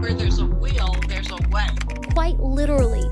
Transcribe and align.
Where 0.00 0.12
there's 0.12 0.40
a 0.40 0.46
will, 0.46 0.94
there's 1.06 1.30
a 1.30 1.36
way. 1.50 1.68
Quite 2.14 2.40
literally, 2.40 3.08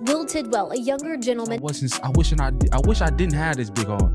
Will 0.00 0.24
Tidwell, 0.24 0.70
a 0.70 0.78
younger 0.78 1.14
I 1.14 1.16
gentleman, 1.16 1.60
wasn't. 1.60 1.98
I 2.04 2.10
wish 2.10 2.32
I. 2.32 2.52
I 2.72 2.78
wish 2.84 3.00
I 3.00 3.10
didn't 3.10 3.34
have 3.34 3.56
this 3.56 3.68
big 3.68 3.88
heart. 3.88 4.12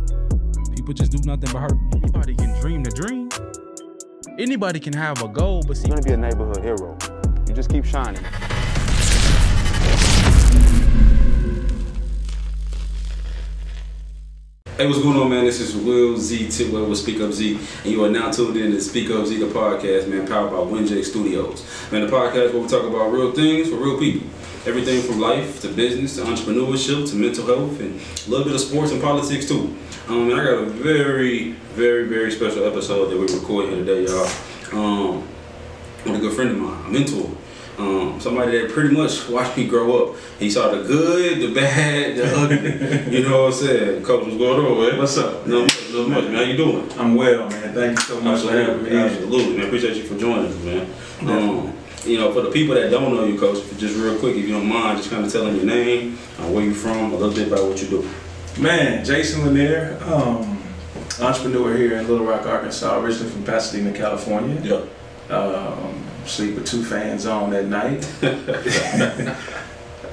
People 0.73 0.93
just 0.93 1.11
do 1.11 1.19
nothing 1.25 1.51
but 1.51 1.59
hurt. 1.59 1.73
Anybody 1.93 2.35
can 2.35 2.57
dream 2.61 2.83
the 2.83 2.91
dream. 2.91 3.27
Anybody 4.39 4.79
can 4.79 4.93
have 4.93 5.21
a 5.21 5.27
goal, 5.27 5.63
but 5.67 5.75
see, 5.75 5.87
You're 5.89 5.97
gonna 5.97 6.07
be 6.07 6.13
a 6.13 6.17
neighborhood 6.17 6.63
hero. 6.63 6.97
You 7.49 7.53
just 7.53 7.69
keep 7.69 7.83
shining. 7.83 8.23
Hey, 14.77 14.85
what's 14.85 15.01
going 15.01 15.17
on, 15.17 15.31
man? 15.31 15.43
This 15.43 15.59
is 15.59 15.75
Will 15.75 16.19
Zee 16.19 16.49
Tidwell 16.49 16.85
with 16.85 17.03
SpeakUPZee, 17.03 17.83
and 17.83 17.91
you 17.91 18.05
are 18.05 18.11
now 18.11 18.29
tuned 18.29 18.57
in 18.57 18.69
to 18.69 18.77
SpeakUPZee, 18.77 19.39
the 19.39 19.47
podcast, 19.47 20.07
man, 20.07 20.27
powered 20.27 20.51
by 20.51 20.57
Winject 20.57 21.03
Studios. 21.03 21.65
Man, 21.91 22.05
the 22.05 22.07
podcast 22.15 22.53
where 22.53 22.61
we 22.61 22.67
talk 22.67 22.83
about 22.83 23.11
real 23.11 23.31
things 23.31 23.69
for 23.69 23.77
real 23.77 23.97
people. 23.97 24.29
Everything 24.67 25.01
from 25.01 25.19
life 25.19 25.61
to 25.61 25.69
business 25.69 26.17
to 26.17 26.21
entrepreneurship 26.21 27.09
to 27.09 27.15
mental 27.15 27.47
health 27.47 27.79
and 27.79 27.99
a 27.99 28.29
little 28.29 28.45
bit 28.45 28.53
of 28.53 28.61
sports 28.61 28.91
and 28.91 29.01
politics 29.01 29.47
too. 29.47 29.75
Um, 30.09 30.29
and 30.29 30.39
I 30.39 30.43
got 30.43 30.61
a 30.61 30.65
very, 30.65 31.53
very, 31.73 32.07
very 32.07 32.29
special 32.29 32.63
episode 32.63 33.09
that 33.09 33.17
we're 33.17 33.35
recording 33.35 33.83
today, 33.83 34.05
y'all. 34.05 34.29
Um, 34.73 35.27
with 36.05 36.17
a 36.17 36.19
good 36.19 36.35
friend 36.35 36.51
of 36.51 36.57
mine, 36.57 36.85
a 36.85 36.89
mentor. 36.89 37.31
Um, 37.77 38.19
somebody 38.19 38.59
that 38.59 38.71
pretty 38.71 38.95
much 38.95 39.29
watched 39.29 39.55
me 39.55 39.67
grow 39.67 40.09
up. 40.09 40.15
He 40.39 40.49
saw 40.49 40.71
the 40.71 40.81
good, 40.81 41.41
the 41.41 41.53
bad, 41.53 42.15
the 42.17 42.25
ugly. 42.35 43.17
you 43.17 43.23
know 43.29 43.43
what 43.43 43.53
I'm 43.53 43.59
saying? 43.59 44.03
Coach, 44.03 44.25
what's 44.25 44.37
going 44.37 44.65
on, 44.65 44.89
man? 44.89 44.97
What's 44.97 45.17
up? 45.17 45.45
No 45.45 45.61
much, 45.61 45.91
no 45.91 46.07
much, 46.07 46.23
man. 46.23 46.33
How 46.33 46.41
you 46.41 46.57
doing? 46.57 46.91
I'm 46.97 47.13
well, 47.15 47.47
man. 47.49 47.73
Thank 47.75 47.99
you 47.99 48.05
so 48.05 48.21
much 48.21 48.41
for 48.41 48.51
having 48.51 48.83
me. 48.83 48.97
Absolutely, 48.97 49.57
man. 49.57 49.67
Appreciate 49.67 49.95
you 49.95 50.03
for 50.03 50.17
joining 50.17 50.51
us, 50.51 50.63
man. 50.63 50.87
Um, 51.21 51.73
you 52.03 52.17
know, 52.17 52.33
for 52.33 52.41
the 52.41 52.49
people 52.49 52.73
that 52.75 52.89
don't 52.89 53.13
know 53.13 53.25
you, 53.25 53.37
Coach, 53.37 53.63
just 53.77 53.95
real 53.95 54.17
quick, 54.17 54.35
if 54.37 54.47
you 54.47 54.53
don't 54.53 54.67
mind, 54.67 54.97
just 54.97 55.11
kind 55.11 55.23
of 55.23 55.31
telling 55.31 55.55
your 55.55 55.65
name, 55.65 56.17
uh, 56.39 56.43
where 56.49 56.63
you're 56.63 56.73
from, 56.73 57.13
a 57.13 57.15
little 57.15 57.33
bit 57.33 57.47
about 57.47 57.67
what 57.67 57.79
you 57.81 57.89
do. 57.89 58.09
Man, 58.59 59.05
Jason 59.05 59.45
Lanier, 59.45 59.99
um, 60.05 60.57
entrepreneur 61.21 61.75
here 61.77 61.97
in 61.97 62.07
Little 62.07 62.25
Rock, 62.25 62.47
Arkansas, 62.47 62.99
originally 62.99 63.29
from 63.29 63.43
Pasadena, 63.43 63.91
California. 63.95 64.59
Yeah. 64.63 65.35
Um, 65.35 66.06
sleep 66.27 66.55
with 66.55 66.65
two 66.65 66.83
fans 66.83 67.25
on 67.25 67.53
at 67.53 67.65
night. 67.65 68.07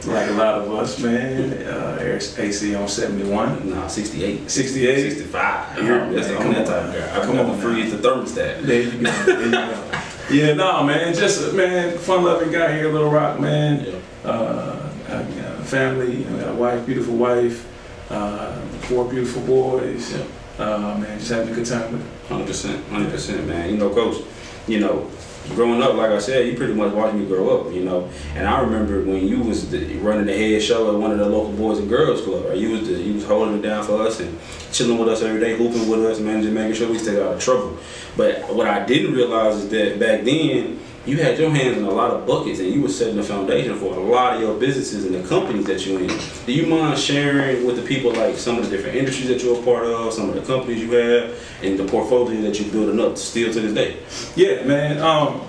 like 0.06 0.28
a 0.28 0.32
lot 0.34 0.54
of 0.60 0.72
us, 0.74 0.98
man. 1.00 1.52
Uh, 1.66 1.98
Eric's 2.00 2.38
AC 2.38 2.74
on 2.74 2.86
71. 2.88 3.70
Nah, 3.70 3.86
68. 3.86 4.50
68? 4.50 5.10
65. 5.10 5.78
Yeah, 5.78 5.84
Yeah, 5.84 6.12
that's 6.12 6.28
man, 6.28 6.34
the 6.34 6.36
come 6.38 6.46
only 6.46 6.58
on. 6.60 6.66
time. 6.66 6.90
I 7.20 7.24
Come 7.24 7.38
on 7.38 7.46
on 7.46 7.58
freeze 7.60 7.90
the 7.92 7.98
thermostat. 8.08 8.62
There 8.62 8.82
you 8.82 8.90
go. 8.90 9.10
There 9.24 9.44
you 9.44 9.50
go. 9.50 9.90
yeah, 10.30 10.52
no, 10.54 10.84
man. 10.84 11.14
Just, 11.14 11.54
man, 11.54 11.96
fun 11.98 12.24
loving 12.24 12.52
guy 12.52 12.72
here, 12.76 12.92
Little 12.92 13.10
Rock, 13.10 13.40
man. 13.40 13.84
Yeah. 14.24 14.30
uh, 14.30 14.90
I 15.08 15.10
got 15.22 15.60
a 15.60 15.64
family, 15.64 16.16
you 16.18 16.24
know, 16.24 16.38
got 16.38 16.48
a 16.50 16.54
wife, 16.54 16.84
beautiful 16.86 17.16
wife, 17.16 17.66
uh, 18.10 18.60
four 18.88 19.04
beautiful 19.08 19.42
boys. 19.42 20.12
Yeah. 20.12 20.24
Uh, 20.58 20.98
man, 20.98 21.18
just 21.18 21.30
having 21.30 21.50
a 21.52 21.54
good 21.56 21.66
time 21.66 21.92
with 21.92 22.00
it. 22.00 22.28
Hundred 22.28 22.46
percent, 22.46 22.86
hundred 22.88 23.10
percent, 23.10 23.46
man. 23.46 23.70
You 23.70 23.76
know, 23.78 23.90
coach. 23.90 24.22
You 24.66 24.80
know, 24.80 25.10
growing 25.50 25.82
up, 25.82 25.94
like 25.94 26.10
I 26.10 26.18
said, 26.18 26.46
you 26.46 26.56
pretty 26.56 26.72
much 26.74 26.92
watched 26.92 27.14
me 27.14 27.26
grow 27.26 27.60
up. 27.60 27.72
You 27.72 27.84
know, 27.84 28.08
and 28.34 28.46
I 28.48 28.60
remember 28.60 29.02
when 29.04 29.26
you 29.26 29.40
was 29.40 29.70
the, 29.70 29.96
running 29.98 30.26
the 30.26 30.36
head 30.36 30.62
show 30.62 30.94
at 30.94 31.00
one 31.00 31.10
of 31.12 31.18
the 31.18 31.28
local 31.28 31.52
boys 31.52 31.78
and 31.78 31.88
girls 31.88 32.22
club. 32.22 32.46
Right? 32.46 32.56
You 32.56 32.70
was 32.70 32.88
the, 32.88 32.94
you 32.94 33.14
was 33.14 33.24
holding 33.24 33.58
it 33.58 33.62
down 33.62 33.84
for 33.84 34.00
us 34.02 34.20
and 34.20 34.38
chilling 34.72 34.98
with 34.98 35.08
us 35.08 35.22
every 35.22 35.40
day, 35.40 35.56
hooping 35.56 35.88
with 35.88 36.04
us, 36.04 36.18
managing, 36.18 36.54
making 36.54 36.74
sure 36.74 36.88
we 36.88 36.98
stayed 36.98 37.20
out 37.20 37.34
of 37.34 37.40
trouble. 37.40 37.76
But 38.16 38.54
what 38.54 38.66
I 38.66 38.84
didn't 38.86 39.14
realize 39.14 39.56
is 39.56 39.68
that 39.70 39.98
back 39.98 40.24
then. 40.24 40.80
You 41.06 41.18
had 41.18 41.38
your 41.38 41.50
hands 41.50 41.76
in 41.76 41.84
a 41.84 41.90
lot 41.90 42.12
of 42.12 42.26
buckets, 42.26 42.60
and 42.60 42.72
you 42.72 42.80
were 42.80 42.88
setting 42.88 43.16
the 43.16 43.22
foundation 43.22 43.78
for 43.78 43.92
a 43.92 44.00
lot 44.00 44.36
of 44.36 44.40
your 44.40 44.58
businesses 44.58 45.04
and 45.04 45.14
the 45.14 45.28
companies 45.28 45.66
that 45.66 45.84
you 45.84 45.98
in. 45.98 46.18
Do 46.46 46.52
you 46.52 46.66
mind 46.66 46.98
sharing 46.98 47.66
with 47.66 47.76
the 47.76 47.82
people 47.82 48.12
like 48.12 48.36
some 48.36 48.56
of 48.56 48.64
the 48.64 48.74
different 48.74 48.96
industries 48.96 49.28
that 49.28 49.42
you're 49.42 49.60
a 49.60 49.62
part 49.62 49.84
of, 49.84 50.14
some 50.14 50.30
of 50.30 50.34
the 50.34 50.40
companies 50.40 50.80
you 50.82 50.90
have, 50.92 51.38
and 51.62 51.78
the 51.78 51.84
portfolio 51.84 52.40
that 52.40 52.58
you're 52.58 52.72
building 52.72 52.98
up 53.00 53.18
still 53.18 53.52
to 53.52 53.60
this 53.60 53.74
day? 53.74 53.98
Yeah, 54.34 54.64
man. 54.64 54.98
Um, 54.98 55.42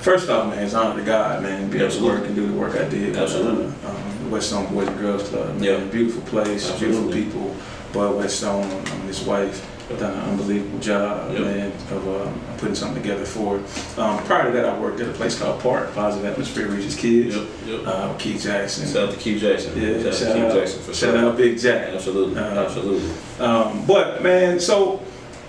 first 0.00 0.30
off, 0.30 0.48
man, 0.48 0.64
it's 0.64 0.72
honor 0.72 0.98
to 0.98 1.04
God, 1.04 1.42
man. 1.42 1.68
Be 1.68 1.78
able 1.78 1.90
to 1.90 2.02
work 2.02 2.24
and 2.24 2.34
do 2.34 2.46
the 2.46 2.54
work 2.54 2.74
I 2.74 2.88
did. 2.88 3.16
Absolutely. 3.16 3.66
Uh, 3.84 3.90
um, 3.90 4.24
the 4.24 4.30
Whetstone 4.30 4.72
Boys 4.72 4.88
and 4.88 4.98
Girls 4.98 5.28
Club, 5.28 5.56
man. 5.56 5.62
Yeah. 5.62 5.84
Beautiful 5.90 6.22
place, 6.22 6.70
Absolutely. 6.70 7.20
beautiful 7.20 7.42
people. 7.42 7.56
Bud 7.92 8.16
Whetstone 8.16 8.64
and 8.64 9.02
his 9.02 9.20
wife 9.24 9.66
done 9.98 10.12
an 10.12 10.20
unbelievable 10.30 10.78
job, 10.78 11.32
Yeah. 11.32 11.40
man, 11.40 11.72
of 11.90 12.08
um, 12.26 12.40
putting 12.58 12.74
something 12.74 13.02
together 13.02 13.24
for 13.24 13.56
it. 13.58 13.98
Um, 13.98 14.22
prior 14.24 14.46
to 14.46 14.52
that, 14.52 14.64
I 14.64 14.78
worked 14.78 15.00
at 15.00 15.08
a 15.08 15.12
place 15.12 15.38
called 15.38 15.60
Park, 15.60 15.94
Positive 15.94 16.30
Atmosphere 16.30 16.68
Reaches 16.68 16.96
Kids. 16.96 17.36
Yep, 17.36 17.46
yep. 17.66 17.80
Uh, 17.86 18.12
Keith 18.14 18.42
Jackson. 18.42 18.86
Shout 18.86 19.08
out 19.08 19.14
to 19.14 19.18
Keith 19.20 19.40
Jackson. 19.40 19.80
Yeah, 19.80 20.02
shout, 20.02 20.14
shout, 20.14 20.28
out 20.28 20.34
to 20.34 20.42
Keith 20.42 20.54
Jackson 20.54 20.78
for 20.80 20.84
sure. 20.86 20.94
shout 20.94 21.14
sure. 21.20 21.28
out 21.30 21.36
Big 21.36 21.58
Jack. 21.58 21.88
Absolutely, 21.88 22.38
Uh, 22.40 22.64
absolutely. 22.64 23.10
Um, 23.44 23.86
but 23.86 24.22
man, 24.22 24.60
so 24.60 25.02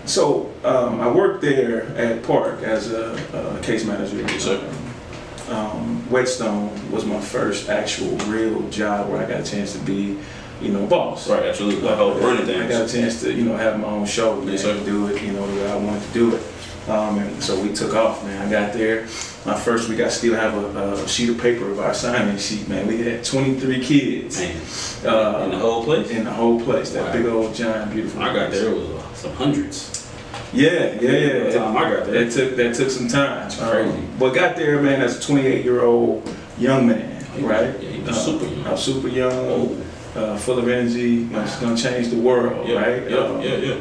so 0.05 0.51
um, 0.63 0.99
I 0.99 1.11
worked 1.11 1.41
there 1.41 1.83
at 1.95 2.23
Park 2.23 2.63
as 2.63 2.91
a, 2.91 3.13
a 3.57 3.61
case 3.63 3.85
manager. 3.85 4.17
Yes, 4.17 4.43
sir. 4.43 4.73
Um, 5.49 6.09
Whetstone 6.09 6.69
was 6.91 7.05
my 7.05 7.19
first 7.19 7.69
actual 7.69 8.15
real 8.27 8.67
job 8.69 9.09
where 9.09 9.21
I 9.23 9.27
got 9.29 9.41
a 9.41 9.43
chance 9.43 9.73
to 9.73 9.79
be, 9.79 10.17
you 10.61 10.71
know, 10.71 10.85
boss. 10.85 11.29
Right, 11.29 11.43
absolutely. 11.43 11.81
Like 11.81 11.97
running 12.21 12.49
I 12.49 12.67
got 12.67 12.89
a 12.89 12.91
chance 12.93 13.21
to, 13.21 13.33
you 13.33 13.43
know, 13.43 13.55
have 13.57 13.79
my 13.79 13.87
own 13.87 14.05
show, 14.05 14.35
man, 14.37 14.49
Yes, 14.49 14.61
sir. 14.63 14.71
and 14.75 14.85
do 14.85 15.07
it, 15.07 15.21
you 15.21 15.31
know, 15.33 15.45
the 15.47 15.61
way 15.61 15.71
I 15.71 15.75
wanted 15.75 16.03
to 16.03 16.13
do 16.13 16.35
it. 16.35 16.41
Um, 16.89 17.19
and 17.19 17.43
so 17.43 17.59
we 17.61 17.71
took 17.73 17.93
off, 17.93 18.23
man. 18.25 18.47
I 18.47 18.49
got 18.49 18.73
there. 18.73 19.03
My 19.45 19.55
first 19.55 19.87
week, 19.87 19.99
I 19.99 20.09
still 20.09 20.33
have 20.35 20.55
a, 20.55 20.93
a 20.93 21.07
sheet 21.07 21.29
of 21.29 21.37
paper 21.39 21.69
of 21.69 21.79
our 21.79 21.93
signing 21.93 22.37
sheet, 22.37 22.67
man. 22.67 22.87
We 22.87 23.01
had 23.03 23.23
23 23.23 23.83
kids 23.85 24.39
uh, 25.05 25.41
in 25.45 25.51
the 25.51 25.57
whole 25.59 25.83
place. 25.83 26.09
in 26.09 26.23
the 26.25 26.31
whole 26.31 26.59
place. 26.59 26.89
That 26.91 27.05
Wow. 27.05 27.13
big 27.13 27.25
old 27.27 27.55
giant, 27.55 27.93
beautiful. 27.93 28.21
I 28.23 28.33
got 28.33 28.49
place. 28.49 28.61
there, 28.61 28.73
was 28.75 28.89
uh, 28.89 29.13
some 29.13 29.33
hundreds. 29.33 30.09
Yeah, 30.53 30.99
yeah, 30.99 31.11
yeah. 31.11 31.51
Time 31.53 31.77
I 31.77 31.81
got 31.93 32.05
there. 32.07 32.25
That 32.25 32.31
took 32.33 32.55
that 32.57 32.75
took 32.75 32.89
some 32.89 33.07
time. 33.07 33.41
That's 33.47 33.57
crazy. 33.57 33.89
Um, 33.89 34.07
but 34.19 34.31
got 34.33 34.55
there, 34.55 34.81
man, 34.81 35.01
as 35.01 35.17
a 35.17 35.21
28 35.21 35.63
year 35.63 35.83
old 35.85 36.27
young 36.57 36.87
man, 36.87 37.23
right? 37.41 37.79
yeah, 37.79 37.89
he 37.89 38.01
was 38.01 38.09
Uh, 38.09 38.13
super 38.13 38.45
young. 38.45 38.67
I 38.67 38.71
was 38.71 38.83
super 38.83 39.07
young, 39.07 39.31
Oh, 39.33 39.77
uh, 40.15 40.37
full 40.37 40.59
of 40.59 40.67
energy. 40.67 41.01
You 41.01 41.25
know, 41.25 41.41
it's 41.41 41.59
gonna 41.59 41.77
change 41.77 42.09
the 42.09 42.17
world, 42.19 42.67
yeah, 42.67 42.79
right? 42.81 43.09
yeah, 43.09 43.17
Um, 43.17 43.41
yeah, 43.41 43.55
yeah. 43.55 43.75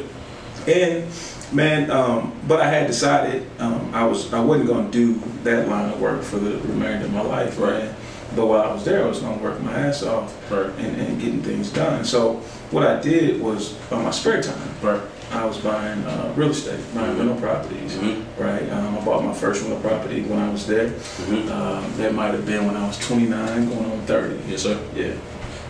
And 0.73 1.05
man, 1.51 1.89
um, 1.91 2.31
but 2.47 2.61
I 2.61 2.67
had 2.69 2.87
decided 2.87 3.45
um, 3.59 3.89
I 3.93 4.05
was 4.05 4.31
I 4.33 4.39
wasn't 4.39 4.69
gonna 4.69 4.89
do 4.91 5.19
that 5.43 5.67
line 5.67 5.89
of 5.91 5.99
work 5.99 6.21
for 6.23 6.37
the 6.37 6.57
remainder 6.67 7.05
of 7.05 7.13
my 7.13 7.21
life, 7.21 7.59
Right. 7.59 7.89
But 8.33 8.45
while 8.47 8.61
I 8.61 8.71
was 8.73 8.85
there, 8.85 9.03
I 9.03 9.07
was 9.07 9.19
gonna 9.19 9.41
work 9.43 9.59
my 9.61 9.73
ass 9.73 10.03
off 10.03 10.31
Right, 10.49 10.67
and, 10.77 10.95
and 11.01 11.19
getting 11.19 11.41
things 11.43 11.69
done. 11.69 12.05
So 12.05 12.35
what 12.71 12.87
I 12.87 13.01
did 13.01 13.41
was 13.41 13.75
on 13.91 14.03
my 14.05 14.11
spare 14.11 14.41
time. 14.41 14.69
right. 14.81 15.01
I 15.33 15.45
was 15.45 15.57
buying 15.59 16.03
uh, 16.03 16.33
real 16.35 16.49
estate, 16.51 16.79
buying 16.93 17.17
rental 17.17 17.37
properties, 17.37 17.93
Mhm. 17.95 18.23
right? 18.37 18.69
Um, 18.69 18.97
I 18.97 19.01
bought 19.05 19.23
my 19.23 19.33
first 19.33 19.61
rental 19.63 19.79
property 19.79 20.23
when 20.23 20.39
I 20.39 20.49
was 20.51 20.65
there. 20.67 20.89
Mhm. 20.89 21.49
Um, 21.49 21.83
that 21.97 22.13
might 22.13 22.33
have 22.33 22.45
been 22.45 22.65
when 22.67 22.75
I 22.75 22.85
was 22.85 22.97
29, 22.99 23.69
going 23.69 23.85
on 23.91 23.99
30. 24.05 24.35
Yes, 24.49 24.63
sir. 24.63 24.77
Yeah. 24.95 25.11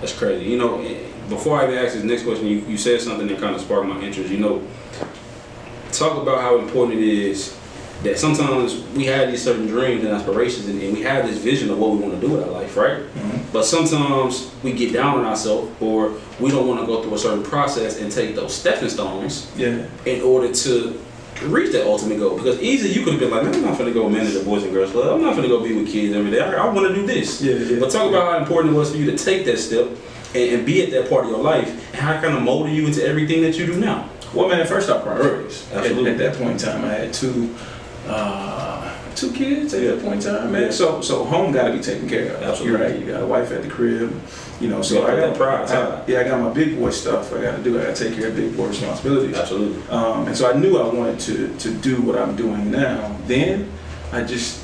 That's 0.02 0.18
crazy. 0.18 0.46
You 0.50 0.58
know, 0.58 0.78
before 1.30 1.60
I 1.62 1.66
even 1.68 1.78
ask 1.78 1.94
this 1.96 2.04
next 2.04 2.24
question, 2.24 2.48
you, 2.48 2.58
you 2.62 2.78
said 2.78 3.00
something 3.02 3.28
that 3.28 3.40
kind 3.40 3.56
of 3.56 3.62
sparked 3.62 3.88
my 3.88 4.02
interest. 4.02 4.30
You 4.32 4.40
know, 4.40 4.68
talk 5.92 6.22
about 6.22 6.42
how 6.42 6.58
important 6.58 6.98
it 7.00 7.04
is 7.08 7.56
that 8.04 8.18
sometimes 8.18 8.82
we 8.96 9.06
have 9.06 9.30
these 9.30 9.44
certain 9.44 9.68
dreams 9.68 10.04
and 10.04 10.12
aspirations 10.12 10.68
and, 10.68 10.82
and 10.82 10.92
we 10.92 11.04
have 11.04 11.28
this 11.28 11.38
vision 11.38 11.70
of 11.70 11.78
what 11.78 11.92
we 11.92 11.98
want 11.98 12.20
to 12.20 12.20
do 12.20 12.34
with 12.34 12.44
our 12.44 12.50
life, 12.50 12.76
right? 12.76 12.98
Mhm. 13.14 13.42
But 13.54 13.64
sometimes 13.64 14.50
we 14.64 14.74
get 14.74 14.92
down 14.92 15.20
on 15.20 15.26
ourselves 15.26 15.70
or 15.80 16.14
we 16.40 16.50
don't 16.50 16.68
want 16.68 16.80
to 16.80 16.88
go 16.88 17.04
through 17.04 17.14
a 17.14 17.18
certain 17.20 17.44
process 17.44 18.00
and 18.02 18.12
take 18.12 18.36
those 18.36 18.56
stepping 18.56 18.90
stones 18.90 19.52
Yeah. 19.56 19.86
in 20.06 20.22
order 20.24 20.52
to 20.52 21.00
reach 21.44 21.72
that 21.74 21.86
ultimate 21.86 22.20
goal. 22.20 22.36
Because 22.38 22.62
easily 22.62 22.94
you 22.94 23.04
could 23.04 23.14
have 23.14 23.20
been 23.20 23.32
like, 23.32 23.44
man, 23.44 23.56
I'm 23.56 23.62
not 23.62 23.78
gonna 23.78 23.92
go 23.92 24.10
manage 24.10 24.36
a 24.36 24.44
boys 24.44 24.64
and 24.64 24.74
girls 24.74 24.92
club. 24.92 25.16
I'm 25.16 25.22
not 25.22 25.36
gonna 25.36 25.48
go 25.48 25.64
be 25.64 25.74
with 25.74 25.92
kids 25.92 26.16
every 26.16 26.32
day. 26.32 26.42
I, 26.42 26.54
I 26.54 26.70
want 26.70 26.88
to 26.88 26.94
do 26.94 27.06
this. 27.06 27.42
Yeah, 27.42 27.56
yeah. 27.56 27.80
But 27.80 27.92
talk 27.92 28.10
about 28.10 28.32
how 28.32 28.38
important 28.40 28.76
it 28.76 28.78
was 28.78 28.92
for 28.92 28.98
you 28.98 29.10
to 29.12 29.18
take 29.18 29.46
that 29.46 29.58
step 29.58 29.88
and, 30.34 30.56
and 30.56 30.66
be 30.66 30.84
at 30.84 30.92
that 30.92 31.10
part 31.10 31.26
of 31.26 31.32
your 31.32 31.42
life 31.42 31.68
and 31.94 32.02
how 32.02 32.14
it 32.14 32.22
kind 32.22 32.36
of 32.36 32.44
molded 32.44 32.74
you 32.74 32.86
into 32.88 33.06
everything 33.06 33.42
that 33.42 33.58
you 33.58 33.66
do 33.66 33.80
now. 33.80 34.10
Well, 34.34 34.48
man, 34.48 34.66
first 34.66 34.90
off, 34.90 35.04
priorities. 35.04 35.70
At, 35.72 35.80
Absolutely. 35.80 36.12
at 36.12 36.18
that 36.20 36.36
point 36.36 36.52
in 36.52 36.58
time, 36.58 36.86
I 36.86 36.94
had 36.94 37.14
two, 37.14 37.54
uh, 38.08 38.81
two 39.16 39.32
kids 39.32 39.74
at 39.74 39.82
that 39.82 40.02
point 40.04 40.26
in 40.26 40.34
time, 40.36 40.52
man. 40.52 40.64
Yeah. 40.64 40.72
So, 40.72 41.02
so 41.02 41.24
home 41.26 41.52
got 41.52 41.68
to 41.68 41.74
be 41.74 41.80
taken 41.80 42.08
care 42.10 42.34
of. 42.36 42.42
Absolutely. 42.44 42.80
You're 42.80 42.90
right. 42.90 43.00
You 43.00 43.06
got 43.12 43.22
a 43.24 43.26
wife 43.26 43.52
at 43.52 43.64
the 43.64 43.70
crib, 43.70 44.20
you 44.60 44.68
know. 44.70 44.82
So 44.82 45.06
Yeah, 45.08 45.14
I 45.14 45.16
got 45.28 45.38
pride. 45.38 45.70
I- 45.70 46.04
yeah, 46.08 46.20
I 46.22 46.24
got 46.24 46.40
my 46.42 46.52
big 46.52 46.78
boy 46.80 46.90
stuff. 46.92 47.34
I 47.34 47.42
got 47.42 47.58
to 47.58 47.64
do. 47.64 47.80
I 47.80 47.86
got 47.86 47.96
to 47.96 48.04
take 48.10 48.18
care 48.18 48.30
of 48.30 48.36
big 48.36 48.56
boy 48.56 48.68
responsibilities. 48.68 49.36
Absolutely. 49.38 49.88
Um, 49.90 50.28
and 50.28 50.36
so 50.38 50.52
I 50.52 50.58
knew 50.58 50.78
I 50.78 50.94
wanted 50.94 51.20
to, 51.22 51.56
to 51.58 51.74
do 51.76 52.02
what 52.02 52.18
I'm 52.18 52.36
doing 52.36 52.72
now. 52.72 53.18
Then 53.28 53.72
I 54.12 54.24
just 54.24 54.60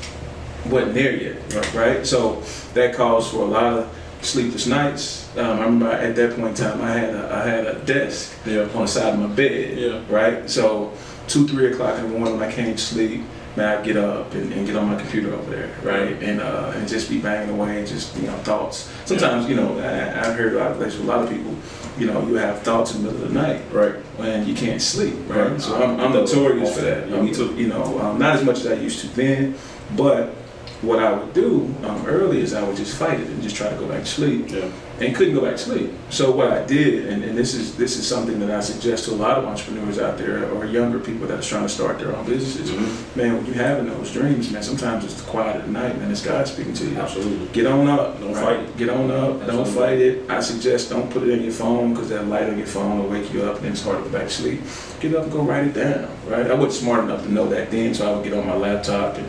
wasn't 0.66 0.94
there 0.94 1.14
yet, 1.14 1.74
right? 1.74 2.06
So 2.06 2.42
that 2.74 2.94
calls 2.94 3.30
for 3.30 3.38
a 3.42 3.46
lot 3.46 3.72
of 3.74 3.94
sleepless 4.20 4.66
nights. 4.66 5.28
Um, 5.38 5.46
I 5.46 5.64
remember 5.64 5.90
at 5.92 6.16
that 6.16 6.36
point 6.36 6.48
in 6.48 6.54
time, 6.66 6.82
I 6.82 6.90
had 6.90 7.14
a, 7.14 7.34
I 7.34 7.48
had 7.48 7.66
a 7.66 7.74
desk 7.84 8.34
Yeah. 8.44 8.62
on 8.74 8.82
the 8.82 8.86
side 8.88 9.14
of 9.14 9.20
my 9.20 9.26
bed, 9.28 9.78
Yeah. 9.78 10.00
right? 10.10 10.50
So 10.50 10.92
two, 11.28 11.46
three 11.46 11.72
o'clock 11.72 11.96
in 11.98 12.10
the 12.12 12.18
morning 12.18 12.42
I 12.42 12.50
can't 12.50 12.78
sleep, 12.78 13.22
man, 13.58 13.78
I 13.78 13.82
get 13.84 13.96
up 13.96 14.32
and, 14.34 14.52
and 14.52 14.66
get 14.66 14.76
on 14.76 14.86
my 14.88 14.96
computer 14.98 15.34
over 15.34 15.50
there, 15.50 15.74
right? 15.82 16.22
And 16.22 16.40
uh, 16.40 16.72
and 16.74 16.88
just 16.88 17.10
be 17.10 17.18
banging 17.20 17.54
away, 17.54 17.84
just 17.84 18.16
you 18.16 18.26
know, 18.28 18.36
thoughts. 18.38 18.90
Sometimes, 19.04 19.48
you 19.48 19.56
know, 19.56 19.78
I, 19.78 20.20
I've 20.20 20.36
heard 20.36 20.54
a 20.54 20.58
lot 20.58 20.70
of 20.70 20.76
places 20.78 21.00
with 21.00 21.08
a 21.08 21.12
lot 21.12 21.24
of 21.24 21.30
people, 21.30 21.54
you 21.98 22.06
know, 22.06 22.26
you 22.26 22.34
have 22.36 22.62
thoughts 22.62 22.94
in 22.94 23.02
the 23.02 23.10
middle 23.10 23.24
of 23.26 23.32
the 23.32 23.40
night, 23.42 23.60
Right. 23.72 23.94
when 24.16 24.46
you 24.46 24.54
can't 24.54 24.80
sleep, 24.80 25.14
right? 25.26 25.50
Right. 25.50 25.60
So 25.60 25.82
I'm, 25.82 26.00
I'm 26.00 26.12
notorious 26.12 26.74
for 26.74 26.82
that. 26.82 27.10
Me 27.10 27.34
too. 27.34 27.54
You 27.56 27.66
know, 27.68 27.98
um, 28.00 28.18
not 28.18 28.36
as 28.36 28.44
much 28.44 28.60
as 28.60 28.66
I 28.68 28.74
used 28.74 29.00
to 29.00 29.08
then, 29.08 29.54
but 29.96 30.34
what 30.82 31.00
I 31.00 31.12
would 31.12 31.34
do 31.34 31.74
um, 31.82 32.06
early 32.06 32.40
is 32.40 32.54
I 32.54 32.62
would 32.62 32.76
just 32.76 32.96
fight 32.96 33.18
it 33.18 33.26
and 33.26 33.42
just 33.42 33.56
try 33.56 33.68
to 33.68 33.74
go 33.76 33.88
back 33.88 34.00
to 34.00 34.06
sleep 34.06 34.48
Yeah. 34.48 34.70
and 35.00 35.14
couldn't 35.14 35.34
go 35.34 35.40
back 35.40 35.56
to 35.56 35.58
sleep. 35.58 35.90
So 36.10 36.30
what 36.30 36.52
I 36.52 36.64
did, 36.66 37.06
and, 37.08 37.24
and 37.24 37.36
this 37.36 37.52
is 37.54 37.76
this 37.76 37.96
is 37.96 38.06
something 38.06 38.38
that 38.38 38.50
I 38.52 38.60
suggest 38.60 39.06
to 39.06 39.10
a 39.10 39.18
lot 39.18 39.38
of 39.38 39.44
entrepreneurs 39.44 39.98
out 39.98 40.18
there 40.18 40.48
or 40.52 40.66
younger 40.66 41.00
people 41.00 41.26
that 41.26 41.40
are 41.40 41.42
trying 41.42 41.64
to 41.64 41.68
start 41.68 41.98
their 41.98 42.14
own 42.14 42.24
businesses. 42.26 42.70
Mhm. 42.70 43.16
Man, 43.16 43.36
when 43.36 43.46
you're 43.46 43.56
having 43.56 43.86
those 43.86 44.12
dreams, 44.12 44.52
man, 44.52 44.62
sometimes 44.62 45.04
it's 45.04 45.14
the 45.14 45.28
quiet 45.28 45.64
the 45.66 45.70
night, 45.72 45.98
man. 45.98 46.12
It's 46.12 46.22
God 46.24 46.46
speaking 46.46 46.74
to 46.74 46.84
you. 46.86 46.96
Absolutely. 46.96 47.48
Get 47.52 47.66
on 47.66 47.88
up. 47.88 48.20
Don't 48.20 48.32
right? 48.34 48.44
fight 48.44 48.60
it. 48.60 48.76
Get 48.76 48.88
on 48.90 49.10
up. 49.10 49.46
Don't 49.48 49.66
fight 49.66 49.98
it. 49.98 50.30
I 50.30 50.38
suggest 50.40 50.90
don't 50.90 51.10
put 51.10 51.24
it 51.24 51.30
in 51.30 51.42
your 51.42 51.52
phone 51.52 51.92
because 51.92 52.08
that 52.10 52.28
light 52.28 52.48
on 52.48 52.56
your 52.56 52.68
phone 52.68 53.00
will 53.00 53.08
wake 53.10 53.32
you 53.34 53.42
up 53.42 53.56
and 53.56 53.64
then 53.64 53.72
it's 53.72 53.82
hard 53.82 53.98
to 54.04 54.08
go 54.08 54.16
back 54.16 54.28
to 54.28 54.32
sleep. 54.32 54.60
Get 55.00 55.12
up 55.16 55.24
and 55.24 55.32
go 55.32 55.42
write 55.42 55.66
it 55.66 55.74
down. 55.74 56.08
Right? 56.28 56.48
I 56.48 56.54
wasn't 56.54 56.84
smart 56.84 57.02
enough 57.04 57.24
to 57.24 57.32
know 57.32 57.48
that 57.48 57.72
then, 57.72 57.94
so 57.94 58.08
I 58.08 58.14
would 58.14 58.22
get 58.24 58.32
on 58.32 58.46
my 58.46 58.54
laptop 58.56 59.16
and 59.18 59.26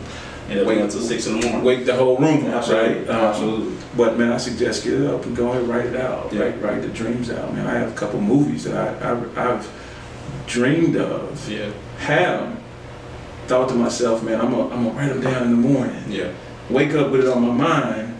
And 0.50 0.66
wait 0.66 0.78
until 0.78 1.00
six 1.00 1.26
in 1.26 1.38
the 1.40 1.46
morning. 1.46 1.64
wake 1.64 1.86
the 1.86 1.94
whole 1.94 2.16
room 2.18 2.44
up. 2.46 2.54
Absolutely. 2.56 2.98
Right? 3.04 3.08
Um, 3.10 3.16
Absolutely. 3.16 3.76
but 3.96 4.18
man, 4.18 4.32
I 4.32 4.36
suggest 4.36 4.84
get 4.84 5.00
up 5.06 5.24
and 5.24 5.36
go 5.36 5.48
ahead 5.50 5.62
and 5.62 5.70
write 5.70 5.86
it 5.86 5.96
out. 5.96 6.32
Yeah. 6.32 6.42
Write, 6.42 6.60
write 6.62 6.82
the 6.82 6.88
dreams 6.88 7.30
out, 7.30 7.54
man. 7.54 7.66
I 7.66 7.74
have 7.78 7.92
a 7.92 7.94
couple 7.94 8.20
movies 8.20 8.64
that 8.64 9.02
I, 9.02 9.12
I, 9.12 9.52
I've 9.54 9.70
dreamed 10.46 10.96
of, 10.96 11.48
Yeah. 11.48 11.70
them, 12.06 12.56
thought 13.46 13.68
to 13.68 13.74
myself, 13.76 14.22
man, 14.24 14.40
I'm 14.40 14.50
gonna, 14.50 14.74
I'm 14.74 14.84
gonna 14.84 14.90
write 14.98 15.08
them 15.08 15.20
down 15.20 15.42
in 15.44 15.50
the 15.50 15.68
morning. 15.68 16.02
Yeah. 16.08 16.32
Wake 16.68 16.94
up 16.94 17.10
with 17.12 17.20
it 17.26 17.28
on 17.28 17.42
my 17.46 17.54
mind. 17.54 18.16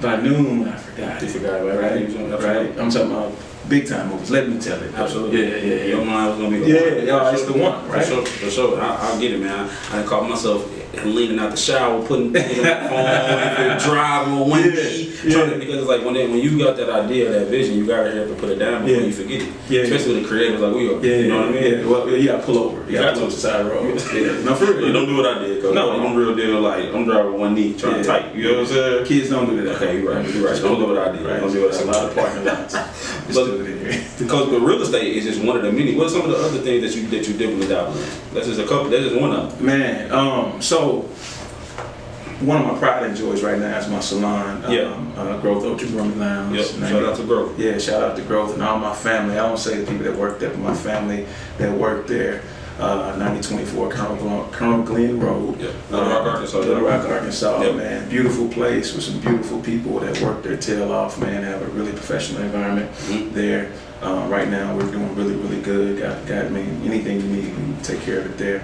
By 0.00 0.16
noon, 0.20 0.66
I 0.66 0.76
forgot 0.76 1.22
You 1.22 1.28
it. 1.28 1.30
forgot 1.30 1.60
about 1.60 1.78
Right, 1.80 1.92
everything. 1.92 2.30
right. 2.32 2.78
I'm 2.80 2.90
talking 2.90 3.10
about 3.12 3.32
big 3.68 3.86
time 3.86 4.08
movies. 4.10 4.30
Let 4.30 4.48
me 4.48 4.58
tell 4.58 4.82
it. 4.82 4.92
Absolutely. 4.94 5.40
Yeah, 5.40 5.56
yeah, 5.56 5.74
yeah. 5.74 5.84
Your 5.84 6.04
mind 6.04 6.30
was 6.30 6.38
gonna 6.40 6.50
be 6.66 6.72
Yeah, 6.72 6.80
yeah, 7.04 7.30
it's 7.32 7.44
the 7.44 7.52
one, 7.52 7.88
right? 7.88 8.02
For 8.04 8.10
sure, 8.14 8.26
for 8.26 8.50
sure. 8.50 8.80
I, 8.80 8.96
I'll 8.96 9.20
get 9.20 9.32
it, 9.32 9.40
man. 9.40 9.70
I 9.92 9.96
done 9.96 10.06
caught 10.08 10.28
myself 10.28 10.68
leaning 11.04 11.38
out 11.38 11.50
the 11.50 11.56
shower, 11.56 12.04
putting 12.06 12.32
things 12.32 12.58
on 12.58 12.64
my 12.64 13.78
phone, 13.78 13.78
driving 13.90 14.32
on 14.34 14.50
one 14.50 14.60
Yeah, 14.60 14.70
knee. 14.72 15.12
yeah. 15.24 15.32
trying 15.32 15.50
to- 15.50 15.58
Because 15.58 15.76
it's 15.78 15.88
like 15.88 16.04
when 16.04 16.14
they, 16.14 16.26
when 16.28 16.38
you 16.38 16.58
got 16.58 16.76
that 16.76 16.90
idea, 16.90 17.30
that 17.30 17.46
vision, 17.48 17.76
you 17.78 17.86
gotta 17.86 18.10
have 18.12 18.28
to 18.28 18.34
put 18.34 18.50
it 18.50 18.56
down 18.58 18.84
before 18.84 19.00
Yeah. 19.00 19.06
you 19.06 19.12
forget 19.12 19.42
it. 19.42 19.48
Yeah. 19.68 19.80
Especially 19.82 20.14
with 20.14 20.22
the 20.24 20.28
creators 20.28 20.60
like 20.60 20.74
we 20.74 20.88
are. 20.88 21.00
Yeah, 21.04 21.16
you 21.16 21.28
know 21.28 21.38
what 21.40 21.48
I 21.48 21.50
mean? 21.52 21.62
Yeah, 21.78 21.86
well, 21.86 22.08
you 22.10 22.26
gotta 22.26 22.42
pull 22.42 22.58
over. 22.58 22.80
You 22.82 22.92
You 22.92 22.92
gotta 22.98 23.06
got 23.12 23.14
pull 23.20 23.24
to. 23.24 23.30
to 23.30 23.34
the 23.36 23.40
side 23.40 23.66
road. 23.66 24.02
Yeah, 24.14 24.44
no, 24.44 24.54
for 24.54 24.64
Yeah, 24.64 24.70
real. 24.78 24.92
don't 24.92 25.06
do 25.06 25.16
what 25.16 25.26
I 25.26 25.38
did, 25.38 25.62
cause 25.62 25.74
No. 25.74 25.90
I'm 25.92 26.14
real 26.14 26.34
deal. 26.34 26.60
Like 26.60 26.92
I'm 26.94 27.04
driving 27.04 27.38
one 27.38 27.54
knee, 27.54 27.74
trying 27.78 27.96
Yeah. 27.96 28.02
to 28.02 28.08
type. 28.08 28.24
You 28.36 28.42
know 28.44 28.50
what 28.52 28.60
I'm 28.60 28.66
saying? 28.66 29.04
Kids 29.06 29.30
don't 29.30 29.48
do 29.48 29.62
that. 29.64 29.76
Okay, 29.76 30.00
you're 30.00 30.12
right. 30.14 30.34
You're 30.34 30.46
right. 30.46 30.60
Don't 30.60 30.78
do 30.78 30.86
what 30.86 30.98
I 30.98 31.12
did. 31.12 31.22
Right. 31.26 31.40
Don't 31.40 31.52
do 31.52 31.62
what 31.62 31.72
I 31.74 31.76
There's 31.76 31.80
a 31.80 31.84
did. 31.86 31.94
lot 31.94 32.04
of 32.04 32.14
parking 32.14 32.44
lots. 32.44 32.76
But- 33.34 33.46
do 33.46 33.60
it 33.62 33.70
in 33.70 33.78
here. 33.92 34.00
Because 34.18 34.50
the 34.50 34.60
real 34.60 34.82
estate 34.82 35.16
is 35.16 35.24
just 35.24 35.40
one 35.42 35.56
of 35.56 35.62
the 35.62 35.72
many. 35.72 35.94
What 35.94 36.06
are 36.06 36.10
some 36.10 36.22
of 36.22 36.30
the 36.30 36.36
other 36.36 36.58
things 36.58 36.82
that 36.82 37.00
you 37.00 37.08
that 37.08 37.26
you 37.26 37.34
did 37.34 37.58
with 37.58 37.68
in? 37.70 37.94
That's 38.34 38.46
just 38.46 38.60
a 38.60 38.64
couple. 38.64 38.90
That's 38.90 39.04
just 39.04 39.16
one 39.16 39.32
of 39.32 39.56
them. 39.56 39.66
Man, 39.66 40.12
um, 40.12 40.60
so 40.60 40.81
one 40.90 42.60
of 42.60 42.66
my 42.66 42.78
pride 42.78 43.04
and 43.04 43.16
joys 43.16 43.42
right 43.42 43.58
now 43.58 43.78
is 43.78 43.88
my 43.88 44.00
salon. 44.00 44.62
Yeah. 44.70 44.92
Um, 44.92 45.12
uh, 45.16 45.38
Growth 45.40 45.64
Ultra 45.64 45.86
Grooming 45.88 46.18
Lounge. 46.18 46.56
Yep. 46.56 46.66
Shout 46.66 47.04
out 47.04 47.16
to 47.16 47.24
Growth. 47.24 47.58
Yeah, 47.58 47.78
shout 47.78 48.02
out 48.02 48.16
to 48.16 48.22
Growth 48.22 48.54
and 48.54 48.62
all 48.62 48.78
my 48.78 48.94
family. 48.94 49.34
I 49.38 49.46
don't 49.46 49.58
say 49.58 49.78
the 49.78 49.86
people 49.90 50.04
that 50.04 50.16
work 50.16 50.38
there, 50.40 50.50
but 50.50 50.58
my 50.58 50.74
family 50.74 51.26
that 51.58 51.72
work 51.76 52.06
there. 52.06 52.42
Uh, 52.80 53.14
9024 53.18 53.90
Colonel 53.90 54.16
Glenn, 54.16 54.50
Colonel 54.50 54.82
Glenn 54.82 55.20
Road. 55.20 55.60
Yeah. 55.60 55.68
Little 55.90 56.08
Rock, 56.08 56.26
Uh, 56.26 56.30
Arkansas. 56.30 56.58
Little 56.58 56.80
Rock, 56.82 57.06
Arkansas, 57.08 57.62
Yep. 57.62 57.74
man. 57.76 58.08
Beautiful 58.08 58.48
place 58.48 58.92
with 58.94 59.04
some 59.04 59.20
beautiful 59.20 59.60
people 59.60 60.00
that 60.00 60.20
work 60.22 60.42
their 60.42 60.56
tail 60.56 60.90
off, 60.90 61.18
man. 61.20 61.44
Have 61.44 61.62
a 61.62 61.66
really 61.66 61.92
professional 61.92 62.42
environment 62.42 62.90
Mhm. 63.10 63.34
there. 63.34 63.68
Uh, 64.02 64.24
right 64.28 64.50
now, 64.50 64.74
we're 64.74 64.90
doing 64.90 65.14
really, 65.14 65.34
really 65.34 65.60
good. 65.60 66.00
Got, 66.00 66.26
got, 66.26 66.46
I 66.46 66.48
mean, 66.48 66.80
anything 66.84 67.20
you 67.20 67.28
need, 67.28 67.44
we 67.44 67.52
can 67.52 67.76
take 67.84 68.00
care 68.04 68.18
of 68.20 68.26
it 68.26 68.38
there. 68.38 68.62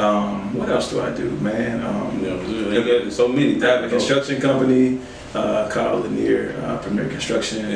Um, 0.00 0.54
what 0.54 0.70
else 0.70 0.88
do 0.88 1.02
I 1.02 1.14
do, 1.14 1.30
man? 1.40 1.84
Um, 1.84 2.24
You 2.24 3.02
got 3.02 3.12
so 3.12 3.28
many. 3.28 3.62
I 3.62 3.66
have 3.66 3.84
a 3.84 3.88
construction 3.90 4.40
company 4.40 4.98
uh, 5.34 5.68
called 5.68 6.04
Lanier 6.04 6.54
uh, 6.64 6.78
Premier 6.78 7.06
Construction. 7.06 7.66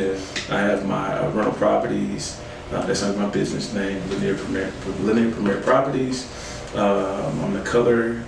I 0.50 0.58
have 0.58 0.86
my 0.86 1.18
uh, 1.18 1.30
rental 1.32 1.52
properties. 1.52 2.40
Uh, 2.72 2.84
that's 2.86 3.02
under 3.02 3.18
my 3.20 3.28
business 3.28 3.74
name, 3.74 4.00
Lanier 4.08 4.36
Premier, 4.36 4.72
Lanier 5.00 5.30
Premier 5.32 5.60
Properties. 5.60 6.26
Um, 6.74 7.44
I'm 7.44 7.52
the 7.52 7.60
color 7.60 8.24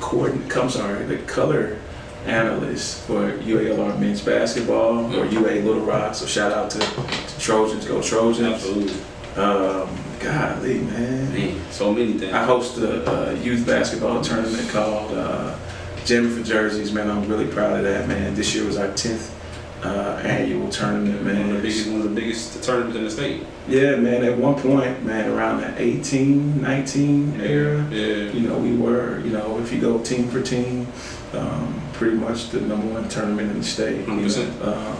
coordinator. 0.00 0.60
I'm 0.60 0.68
sorry, 0.68 1.04
the 1.06 1.16
color 1.24 1.78
analyst 2.26 3.00
for 3.06 3.32
UALR 3.38 3.98
men's 3.98 4.20
basketball 4.20 5.12
or 5.16 5.24
UA 5.24 5.62
Little 5.64 5.80
Rock. 5.86 6.14
So 6.14 6.26
shout 6.26 6.52
out 6.52 6.70
to, 6.72 6.78
to 6.80 7.40
Trojans, 7.40 7.86
go 7.86 8.02
Trojans. 8.02 8.46
Absolutely. 8.46 9.00
Um, 9.42 9.88
golly, 10.22 10.78
man. 10.80 11.32
Man, 11.32 11.60
so 11.70 11.92
many 11.92 12.12
things. 12.14 12.32
I 12.32 12.44
host 12.44 12.78
a, 12.78 13.30
a 13.30 13.38
youth 13.42 13.66
basketball 13.66 14.20
tournament 14.22 14.68
called 14.70 15.12
uh, 15.12 15.56
Jammy 16.04 16.28
for 16.30 16.42
Jerseys, 16.42 16.92
man. 16.92 17.10
I'm 17.10 17.28
really 17.28 17.46
proud 17.46 17.76
of 17.76 17.84
that, 17.84 18.08
man. 18.08 18.34
This 18.34 18.54
year 18.54 18.64
was 18.64 18.76
our 18.76 18.88
10th 18.88 19.30
uh, 19.84 20.20
annual 20.24 20.68
tournament, 20.68 21.24
one 21.24 21.40
of 21.50 21.56
the 21.56 21.62
biggest, 21.62 21.88
one 21.88 22.00
of 22.02 22.14
the 22.14 22.20
biggest 22.20 22.62
tournaments 22.62 22.96
in 22.96 23.04
the 23.04 23.10
state. 23.10 23.42
Yeah, 23.68 23.96
man. 23.96 24.24
At 24.24 24.38
one 24.38 24.54
point, 24.54 25.04
man, 25.04 25.30
around 25.30 25.60
the 25.60 25.80
18, 25.80 26.60
19 26.60 27.40
era, 27.40 27.84
Yeah. 27.90 28.30
you 28.32 28.40
know, 28.48 28.58
we 28.58 28.76
were, 28.76 29.18
you 29.20 29.30
know, 29.30 29.58
if 29.58 29.72
you 29.72 29.80
go 29.80 29.98
team 30.02 30.28
for 30.28 30.40
team, 30.40 30.86
um, 31.32 31.80
pretty 31.94 32.16
much 32.16 32.50
the 32.50 32.60
number 32.60 32.86
one 32.88 33.08
tournament 33.08 33.50
in 33.50 33.58
the 33.58 33.64
state. 33.64 34.00
you 34.00 34.06
know. 34.06 34.22
100%. 34.22 34.60
Uh, 34.62 34.96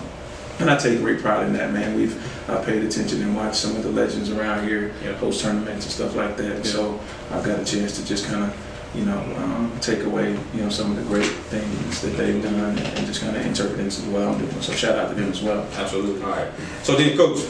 and 0.59 0.71
I 0.71 0.77
take 0.77 0.99
great 1.01 1.21
pride 1.21 1.47
in 1.47 1.53
that, 1.55 1.73
man. 1.73 1.95
We've 1.97 2.15
uh, 2.49 2.63
paid 2.65 2.83
attention 2.85 3.23
and 3.23 3.37
watched 3.37 3.57
some 3.57 3.77
of 3.77 3.83
the 3.83 3.91
legends 3.91 4.31
around 4.31 4.67
here 4.67 4.93
Yeah. 5.05 5.13
host 5.15 5.41
tournaments 5.43 5.85
and 5.87 5.93
stuff 5.93 6.15
like 6.17 6.37
that. 6.37 6.59
Yeah. 6.59 6.63
So 6.71 7.01
I've 7.31 7.45
got 7.45 7.61
a 7.61 7.65
chance 7.65 7.97
to 7.99 8.05
just 8.05 8.27
kind 8.27 8.45
of, 8.45 8.55
you 8.95 9.05
know, 9.05 9.19
um, 9.39 9.73
take 9.81 10.03
away, 10.05 10.37
you 10.55 10.63
know, 10.63 10.69
some 10.69 10.91
of 10.91 10.97
the 10.97 11.03
great 11.05 11.31
things 11.51 12.01
that 12.03 12.17
they've 12.17 12.43
done 12.43 12.55
and, 12.77 13.07
just 13.07 13.21
kind 13.23 13.37
of 13.37 13.45
interpret 13.47 13.81
into 13.81 14.03
what 14.11 14.23
I'm 14.23 14.39
doing. 14.39 14.61
So 14.61 14.73
shout 14.73 14.99
out 14.99 15.09
to 15.11 15.15
them 15.15 15.31
as 15.31 15.41
well. 15.43 15.67
Absolutely. 15.77 16.23
All 16.23 16.31
right. 16.31 16.49
So 16.83 16.97
then, 16.97 17.17
coach, 17.17 17.41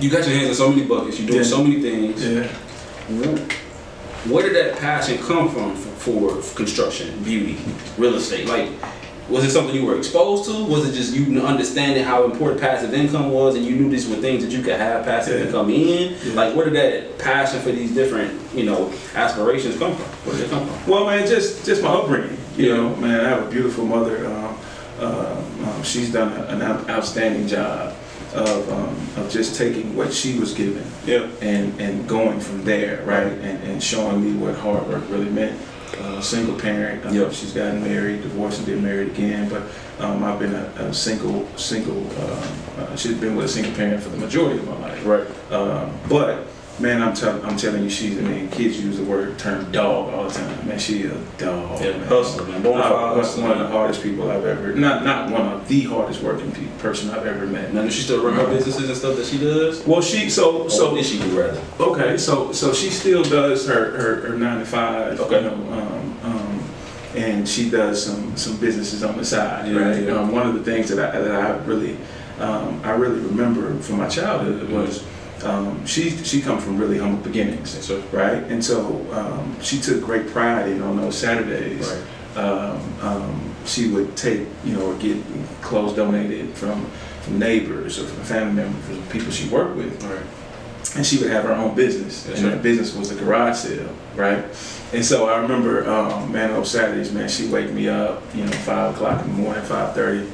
you 0.00 0.10
got 0.10 0.26
your 0.26 0.36
hands 0.36 0.48
in 0.50 0.54
so 0.54 0.70
many 0.70 0.84
buckets. 0.84 1.18
You're 1.18 1.28
doing 1.28 1.38
Yeah. 1.40 1.46
so 1.48 1.62
many 1.62 1.80
things. 1.80 2.22
Yeah. 2.24 2.48
Where 4.28 4.42
did 4.42 4.56
that 4.56 4.78
passion 4.80 5.18
come 5.18 5.48
from 5.48 5.76
for, 5.76 6.42
for 6.42 6.56
construction, 6.56 7.22
beauty, 7.22 7.58
real 7.96 8.16
estate? 8.16 8.48
Like, 8.48 8.68
was 9.28 9.44
it 9.44 9.50
something 9.50 9.74
you 9.74 9.84
were 9.84 9.96
exposed 9.98 10.44
to? 10.48 10.64
Was 10.66 10.88
it 10.88 10.94
just 10.94 11.14
you 11.14 11.40
understanding 11.44 12.04
how 12.04 12.24
important 12.24 12.60
passive 12.60 12.94
income 12.94 13.30
was, 13.32 13.56
and 13.56 13.64
you 13.64 13.74
knew 13.76 13.88
these 13.90 14.08
were 14.08 14.16
things 14.16 14.44
that 14.44 14.52
you 14.52 14.62
could 14.62 14.76
have 14.76 15.04
passive 15.04 15.40
Yeah. 15.40 15.46
income 15.46 15.70
in? 15.70 16.14
Yeah. 16.24 16.34
Like, 16.34 16.54
where 16.54 16.66
did 16.70 16.74
that 16.76 17.18
passion 17.18 17.60
for 17.60 17.72
these 17.72 17.92
different, 17.92 18.32
you 18.54 18.64
know, 18.64 18.92
aspirations 19.14 19.76
come 19.78 19.94
from? 19.96 20.04
Where 20.24 20.36
did 20.36 20.46
it 20.46 20.50
come 20.50 20.66
from? 20.66 20.90
Well, 20.90 21.06
man, 21.06 21.26
just 21.26 21.64
just 21.66 21.82
my 21.82 21.88
upbringing. 21.88 22.36
You 22.56 22.68
Yeah. 22.68 22.76
know, 22.76 22.96
man, 22.96 23.20
I 23.24 23.28
have 23.28 23.42
a 23.46 23.50
beautiful 23.50 23.84
mother. 23.84 24.26
Um, 24.26 24.56
uh, 25.00 25.36
um, 25.64 25.82
she's 25.82 26.10
done 26.12 26.32
an 26.48 26.62
outstanding 26.88 27.46
job 27.48 27.92
of 28.34 28.70
um, 28.72 28.96
of 29.16 29.30
just 29.30 29.56
taking 29.56 29.94
what 29.96 30.12
she 30.12 30.38
was 30.38 30.52
given 30.52 30.84
Yeah. 31.06 31.26
and 31.42 31.78
and 31.80 32.06
going 32.08 32.38
from 32.40 32.64
there, 32.64 33.02
right? 33.04 33.32
And 33.42 33.62
and 33.64 33.82
showing 33.82 34.22
me 34.24 34.32
what 34.42 34.54
hard 34.56 34.86
work 34.88 35.02
really 35.10 35.30
meant. 35.30 35.56
Uh, 36.16 36.20
single 36.20 36.58
parent. 36.58 37.04
Uh, 37.04 37.10
Yep. 37.10 37.32
She's 37.32 37.52
gotten 37.52 37.82
married, 37.82 38.22
divorced, 38.22 38.58
and 38.58 38.66
been 38.66 38.82
married 38.82 39.08
again. 39.08 39.48
But 39.48 39.62
um, 40.00 40.24
I've 40.24 40.38
been 40.38 40.54
a, 40.54 40.64
a 40.78 40.94
single 40.94 41.46
single. 41.56 41.98
Um, 42.22 42.42
uh, 42.78 42.96
she's 42.96 43.14
been 43.18 43.36
with 43.36 43.46
a 43.46 43.48
single 43.48 43.72
parent 43.74 44.02
for 44.02 44.08
the 44.10 44.18
majority 44.18 44.58
of 44.58 44.66
my 44.66 44.78
life. 44.80 45.04
Right. 45.06 45.26
Um, 45.52 45.92
but 46.08 46.46
man, 46.78 47.02
I'm 47.02 47.14
telling 47.14 47.42
I'm 47.44 47.56
telling 47.56 47.82
you, 47.84 47.90
she's. 47.90 48.18
I 48.18 48.22
mean, 48.22 48.48
kids 48.50 48.82
use 48.82 48.96
the 48.98 49.04
word 49.04 49.38
term 49.38 49.70
dog 49.72 50.12
all 50.14 50.24
the 50.24 50.30
time. 50.34 50.68
Man, 50.68 50.78
she 50.78 51.04
a 51.04 51.14
dog. 51.38 51.80
Yeah, 51.82 51.96
man. 51.96 52.06
hustler, 52.08 52.44
man. 52.46 52.62
Bona 52.62 52.80
Uh, 52.80 52.88
fide 52.88 52.92
one- 52.92 53.16
hustler, 53.18 53.42
one 53.42 53.52
of 53.52 53.58
the 53.58 53.68
hardest 53.68 54.02
people 54.02 54.30
I've 54.30 54.44
ever. 54.44 54.74
Not 54.74 55.04
not 55.04 55.30
one 55.30 55.42
of 55.52 55.68
the 55.68 55.82
hardest 55.84 56.22
working 56.22 56.50
pe- 56.52 56.66
person 56.78 57.10
I've 57.10 57.26
ever 57.26 57.46
met. 57.46 57.72
Now, 57.74 57.82
does 57.82 57.94
she 57.94 58.02
still 58.02 58.22
run 58.24 58.34
her 58.34 58.46
businesses 58.46 58.88
and 58.88 58.96
stuff 58.98 59.16
that 59.16 59.26
she 59.26 59.38
does? 59.38 59.86
Well, 59.86 60.02
she 60.02 60.28
so 60.30 60.68
So 60.68 60.76
so 60.78 60.90
what 60.90 60.96
did 60.96 61.06
she 61.06 61.18
do 61.18 61.38
rather? 61.40 61.60
Okay, 61.80 62.16
so 62.18 62.52
so 62.52 62.72
she 62.74 62.90
still 62.90 63.22
does 63.22 63.66
her 63.66 63.96
her, 63.98 64.14
her 64.28 64.36
nine 64.36 64.58
to 64.60 64.66
five. 64.66 65.18
Okay. 65.20 65.42
You 65.42 65.50
know, 65.50 65.54
um, 65.54 65.72
um, 65.72 66.05
and 67.16 67.48
she 67.48 67.70
does 67.70 68.04
some 68.04 68.36
some 68.36 68.56
businesses 68.58 69.02
on 69.02 69.16
the 69.16 69.24
side, 69.24 69.74
right? 69.74 70.08
Um, 70.08 70.32
one 70.32 70.46
of 70.46 70.54
the 70.54 70.62
things 70.62 70.88
that 70.90 71.14
I 71.14 71.18
that 71.18 71.34
I 71.34 71.56
really 71.64 71.96
um, 72.38 72.80
I 72.84 72.90
really 72.90 73.20
remember 73.20 73.74
from 73.80 73.98
my 73.98 74.08
childhood 74.08 74.70
was 74.70 75.04
um, 75.44 75.84
she 75.86 76.10
she 76.10 76.40
come 76.40 76.58
from 76.58 76.78
really 76.78 76.98
humble 76.98 77.22
beginnings, 77.22 77.74
Yes, 77.74 77.90
right? 78.12 78.42
And 78.44 78.62
so 78.64 79.06
um, 79.12 79.56
she 79.60 79.80
took 79.80 80.02
great 80.02 80.28
pride 80.28 80.68
in 80.68 80.82
on 80.82 80.96
those 80.96 81.16
Saturdays. 81.16 81.88
Right. 81.88 82.02
Um, 82.36 82.98
um, 83.00 83.54
she 83.64 83.88
would 83.88 84.14
take, 84.14 84.46
you 84.62 84.74
know, 84.74 84.92
or 84.92 84.94
get 84.98 85.16
clothes 85.62 85.96
donated 85.96 86.50
from 86.54 86.84
from 87.22 87.38
neighbors 87.38 87.98
or 87.98 88.06
from 88.06 88.22
family 88.24 88.52
members, 88.62 88.98
or 88.98 89.00
people 89.10 89.30
she 89.30 89.48
worked 89.48 89.76
with 89.76 90.02
Right. 90.04 90.20
And 90.94 91.04
she 91.06 91.18
would 91.18 91.30
have 91.30 91.44
her 91.44 91.52
own 91.52 91.74
business, 91.74 92.26
Yes, 92.28 92.38
and 92.38 92.38
sir. 92.38 92.50
that 92.50 92.62
business 92.62 92.94
was 92.94 93.10
a 93.10 93.14
garage 93.16 93.56
sale, 93.56 93.88
right? 94.14 94.44
And 94.92 95.04
so 95.04 95.28
I 95.28 95.38
remember, 95.40 95.88
um, 95.88 96.30
man, 96.30 96.52
on 96.52 96.64
Saturdays, 96.64 97.12
man, 97.12 97.28
she 97.28 97.48
wake 97.48 97.72
me 97.72 97.88
up, 97.88 98.22
you 98.34 98.44
know, 98.44 98.52
five 98.52 98.94
o'clock 98.94 99.22
in 99.24 99.28
the 99.28 99.34
morning, 99.42 99.64
five 99.64 99.94
thirty, 99.94 100.28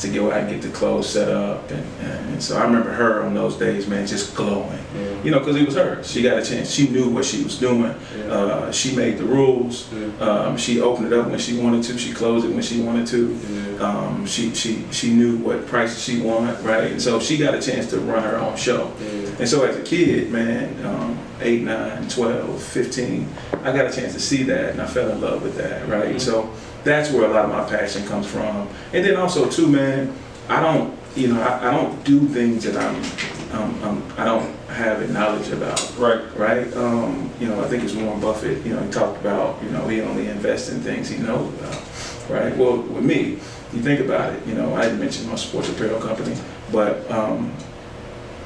to 0.00 0.30
out 0.30 0.32
and 0.32 0.48
get 0.50 0.62
the 0.62 0.68
clothes 0.76 1.08
set 1.08 1.28
up, 1.28 1.70
and, 1.70 1.84
and 2.00 2.42
so 2.42 2.56
I 2.56 2.64
remember 2.64 2.92
her 2.92 3.22
on 3.22 3.34
those 3.34 3.56
days, 3.56 3.86
man, 3.86 4.06
just 4.06 4.34
glowing, 4.34 4.78
you 5.22 5.30
know, 5.30 5.38
because 5.38 5.56
it 5.56 5.66
was 5.66 5.74
her. 5.76 6.02
She 6.02 6.22
got 6.22 6.38
a 6.38 6.44
chance. 6.44 6.70
She 6.70 6.88
knew 6.88 7.08
what 7.08 7.24
she 7.24 7.42
was 7.42 7.58
doing. 7.58 7.92
Uh, 8.28 8.70
she 8.72 8.94
made 8.94 9.18
the 9.18 9.24
rules. 9.24 9.92
Um, 10.20 10.56
she 10.56 10.80
opened 10.80 11.06
it 11.06 11.12
up 11.12 11.28
when 11.28 11.38
she 11.38 11.58
wanted 11.58 11.82
to. 11.84 11.98
She 11.98 12.12
closed 12.12 12.46
it 12.46 12.50
when 12.52 12.62
she 12.62 12.80
wanted 12.80 13.06
to. 13.08 13.84
Um, 13.84 14.26
she 14.26 14.54
she 14.54 14.84
she 14.90 15.12
knew 15.12 15.36
what 15.38 15.66
prices 15.66 16.02
she 16.02 16.20
wanted, 16.20 16.58
right? 16.60 16.92
And 16.92 17.02
so 17.02 17.20
she 17.20 17.36
got 17.36 17.54
a 17.54 17.60
chance 17.60 17.90
to 17.90 17.98
run 17.98 18.22
her 18.22 18.36
own 18.38 18.56
show. 18.56 18.92
And 19.38 19.48
so 19.48 19.64
as 19.64 19.76
a 19.76 19.82
kid, 19.82 20.30
man, 20.30 20.84
um, 20.86 21.18
8, 21.40 21.62
9, 21.62 22.08
12, 22.08 22.62
15, 22.62 23.28
I 23.64 23.72
got 23.72 23.86
a 23.86 23.92
chance 23.92 24.12
to 24.14 24.20
see 24.20 24.44
that 24.44 24.70
and 24.70 24.80
I 24.80 24.86
fell 24.86 25.10
in 25.10 25.20
love 25.20 25.42
with 25.42 25.56
that, 25.56 25.88
right? 25.88 26.20
So 26.20 26.52
that's 26.84 27.10
where 27.10 27.24
a 27.24 27.32
lot 27.32 27.44
of 27.46 27.50
my 27.50 27.64
passion 27.68 28.06
comes 28.06 28.26
from. 28.26 28.68
And 28.92 29.04
then 29.04 29.16
also 29.16 29.48
too, 29.48 29.66
man, 29.66 30.14
I 30.48 30.60
don't, 30.60 30.96
you 31.16 31.28
know, 31.28 31.40
I, 31.40 31.68
I 31.68 31.70
don't 31.70 32.02
do 32.04 32.26
things 32.28 32.64
that 32.64 32.76
I'm, 32.76 32.96
um, 33.58 33.82
um, 33.82 34.12
I 34.16 34.24
don't 34.24 34.54
have 34.68 35.00
a 35.00 35.08
knowledge 35.08 35.48
about 35.50 35.80
Right. 35.98 36.20
right? 36.36 36.76
Um, 36.76 37.30
you 37.40 37.46
know, 37.46 37.62
I 37.62 37.68
think 37.68 37.84
it's 37.84 37.94
Warren 37.94 38.20
Buffett, 38.20 38.64
you 38.66 38.74
know, 38.74 38.82
he 38.82 38.90
talked 38.90 39.20
about, 39.20 39.62
you 39.62 39.70
know, 39.70 39.86
he 39.88 40.00
only 40.00 40.28
invests 40.28 40.70
in 40.70 40.80
things 40.80 41.08
he 41.08 41.18
knows 41.18 41.52
about, 41.54 41.82
right? 42.28 42.56
Well, 42.56 42.78
with 42.78 43.04
me, 43.04 43.38
you 43.72 43.80
think 43.82 44.00
about 44.00 44.32
it, 44.34 44.46
you 44.46 44.54
know, 44.54 44.74
I 44.74 44.82
didn't 44.82 45.00
mention 45.00 45.28
my 45.28 45.36
sports 45.36 45.68
apparel 45.68 46.00
company, 46.00 46.36
but 46.72 47.08
um, 47.10 47.52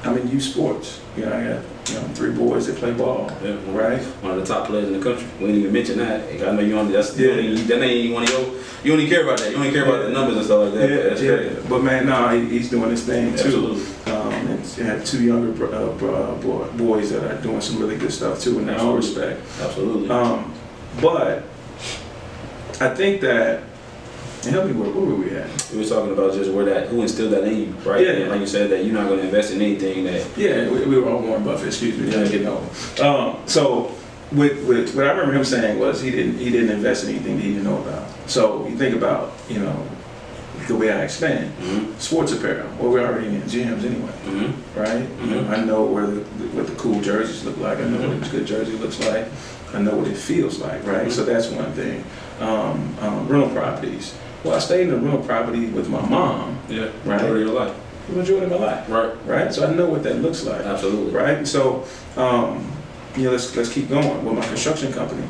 I'm 0.05 0.17
in 0.19 0.29
youth 0.29 0.43
sports. 0.43 1.01
You 1.17 1.27
know, 1.27 1.33
I 1.33 1.45
got, 1.45 1.65
you 1.91 1.95
know, 2.01 2.07
three 2.15 2.31
boys 2.33 2.67
that 2.67 2.77
play 2.77 2.93
ball, 2.93 3.31
Yeah. 3.43 3.57
right? 3.73 4.01
One 4.23 4.33
of 4.33 4.41
the 4.41 4.47
top 4.55 4.67
players 4.67 4.89
in 4.89 4.93
the 4.99 5.03
country. 5.03 5.27
We 5.41 5.47
didn't 5.47 5.61
even 5.61 5.73
mention 5.73 5.99
that. 5.99 6.49
I 6.49 6.53
know 6.53 6.61
you 6.61 6.79
only 6.79 6.93
that's 6.93 7.17
Yeah. 7.19 7.35
yeah. 7.35 7.65
that 7.67 7.83
ain't 7.83 7.93
even 7.93 8.15
one 8.15 8.23
of 8.25 8.31
your 8.31 8.47
you 8.85 8.93
only 8.93 9.09
care 9.09 9.25
about 9.25 9.39
that. 9.39 9.51
You 9.51 9.57
only 9.57 9.73
care 9.73 9.85
about 9.85 10.05
the 10.05 10.11
numbers 10.11 10.37
and 10.37 10.45
stuff 10.45 10.65
like 10.67 10.75
that. 10.75 11.09
but 11.11 11.21
yeah, 11.23 11.37
great. 11.37 11.53
yeah. 11.53 11.59
But 11.69 11.83
man, 11.83 12.07
no, 12.07 12.29
he, 12.29 12.49
he's 12.59 12.71
doing 12.71 12.91
his 12.91 13.05
thing 13.05 13.35
too. 13.35 13.43
Absolutely. 13.77 14.13
Um, 14.13 14.33
and 14.33 14.65
have 14.87 15.05
two 15.05 15.23
younger 15.25 15.67
uh, 15.75 15.91
uh, 15.91 16.35
boy, 16.37 16.67
boys 16.77 17.11
that 17.11 17.25
are 17.25 17.43
doing 17.43 17.61
some 17.61 17.81
really 17.81 17.97
good 17.97 18.13
stuff 18.13 18.41
too 18.41 18.59
in 18.61 18.71
own 18.71 18.97
respect. 18.97 19.41
Absolutely. 19.61 20.09
Um, 20.11 20.55
but 21.03 21.43
I 22.81 22.95
think 22.95 23.21
that, 23.23 23.63
and 24.45 24.55
help 24.55 24.67
me, 24.67 24.73
where, 24.73 24.91
where 24.91 25.05
were 25.05 25.15
we 25.17 25.31
at? 25.37 25.49
we 25.73 25.79
were 25.79 25.85
talking 25.85 26.13
about 26.13 26.33
just 26.33 26.51
where 26.53 26.65
that 26.67 26.89
who 26.89 27.03
instilled 27.03 27.33
that 27.33 27.45
in 27.45 27.59
you, 27.61 27.67
right? 27.85 28.05
Yeah. 28.05 28.13
And 28.13 28.31
like 28.31 28.41
you 28.41 28.47
said 28.47 28.71
that 28.71 28.85
you're 28.85 28.95
not 28.95 29.09
going 29.09 29.21
to 29.21 29.25
invest 29.27 29.53
in 29.53 29.61
anything 29.61 30.05
that 30.05 30.27
Yeah, 30.37 30.69
we, 30.71 30.85
we 30.85 30.99
were 30.99 31.11
on 31.11 31.27
Warren 31.27 31.45
Buffett. 31.45 31.69
Excuse 31.69 31.99
me, 31.99 32.07
yeah. 32.11 32.25
getting 32.29 32.47
old. 32.47 32.69
Um, 33.01 33.37
so, 33.47 33.93
with, 34.33 34.67
with 34.69 34.95
what 34.95 35.07
I 35.07 35.11
remember 35.11 35.35
him 35.35 35.45
saying 35.45 35.79
was 35.79 36.03
he 36.03 36.11
didn't 36.11 36.37
he 36.39 36.51
didn't 36.51 36.71
invest 36.71 37.05
in 37.05 37.11
anything 37.11 37.37
that 37.37 37.43
he 37.43 37.49
didn't 37.55 37.65
know 37.65 37.79
about. 37.79 38.07
So 38.27 38.67
you 38.69 38.77
think 38.77 38.95
about 38.95 39.33
you 39.49 39.59
know 39.59 39.89
the 40.67 40.77
way 40.77 40.93
I 40.93 41.03
expand 41.05 41.51
Mhm. 41.63 41.99
sports 41.99 42.33
apparel. 42.33 42.69
Well, 42.79 42.91
we're 42.93 43.07
already 43.07 43.29
in 43.29 43.41
gyms 43.43 43.85
anyway, 43.85 44.13
Mm-hmm. 44.27 44.79
right? 44.79 45.09
You 45.25 45.27
know, 45.35 45.49
I 45.49 45.65
know 45.65 45.85
where 45.85 46.07
the 46.07 46.21
what 46.55 46.67
the 46.67 46.75
cool 46.75 47.01
jerseys 47.01 47.43
look 47.45 47.57
like. 47.57 47.79
I 47.79 47.85
know 47.89 48.07
what 48.07 48.29
a 48.29 48.31
good 48.31 48.47
jersey 48.47 48.73
looks 48.73 49.01
like. 49.01 49.27
I 49.73 49.81
know 49.81 49.97
what 49.97 50.09
it 50.09 50.17
feels 50.17 50.59
like, 50.59 50.87
right? 50.87 51.11
So 51.11 51.25
that's 51.25 51.49
one 51.49 51.73
thing. 51.73 52.05
Um, 52.41 52.95
um, 53.01 53.27
rental 53.29 53.49
properties. 53.51 54.15
Well, 54.45 54.55
I 54.55 54.59
stayed 54.61 54.89
in 54.89 54.95
a 54.95 54.97
rental 54.97 55.23
property 55.23 55.67
with 55.67 55.89
my 55.89 56.01
mom 56.09 56.59
Yeah. 56.69 56.85
Right. 57.05 57.21
Majority 57.21 57.43
of 57.43 57.49
your 57.49 57.61
life. 57.61 57.75
the 58.09 58.17
majority 58.17 58.47
of 58.47 58.61
my 58.61 58.67
life, 58.67 58.89
Right. 58.89 59.11
right? 59.27 59.53
So 59.55 59.67
I 59.67 59.75
know 59.75 59.87
what 59.87 60.03
that 60.05 60.23
looks 60.23 60.45
like. 60.45 60.63
Absolutely. 60.65 61.13
right? 61.13 61.47
So, 61.47 61.85
um, 62.17 62.65
you 63.17 63.25
know, 63.25 63.33
let's 63.33 63.55
let's 63.57 63.69
keep 63.71 63.89
going 63.89 64.25
with 64.25 64.35
my 64.35 64.47
construction 64.47 64.93
company. 64.93 65.25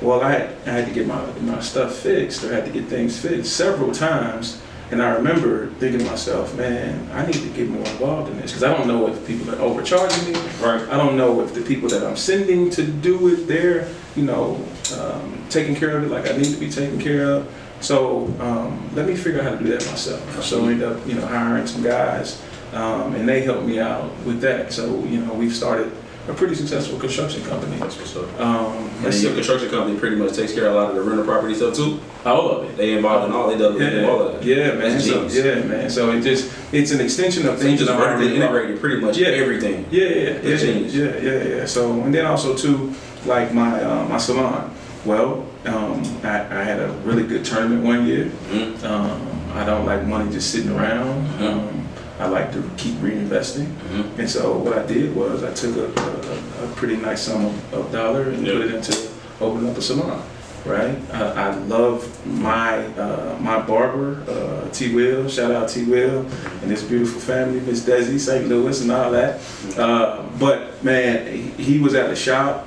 Well, 0.00 0.20
I 0.22 0.32
had, 0.32 0.50
I 0.66 0.70
had 0.70 0.86
to 0.88 0.92
get 0.92 1.06
my 1.06 1.20
my 1.42 1.60
stuff 1.60 1.94
fixed, 1.94 2.42
or 2.44 2.52
had 2.52 2.64
to 2.64 2.70
get 2.72 2.86
things 2.86 3.18
fixed 3.18 3.52
several 3.56 3.92
times, 3.92 4.60
and 4.90 5.00
I 5.02 5.10
remember 5.10 5.68
thinking 5.78 6.00
to 6.00 6.06
myself, 6.06 6.56
man, 6.56 7.08
I 7.14 7.24
need 7.26 7.34
to 7.42 7.48
get 7.50 7.68
more 7.68 7.86
involved 7.86 8.30
in 8.30 8.36
this 8.40 8.50
because 8.52 8.64
I 8.64 8.72
don't 8.76 8.88
know 8.88 9.06
if 9.08 9.26
people 9.26 9.54
are 9.54 9.60
overcharging 9.60 10.32
me. 10.32 10.38
Right. 10.62 10.82
I 10.90 10.96
don't 10.96 11.16
know 11.16 11.40
if 11.42 11.54
the 11.54 11.60
people 11.62 11.88
that 11.90 12.02
I'm 12.04 12.16
sending 12.16 12.70
to 12.70 12.82
do 12.82 13.28
it, 13.28 13.46
they're, 13.46 13.88
you 14.16 14.24
know, 14.24 14.58
um, 14.98 15.38
taking 15.50 15.76
care 15.76 15.96
of 15.96 16.04
it 16.04 16.10
like 16.10 16.28
I 16.30 16.36
need 16.36 16.52
to 16.52 16.58
be 16.58 16.70
taken 16.70 16.98
care 16.98 17.30
of. 17.30 17.46
So 17.84 18.26
um, 18.40 18.88
let 18.94 19.06
me 19.06 19.14
figure 19.14 19.40
out 19.40 19.44
how 19.44 19.50
to 19.58 19.58
do 19.58 19.68
that 19.76 19.84
myself. 19.86 20.42
So 20.42 20.64
I 20.64 20.72
ended 20.72 20.88
up, 20.88 21.06
you 21.06 21.14
know, 21.14 21.26
hiring 21.26 21.66
some 21.66 21.82
guys, 21.82 22.42
um, 22.72 23.14
and 23.14 23.28
they 23.28 23.42
helped 23.42 23.64
me 23.66 23.78
out 23.78 24.04
with 24.24 24.40
that. 24.40 24.72
So 24.72 25.04
you 25.04 25.18
know, 25.20 25.34
we've 25.34 25.54
started 25.54 25.92
a 26.26 26.32
pretty 26.32 26.54
successful 26.54 26.98
construction 26.98 27.44
company. 27.44 27.76
That's 27.76 27.98
what's 27.98 28.16
up. 28.16 28.40
Um, 28.40 28.88
And 29.04 29.14
your 29.14 29.34
construction 29.34 29.68
company 29.68 29.98
pretty 29.98 30.16
much 30.16 30.32
takes 30.34 30.54
care 30.54 30.66
of 30.68 30.72
a 30.72 30.76
lot 30.76 30.88
of 30.88 30.96
the 30.96 31.02
rental 31.02 31.26
property 31.26 31.54
stuff 31.54 31.74
too. 31.76 32.00
all 32.24 32.50
of 32.52 32.64
it. 32.64 32.76
They 32.78 32.94
involved 32.96 33.28
in 33.28 33.32
all. 33.36 33.48
They 33.48 33.58
do 33.58 33.76
Yeah, 33.78 34.08
all 34.08 34.20
of 34.28 34.34
it. 34.36 34.44
yeah, 34.44 34.72
man. 34.72 34.98
So, 34.98 35.26
yeah, 35.26 35.62
man. 35.64 35.90
So 35.90 36.10
it 36.12 36.22
just 36.22 36.50
it's 36.72 36.90
an 36.92 37.02
extension 37.02 37.46
of 37.46 37.58
So 37.58 37.64
you 37.64 37.68
things 37.76 37.80
just 37.80 37.90
already 37.92 38.16
vertically 38.16 38.36
integrated 38.36 38.80
pretty 38.80 39.00
much 39.02 39.18
Yeah. 39.18 39.28
everything. 39.28 39.84
Yeah, 39.90 40.08
yeah, 40.08 40.38
yeah, 40.42 40.56
yeah, 40.56 40.72
yeah, 40.86 41.16
yeah, 41.20 41.56
yeah. 41.56 41.66
So 41.66 41.92
and 42.00 42.14
then 42.14 42.24
also 42.24 42.56
too, 42.56 42.94
like 43.26 43.52
my 43.52 43.82
uh, 43.84 44.06
my 44.08 44.16
salon. 44.16 44.70
Well, 45.04 45.44
um, 45.66 46.02
I, 46.22 46.40
I 46.60 46.62
had 46.64 46.80
a 46.80 46.88
really 47.04 47.22
good 47.26 47.44
tournament 47.44 47.82
one 47.84 48.06
year. 48.06 48.26
Mhm. 48.50 48.84
Um, 48.84 49.20
I 49.54 49.64
don't 49.64 49.86
like 49.86 50.04
money 50.06 50.30
just 50.32 50.50
sitting 50.50 50.70
around. 50.72 51.26
Mhm. 51.38 51.52
Um, 51.52 51.88
I 52.20 52.26
like 52.28 52.52
to 52.52 52.62
keep 52.76 52.94
reinvesting. 52.96 53.66
Mhm. 53.92 54.18
And 54.18 54.30
so 54.30 54.56
what 54.58 54.76
I 54.78 54.86
did 54.86 55.14
was 55.16 55.42
I 55.42 55.52
took 55.52 55.76
a, 55.76 55.86
a, 56.00 56.64
a 56.64 56.68
pretty 56.76 56.96
nice 56.96 57.22
sum 57.22 57.46
of, 57.46 57.74
of 57.74 57.92
dollar 57.92 58.30
and 58.30 58.46
Yeah. 58.46 58.52
put 58.54 58.62
it 58.62 58.74
into 58.74 58.96
opening 59.40 59.70
up 59.70 59.78
a 59.78 59.82
salon. 59.82 60.22
Right, 60.66 60.96
I, 61.12 61.50
I 61.50 61.54
love 61.68 62.00
my 62.26 62.86
uh, 62.96 63.36
my 63.38 63.60
barber 63.60 64.22
uh, 64.26 64.66
T 64.72 64.94
Will. 64.94 65.28
Shout 65.28 65.50
out 65.50 65.68
T 65.68 65.84
Will 65.84 66.20
and 66.62 66.70
his 66.70 66.82
beautiful 66.82 67.20
family, 67.20 67.60
Miss 67.60 67.82
Desi, 67.84 68.18
St. 68.18 68.48
Louis, 68.48 68.80
and 68.80 68.90
all 68.90 69.10
that. 69.10 69.40
Uh, 69.76 70.22
but 70.40 70.82
man, 70.82 71.26
he 71.58 71.78
was 71.80 71.92
at 71.94 72.08
the 72.08 72.16
shop, 72.16 72.66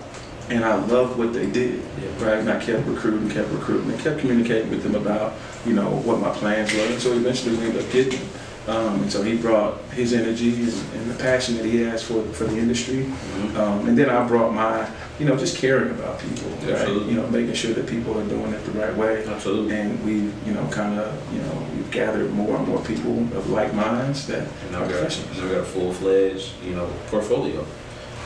and 0.50 0.64
I 0.66 0.76
loved 0.86 1.18
what 1.18 1.34
they 1.34 1.46
did. 1.48 1.82
Yeah. 2.02 2.26
Right, 2.26 2.40
and 2.40 2.50
I 2.50 2.60
kept 2.64 2.88
recruiting, 2.88 3.30
kept 3.30 3.50
recruiting, 3.52 3.92
and 3.92 4.00
kept 4.00 4.20
communicating 4.20 4.70
with 4.70 4.84
them 4.84 4.96
about 4.96 5.34
you 5.66 5.74
know 5.74 5.90
what 5.90 6.20
my 6.20 6.32
plans 6.32 6.74
were. 6.74 6.82
And 6.86 7.02
so 7.02 7.14
eventually 7.14 7.56
we 7.58 7.66
ended 7.66 7.84
up 7.86 7.92
getting. 7.92 8.20
them. 8.20 8.30
Um, 8.68 9.02
and 9.04 9.10
so 9.10 9.24
he 9.24 9.38
brought 9.38 9.80
his 9.94 10.12
energy 10.12 10.50
and, 10.56 10.74
and 10.94 11.10
the 11.10 11.16
passion 11.24 11.56
that 11.56 11.64
he 11.64 11.78
has 11.84 12.04
for 12.04 12.22
for 12.34 12.44
the 12.44 12.58
industry. 12.58 13.06
Mhm. 13.06 13.56
Um, 13.56 13.88
and 13.88 13.98
then 13.98 14.10
I 14.10 14.28
brought 14.28 14.54
my, 14.54 14.86
you 15.20 15.26
know, 15.26 15.38
just 15.38 15.56
caring 15.58 15.90
about 15.92 16.20
people, 16.20 16.50
right? 16.50 16.72
Absolutely. 16.72 17.14
You 17.14 17.22
know, 17.22 17.28
making 17.30 17.54
sure 17.54 17.74
that 17.74 17.88
people 17.88 18.20
are 18.20 18.26
doing 18.28 18.52
it 18.52 18.66
the 18.66 18.72
right 18.72 18.94
way. 18.98 19.24
Absolutely. 19.26 19.74
And 19.74 20.04
we, 20.04 20.16
you 20.46 20.54
know, 20.54 20.68
kind 20.70 21.00
of, 21.00 21.16
you 21.34 21.40
know, 21.40 21.66
we've 21.78 21.90
gathered 21.92 22.30
more 22.34 22.58
and 22.58 22.68
more 22.68 22.82
people 22.84 23.18
of 23.38 23.50
like 23.50 23.74
minds 23.74 24.28
that 24.28 24.46
And 24.68 24.76
are 24.76 24.84
I've 24.84 24.90
got, 24.90 25.00
professionals. 25.00 25.38
and 25.38 25.46
I've 25.48 25.52
got 25.56 25.62
a 25.62 25.64
full 25.64 25.94
fledged, 25.94 26.52
you 26.62 26.76
know, 26.76 26.90
portfolio. 27.10 27.66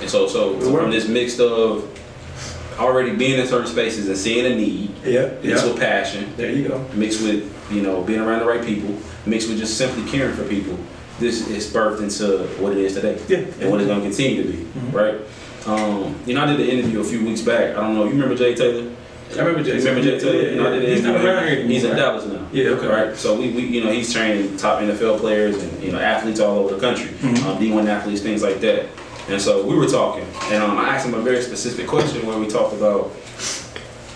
And 0.01 0.10
so, 0.10 0.28
so, 0.28 0.60
so 0.60 0.75
from 0.75 0.90
this 0.90 1.08
mix 1.08 1.40
of 1.40 1.88
already 2.82 3.16
being 3.16 3.40
in 3.40 3.48
certain 3.48 3.68
spaces 3.68 4.08
and 4.08 4.18
seeing 4.18 4.46
a 4.46 4.56
need, 4.56 4.92
Yeah, 5.06 5.30
mixed 5.44 5.44
yeah. 5.66 5.72
with 5.72 5.80
passion, 5.80 6.34
There 6.38 6.52
you 6.52 6.68
go. 6.68 6.86
mixed 6.94 7.22
with, 7.22 7.44
you 7.72 7.82
know, 7.82 8.02
being 8.02 8.20
around 8.20 8.40
the 8.40 8.46
right 8.46 8.64
people, 8.66 8.96
mixed 9.26 9.50
with 9.50 9.58
just 9.60 9.78
simply 9.78 10.10
caring 10.12 10.34
for 10.36 10.44
people, 10.44 10.78
this 11.20 11.48
is 11.48 11.68
birthed 11.72 12.02
into 12.02 12.48
what 12.62 12.72
it 12.74 12.80
is 12.80 12.94
today. 12.96 13.18
Yeah. 13.28 13.38
And 13.60 13.70
what 13.72 13.80
it's 13.80 13.88
going 13.88 14.02
to 14.02 14.08
continue 14.08 14.44
to 14.44 14.50
be, 14.50 14.58
Mhm. 14.58 14.94
right? 14.94 15.16
Um, 15.68 16.16
you 16.26 16.34
know, 16.34 16.42
I 16.44 16.48
did 16.48 16.60
an 16.60 16.66
interview 16.68 17.00
a 17.02 17.04
few 17.04 17.24
weeks 17.24 17.42
back. 17.42 17.78
I 17.78 17.82
don't 17.82 17.94
know, 17.96 18.06
you 18.06 18.12
remember 18.12 18.36
Jay 18.36 18.56
Taylor? 18.56 18.86
I 19.34 19.40
remember 19.40 19.64
Jay. 19.64 19.76
You 19.78 19.86
remember 19.88 20.02
Jay 20.02 20.20
Taylor? 20.20 20.50
You 20.50 20.56
know, 20.56 20.68
I 20.74 20.80
did 20.80 20.90
He's 20.90 21.04
not 21.04 21.24
around 21.24 21.48
here. 21.48 21.64
He's 21.64 21.84
in? 21.86 21.96
Dallas 21.96 22.26
now. 22.26 22.40
Yeah, 22.52 22.70
okay. 22.72 22.88
Right. 22.88 23.16
So 23.16 23.36
we, 23.40 23.50
we, 23.52 23.62
you 23.62 23.82
know, 23.84 23.90
he's 23.92 24.12
training 24.12 24.58
top 24.58 24.82
NFL 24.82 25.20
players 25.20 25.56
and 25.64 25.82
you 25.84 25.92
know 25.94 26.00
athletes 26.00 26.42
all 26.42 26.58
over 26.60 26.76
the 26.76 26.82
country, 26.82 27.12
Mhm. 27.22 27.46
um, 27.46 27.58
D1 27.58 27.88
athletes, 27.88 28.20
things 28.22 28.44
like 28.44 28.60
that. 28.62 28.88
And 29.32 29.42
so 29.42 29.66
we 29.66 29.76
were 29.76 29.88
talking, 29.88 30.26
and 30.52 30.62
um, 30.62 30.78
I 30.78 30.90
asked 30.90 31.08
him 31.08 31.14
a 31.14 31.22
very 31.22 31.42
specific 31.42 31.88
question 31.88 32.26
where 32.28 32.38
we 32.38 32.48
talked 32.48 32.74
about, 32.74 33.12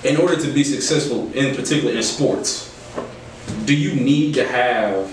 in 0.03 0.17
order 0.17 0.35
to 0.35 0.51
be 0.51 0.63
successful, 0.63 1.31
in 1.33 1.55
particular 1.55 1.95
in 1.95 2.03
sports, 2.03 2.71
do 3.63 3.75
you 3.75 3.95
need 3.95 4.33
to 4.35 4.45
have 4.45 5.11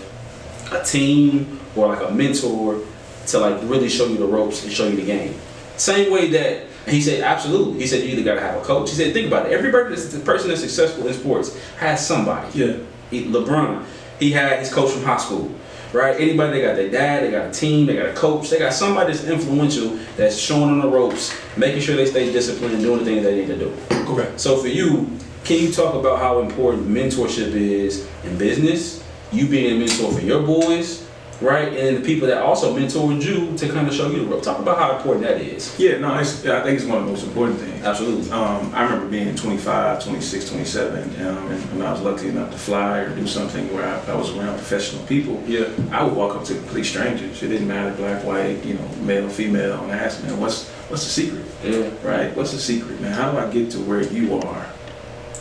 a 0.73 0.83
team 0.85 1.61
or 1.77 1.87
like 1.87 2.03
a 2.03 2.13
mentor 2.13 2.81
to 3.29 3.39
like 3.39 3.61
really 3.63 3.89
show 3.89 4.07
you 4.07 4.17
the 4.17 4.27
ropes 4.27 4.65
and 4.65 4.73
show 4.73 4.89
you 4.89 4.97
the 4.97 5.05
game? 5.07 5.35
Same 5.77 6.13
way 6.13 6.29
that 6.31 6.67
he 6.89 7.01
said, 7.01 7.23
absolutely. 7.23 7.79
He 7.81 7.87
said 7.87 8.03
you 8.03 8.09
either 8.11 8.25
got 8.25 8.35
to 8.35 8.41
have 8.41 8.61
a 8.61 8.65
coach. 8.65 8.91
He 8.91 8.97
said, 8.97 9.13
think 9.13 9.29
about 9.29 9.47
it. 9.47 9.53
Every 9.53 9.71
person 9.71 10.49
that's 10.49 10.61
successful 10.61 11.07
in 11.07 11.15
sports 11.15 11.57
has 11.79 12.05
somebody. 12.05 12.59
Yeah. 12.59 12.77
He- 13.11 13.27
LeBron, 13.27 13.85
he 14.19 14.33
had 14.33 14.59
his 14.59 14.73
coach 14.73 14.91
from 14.91 15.05
high 15.05 15.19
school, 15.19 15.51
right? 15.93 16.19
Anybody, 16.21 16.59
they 16.59 16.67
got 16.67 16.77
their 16.77 16.91
dad, 16.91 17.23
they 17.23 17.31
got 17.31 17.49
a 17.49 17.53
team, 17.53 17.87
they 17.87 17.97
got 17.97 18.07
a 18.07 18.13
coach, 18.15 18.51
they 18.51 18.59
got 18.59 18.73
somebody 18.73 19.13
that's 19.13 19.25
influential 19.25 19.99
that's 20.17 20.37
showing 20.37 20.69
them 20.69 20.81
the 20.81 20.89
ropes, 20.89 21.39
making 21.57 21.81
sure 21.81 21.97
they 21.97 22.07
stay 22.07 22.33
disciplined 22.33 22.75
and 22.75 22.83
doing 22.83 23.01
the 23.01 23.05
things 23.05 23.23
they 23.23 23.35
need 23.35 23.47
to 23.47 23.59
do. 23.59 23.77
Correct. 24.07 24.41
So 24.41 24.57
for 24.57 24.69
you, 24.69 25.11
can 25.45 25.61
you 25.61 25.73
talk 25.73 25.95
about 25.95 26.19
how 26.19 26.41
important 26.41 26.89
mentorship 26.89 27.53
is 27.53 28.09
in 28.25 28.39
business? 28.39 29.03
You 29.33 29.49
being 29.49 29.77
a 29.77 29.79
mentor 29.79 30.13
for 30.13 30.21
your 30.21 30.43
boys, 30.43 31.07
right? 31.43 31.73
And 31.73 31.97
the 31.99 32.01
people 32.01 32.29
that 32.29 32.39
also 32.43 32.77
mentored 32.77 33.23
you 33.23 33.57
to 33.59 33.69
kind 33.73 33.87
of 33.89 33.95
show 33.95 34.11
you 34.11 34.21
the 34.21 34.27
rope. 34.27 34.43
Talk 34.43 34.59
about 34.59 34.79
how 34.79 34.97
important 34.97 35.27
that 35.27 35.41
is. 35.41 35.79
Yeah, 35.79 35.99
no, 35.99 36.19
it's, 36.19 36.45
I 36.47 36.63
think 36.63 36.79
it's 36.79 36.87
one 36.89 36.99
of 36.99 37.05
the 37.07 37.11
most 37.11 37.25
important 37.25 37.59
things. 37.59 37.85
Absolutely. 37.85 38.31
Um, 38.31 38.73
I 38.75 38.83
remember 38.85 39.07
being 39.09 39.35
25, 39.35 40.05
26, 40.05 40.49
27, 40.51 41.27
um, 41.27 41.49
and 41.51 41.61
when 41.77 41.83
I 41.87 41.93
was 41.93 42.01
lucky 42.03 42.29
enough 42.29 42.51
to 42.53 42.59
fly 42.59 42.99
or 43.01 43.15
do 43.15 43.27
something 43.27 43.73
where 43.75 43.85
I, 43.85 44.13
I 44.13 44.15
was 44.15 44.31
around 44.37 44.57
professional 44.57 45.05
people, 45.07 45.43
Yeah. 45.47 45.69
I 45.91 46.03
would 46.05 46.15
walk 46.15 46.37
up 46.37 46.45
to 46.45 46.55
complete 46.55 46.85
strangers. 46.85 47.43
It 47.43 47.49
didn't 47.49 47.69
matter 47.69 47.95
black, 47.97 48.25
white, 48.25 48.65
you 48.65 48.75
know, 48.75 48.89
male, 49.03 49.29
female, 49.29 49.83
and 49.83 49.93
ask, 49.93 50.23
man, 50.25 50.39
what's 50.41 50.69
what's 50.89 51.05
the 51.05 51.11
secret, 51.11 51.45
Yeah. 51.65 51.91
right? 52.03 52.37
What's 52.37 52.53
the 52.53 52.59
secret, 52.59 53.01
man? 53.01 53.13
How 53.13 53.33
do 53.33 53.39
I 53.39 53.51
get 53.51 53.71
to 53.73 53.79
where 53.79 54.03
you 54.03 54.39
are? 54.39 54.67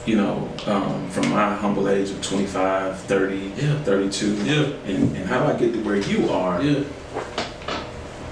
You 0.06 0.16
know, 0.18 0.50
um, 0.66 1.08
from 1.12 1.30
my 1.30 1.54
humble 1.54 1.88
age 1.88 2.10
of 2.10 2.22
25, 2.24 3.00
30, 3.02 3.52
Yeah. 3.56 3.76
32, 3.84 4.34
Yeah. 4.44 4.64
and, 4.88 5.16
and 5.16 5.26
how 5.28 5.46
do 5.46 5.54
I 5.54 5.58
get 5.60 5.74
to 5.74 5.80
where 5.84 5.98
you 5.98 6.28
are 6.32 6.60
Yeah. 6.62 6.80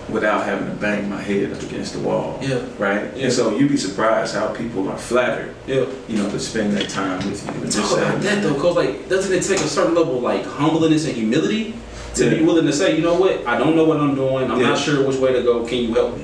without 0.09 0.45
having 0.45 0.65
to 0.67 0.73
bang 0.73 1.07
my 1.07 1.21
head 1.21 1.51
up 1.53 1.61
against 1.61 1.93
the 1.93 1.99
wall? 1.99 2.39
Yeah. 2.41 2.55
right? 2.79 3.11
Yeah. 3.15 3.25
And 3.25 3.33
so 3.33 3.55
you'd 3.55 3.69
be 3.69 3.77
surprised 3.77 4.33
how 4.33 4.47
people 4.47 4.89
are 4.89 4.97
flattered, 4.97 5.53
Yeah. 5.67 5.85
you 6.07 6.17
know, 6.17 6.27
to 6.31 6.39
spend 6.39 6.75
that 6.75 6.89
time 6.89 7.17
with 7.29 7.45
you. 7.45 7.61
And 7.61 7.71
Talk 7.71 7.91
about 7.97 8.21
that 8.21 8.41
though, 8.41 8.55
cause 8.55 8.75
like, 8.75 9.07
doesn't 9.07 9.31
it 9.31 9.43
take 9.43 9.59
a 9.59 9.67
certain 9.67 9.93
level 9.93 10.17
of 10.17 10.23
like 10.23 10.45
humbleness 10.47 11.05
and 11.05 11.15
humility 11.15 11.75
to 12.15 12.29
be 12.31 12.41
willing 12.43 12.65
to 12.65 12.73
say, 12.73 12.95
you 12.95 13.03
know 13.03 13.13
what, 13.13 13.45
I 13.45 13.59
don't 13.59 13.75
know 13.75 13.83
what 13.85 13.97
I'm 13.97 14.15
doing. 14.15 14.49
I'm 14.49 14.59
Yeah. 14.59 14.69
not 14.69 14.79
sure 14.79 15.05
which 15.05 15.17
way 15.17 15.33
to 15.33 15.43
go. 15.43 15.63
Can 15.65 15.77
you 15.77 15.93
help 15.93 16.17
me? 16.17 16.23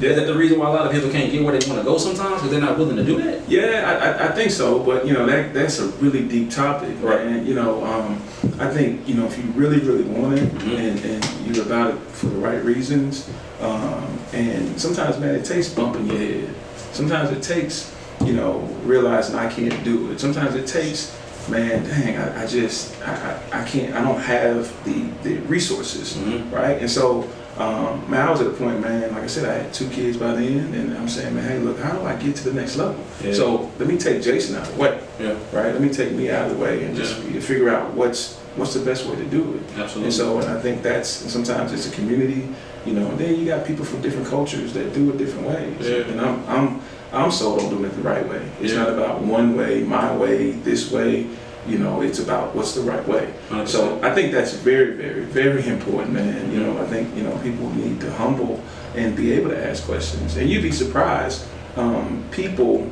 Is 0.00 0.16
that 0.16 0.26
the 0.26 0.34
reason 0.34 0.58
why 0.58 0.68
a 0.68 0.72
lot 0.72 0.86
of 0.86 0.92
people 0.92 1.10
can't 1.10 1.30
get 1.30 1.44
where 1.44 1.56
they 1.56 1.64
want 1.68 1.80
to 1.80 1.84
go 1.84 1.96
sometimes? 1.98 2.36
Because 2.36 2.50
they're 2.50 2.60
not 2.60 2.76
willing 2.76 2.96
to 2.96 3.04
do 3.04 3.22
that. 3.22 3.48
Yeah, 3.48 4.16
I, 4.20 4.28
I, 4.28 4.32
think 4.32 4.50
so, 4.50 4.80
but 4.80 5.06
you 5.06 5.12
know 5.12 5.26
that 5.26 5.54
that's 5.54 5.78
a 5.78 5.86
really 6.02 6.26
deep 6.26 6.50
topic, 6.50 6.96
Right. 7.00 7.20
And 7.20 7.46
you 7.46 7.54
know, 7.54 7.84
um, 7.84 8.20
I 8.58 8.68
think 8.68 9.06
you 9.06 9.14
know 9.14 9.26
if 9.26 9.36
you 9.38 9.44
really, 9.52 9.78
really 9.80 10.02
want 10.04 10.38
it, 10.38 10.48
Mhm. 10.54 10.78
and, 10.78 11.04
and 11.04 11.24
you're 11.56 11.64
about 11.64 11.94
it 11.94 12.00
for 12.10 12.26
the 12.26 12.38
right 12.38 12.62
reasons, 12.64 13.28
um, 13.60 14.18
and 14.32 14.80
sometimes, 14.80 15.18
man, 15.18 15.34
it 15.34 15.44
takes 15.44 15.68
bumping 15.68 16.06
your 16.06 16.18
head. 16.18 16.54
Sometimes 16.92 17.30
it 17.30 17.42
takes, 17.42 17.94
you 18.24 18.32
know, 18.32 18.68
realizing 18.84 19.36
I 19.36 19.48
can't 19.48 19.84
do 19.84 20.10
it. 20.10 20.18
Sometimes 20.20 20.54
it 20.56 20.66
takes, 20.66 21.16
man, 21.48 21.84
dang, 21.84 22.16
I, 22.16 22.42
I 22.42 22.46
just, 22.46 23.00
I, 23.02 23.38
I, 23.52 23.64
can't, 23.64 23.94
I 23.94 24.02
don't 24.02 24.20
have 24.20 24.72
the 24.84 25.04
the 25.22 25.36
resources, 25.46 26.14
Mhm. 26.16 26.50
right? 26.50 26.80
And 26.80 26.90
so. 26.90 27.28
Um, 27.58 28.08
man, 28.10 28.26
I 28.26 28.30
was 28.30 28.40
at 28.40 28.46
a 28.46 28.50
point, 28.50 28.80
man. 28.80 29.12
Like 29.12 29.24
I 29.24 29.26
said, 29.26 29.46
I 29.48 29.62
had 29.64 29.74
two 29.74 29.88
kids 29.90 30.16
by 30.16 30.32
then, 30.32 30.72
and 30.74 30.96
I'm 30.96 31.08
saying, 31.08 31.34
man, 31.34 31.44
hey, 31.46 31.58
look, 31.58 31.78
how 31.78 31.92
do 31.92 32.02
I 32.06 32.16
get 32.16 32.34
to 32.36 32.44
the 32.50 32.54
next 32.58 32.76
level? 32.76 33.04
Yeah. 33.22 33.34
So 33.34 33.70
let 33.78 33.88
me 33.88 33.98
take 33.98 34.22
Jason 34.22 34.56
out 34.56 34.66
of 34.66 34.74
the 34.74 34.80
way, 34.80 35.00
Yeah. 35.20 35.34
right? 35.52 35.72
Let 35.72 35.80
me 35.80 35.90
take 35.90 36.12
me 36.12 36.30
out 36.30 36.50
of 36.50 36.56
the 36.56 36.62
way 36.64 36.84
and 36.84 36.96
just 36.96 37.14
figure 37.16 37.68
out 37.68 37.92
what's 37.94 38.38
what's 38.56 38.74
the 38.74 38.80
best 38.84 39.06
way 39.06 39.16
to 39.16 39.24
do 39.24 39.54
it. 39.54 39.78
Absolutely. 39.78 40.04
And 40.04 40.12
so, 40.14 40.38
and 40.38 40.48
I 40.48 40.60
think 40.60 40.82
that's 40.82 41.22
and 41.22 41.30
sometimes 41.30 41.72
it's 41.72 41.88
a 41.88 41.90
community, 41.94 42.48
you 42.86 42.94
know. 42.94 43.06
And 43.08 43.18
then 43.18 43.38
you 43.38 43.46
got 43.46 43.66
people 43.66 43.84
from 43.84 44.00
different 44.02 44.28
cultures 44.28 44.72
that 44.74 44.92
do 44.94 45.10
it 45.10 45.18
different 45.18 45.46
ways. 45.48 45.76
Yeah. 45.88 45.96
And 46.10 46.20
I'm 46.20 46.44
I'm 46.48 46.80
I'm 47.12 47.30
sold 47.30 47.60
on 47.60 47.68
doing 47.68 47.84
it 47.84 47.94
the 47.94 48.02
right 48.02 48.26
way. 48.28 48.40
It's 48.62 48.72
Yeah. 48.72 48.78
not 48.84 48.88
about 48.90 49.20
one 49.20 49.56
way, 49.56 49.82
my 49.82 50.14
way, 50.16 50.52
this 50.52 50.90
way. 50.90 51.26
You 51.66 51.78
know, 51.78 52.00
it's 52.02 52.18
about 52.18 52.54
what's 52.56 52.74
the 52.74 52.80
right 52.82 53.06
way. 53.06 53.32
100%. 53.50 53.68
So 53.68 54.00
I 54.02 54.12
think 54.14 54.32
that's 54.32 54.52
very, 54.54 54.94
very, 54.96 55.20
very 55.22 55.66
important, 55.68 56.12
man. 56.12 56.50
You 56.52 56.60
know, 56.60 56.82
I 56.82 56.86
think 56.86 57.14
you 57.16 57.22
know 57.22 57.36
people 57.38 57.70
need 57.70 58.00
to 58.00 58.12
humble 58.14 58.60
and 58.96 59.14
be 59.16 59.32
able 59.32 59.50
to 59.50 59.68
ask 59.70 59.84
questions. 59.84 60.36
And 60.36 60.50
you'd 60.50 60.62
be 60.62 60.72
surprised, 60.72 61.46
um, 61.76 62.24
people 62.32 62.90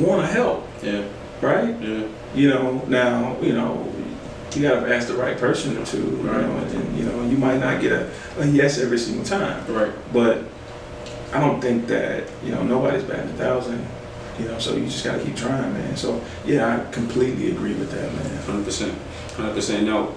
want 0.00 0.22
to 0.22 0.26
help, 0.26 0.66
yeah. 0.82 1.04
right? 1.40 1.78
Yeah. 1.80 2.06
You 2.34 2.48
know, 2.50 2.82
now 2.88 3.36
you 3.40 3.52
know 3.52 3.92
you 4.54 4.62
got 4.62 4.80
to 4.80 4.94
ask 4.94 5.08
the 5.08 5.14
right 5.14 5.36
person 5.36 5.76
or 5.76 5.84
two, 5.84 5.98
you 5.98 6.16
Right. 6.22 6.40
know, 6.40 6.56
and, 6.56 6.72
and, 6.72 6.98
you 6.98 7.04
know 7.04 7.22
you 7.28 7.36
might 7.36 7.58
not 7.60 7.80
get 7.80 7.92
a, 7.92 8.10
a 8.38 8.46
yes 8.46 8.78
every 8.78 8.98
single 8.98 9.24
time, 9.24 9.62
Right. 9.70 9.92
but 10.12 10.44
I 11.32 11.40
don't 11.40 11.60
think 11.60 11.86
that 11.88 12.24
you 12.44 12.52
know 12.52 12.62
nobody's 12.62 13.02
batting 13.04 13.30
a 13.30 13.34
thousand. 13.34 13.86
You 14.38 14.46
know, 14.48 14.58
so 14.58 14.76
you 14.76 14.84
just 14.86 15.04
got 15.04 15.16
to 15.18 15.24
keep 15.24 15.36
trying, 15.36 15.72
man. 15.72 15.96
So 15.96 16.22
yeah, 16.44 16.76
I 16.86 16.90
completely 16.92 17.50
agree 17.52 17.74
with 17.74 17.90
that, 17.92 18.12
man. 18.12 18.42
Hundred 18.44 18.64
percent, 18.64 18.96
hundred 19.34 19.54
percent. 19.54 19.86
Now, 19.86 20.12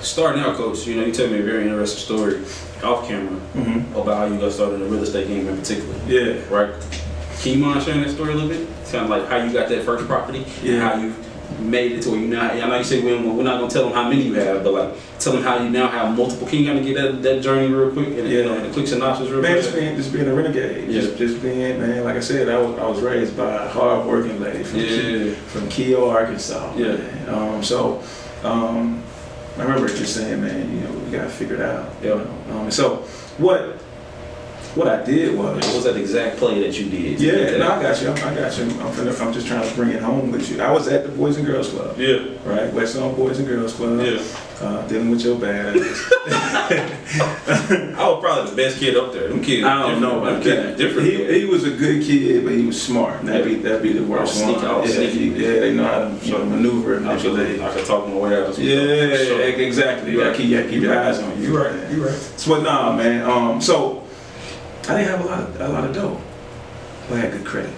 starting 0.00 0.42
out, 0.42 0.56
coach, 0.56 0.86
you 0.86 0.96
know, 0.96 1.04
you 1.06 1.12
tell 1.12 1.28
me 1.28 1.38
a 1.38 1.42
very 1.42 1.62
interesting 1.62 2.00
story 2.00 2.42
off 2.84 3.08
camera 3.08 3.32
hmm 3.54 3.78
about 3.98 4.18
how 4.18 4.24
you 4.34 4.38
got 4.38 4.52
started 4.52 4.74
in 4.74 4.80
the 4.82 4.86
real 4.86 5.02
estate 5.02 5.26
game 5.28 5.48
in 5.48 5.56
particular, 5.56 5.94
Yeah. 6.06 6.38
right? 6.50 6.74
Can 7.40 7.58
you 7.58 7.64
mind 7.64 7.82
sharing 7.82 8.02
that 8.02 8.10
story 8.10 8.32
a 8.32 8.36
little 8.36 8.50
bit? 8.50 8.68
Kind 8.90 9.04
of 9.04 9.10
like 9.10 9.26
how 9.28 9.36
you 9.38 9.52
got 9.52 9.68
that 9.70 9.84
first 9.84 10.06
property, 10.06 10.44
Yeah. 10.62 10.72
and 10.72 10.82
how 10.82 10.94
you 11.00 11.14
made 11.60 11.92
it 11.92 12.02
to 12.02 12.10
where 12.10 12.20
you 12.20 12.28
now. 12.28 12.50
I 12.50 12.58
know 12.68 12.76
you 12.78 12.84
said 12.84 13.04
we, 13.04 13.16
we're 13.16 13.42
not 13.42 13.58
gonna 13.60 13.70
tell 13.70 13.84
them 13.84 13.92
how 13.92 14.08
many 14.08 14.22
you 14.22 14.34
have, 14.34 14.62
but 14.64 14.72
like 14.72 14.94
tell 15.18 15.32
them 15.32 15.42
how 15.42 15.62
you 15.62 15.70
now 15.70 15.88
have 15.88 16.16
multiple. 16.16 16.46
Can 16.46 16.58
you 16.60 16.66
kind 16.66 16.78
of 16.78 16.84
get 16.84 16.94
that, 16.96 17.22
that 17.22 17.42
journey 17.42 17.72
real 17.72 17.90
quick 17.92 18.08
and 18.08 18.28
you 18.28 18.44
know, 18.44 18.66
the 18.66 18.72
quick 18.72 18.86
synopsis 18.86 19.30
real 19.30 19.40
Man, 19.42 19.52
quick? 19.52 19.62
just 19.64 19.74
being, 19.74 19.96
just 19.96 20.12
being 20.12 20.28
a 20.28 20.34
renegade. 20.34 20.88
Yeah. 20.88 21.00
Just, 21.00 21.16
just 21.18 21.42
being, 21.42 21.80
man, 21.80 22.04
like 22.04 22.16
I 22.16 22.20
said, 22.20 22.48
I 22.48 22.58
was, 22.58 22.78
I 22.78 22.86
was 22.86 23.00
raised 23.00 23.36
by 23.36 23.64
a 23.64 23.68
hard 23.68 24.06
working 24.06 24.40
lady 24.40 24.64
from, 24.64 24.80
Yeah. 24.80 25.34
from 25.34 25.68
Keo, 25.68 26.10
Arkansas. 26.10 26.74
Yeah. 26.76 26.96
Man. 26.96 27.28
Um, 27.28 27.62
so, 27.62 28.02
um, 28.44 29.02
I 29.56 29.62
remember 29.62 29.88
just 29.88 30.14
saying, 30.14 30.42
man, 30.42 30.70
you 30.74 30.80
know, 30.80 30.90
we 30.92 31.10
got 31.10 31.22
to 31.24 31.30
figure 31.30 31.54
it 31.56 31.62
out. 31.62 31.90
you 32.02 32.10
Yeah. 32.10 32.24
know. 32.50 32.58
Um, 32.60 32.70
so, 32.70 32.96
what 33.38 33.78
what 34.76 34.88
I 34.88 35.02
did 35.04 35.36
was. 35.36 35.64
What 35.66 35.74
was 35.74 35.84
that 35.84 35.96
exact 35.96 36.36
play 36.36 36.60
that 36.60 36.78
you 36.78 36.88
did? 36.90 37.18
Yeah, 37.20 37.56
no, 37.58 37.72
I 37.72 37.82
got 37.82 38.00
you. 38.02 38.10
I 38.10 38.34
got 38.34 38.56
you. 38.58 38.64
I'm, 38.64 38.92
finna, 38.92 39.20
I'm 39.26 39.32
just 39.32 39.46
trying 39.46 39.66
to 39.68 39.74
bring 39.74 39.90
it 39.90 40.02
home 40.02 40.30
with 40.30 40.50
you. 40.50 40.60
I 40.60 40.70
was 40.70 40.86
at 40.88 41.02
the 41.04 41.08
Boys 41.10 41.36
and 41.38 41.46
Girls 41.46 41.70
Club, 41.70 41.98
Yeah. 41.98 42.18
right? 42.44 42.72
Whetstone 42.72 43.14
Boys 43.16 43.38
and 43.38 43.48
Girls 43.48 43.72
Club. 43.74 44.00
Yeah. 44.00 44.22
Uh, 44.60 44.86
dealing 44.88 45.10
with 45.10 45.22
your 45.22 45.38
bad. 45.38 45.76
I 46.96 48.08
was 48.08 48.20
probably 48.20 48.50
the 48.50 48.56
best 48.56 48.78
kid 48.78 48.96
up 48.96 49.12
there. 49.12 49.28
Them 49.28 49.42
kids. 49.42 49.64
I 49.64 49.82
don't 49.90 50.00
know 50.00 50.20
about 50.22 50.42
that. 50.44 50.76
Different. 50.78 51.08
He, 51.08 51.40
he 51.40 51.44
was 51.44 51.64
a 51.64 51.70
good 51.70 52.02
kid, 52.02 52.44
but 52.44 52.54
he 52.54 52.64
was 52.64 52.80
smart. 52.80 53.22
That'd 53.22 53.44
be 53.44 53.56
that'd 53.56 53.82
be 53.82 53.92
the 53.92 54.04
worst 54.04 54.42
one. 54.42 54.54
yeah, 54.54 54.84
sneaky. 54.86 55.26
yeah, 55.26 55.60
they 55.60 55.74
know 55.74 55.84
how 55.84 56.08
to 56.08 56.26
you 56.26 56.32
know, 56.32 56.44
maneuver 56.46 56.96
and 56.96 57.06
Absolutely. 57.06 57.44
manipulate. 57.44 57.70
I 57.70 57.74
could 57.76 57.86
talk 57.86 58.08
my 58.08 58.14
way 58.16 58.34
out 58.34 58.48
of 58.48 58.58
Yeah, 58.58 59.16
sure. 59.16 59.42
exactly. 59.42 60.12
You 60.12 60.20
gotta 60.20 60.36
keep, 60.36 60.46
you 60.48 60.56
gotta 60.58 60.68
keep 60.70 60.82
your 60.82 60.98
eyes 60.98 61.18
on 61.18 61.36
you. 61.40 61.48
You 61.48 61.58
right. 61.62 61.90
You 61.90 62.04
right. 62.06 62.14
So, 62.14 62.54
but 62.54 62.62
nah, 62.62 62.96
man. 62.96 63.28
Um, 63.28 63.60
so 63.60 64.05
I 64.88 64.98
didn't 64.98 65.08
have 65.18 65.20
a 65.20 65.24
lot 65.26 65.40
of 65.40 65.60
a 65.60 65.68
lot 65.68 65.84
of 65.84 65.94
dough, 65.94 66.20
but 67.08 67.16
I 67.18 67.20
had 67.20 67.32
good 67.32 67.44
credit, 67.44 67.74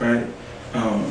right? 0.00 0.26
Um, 0.74 1.02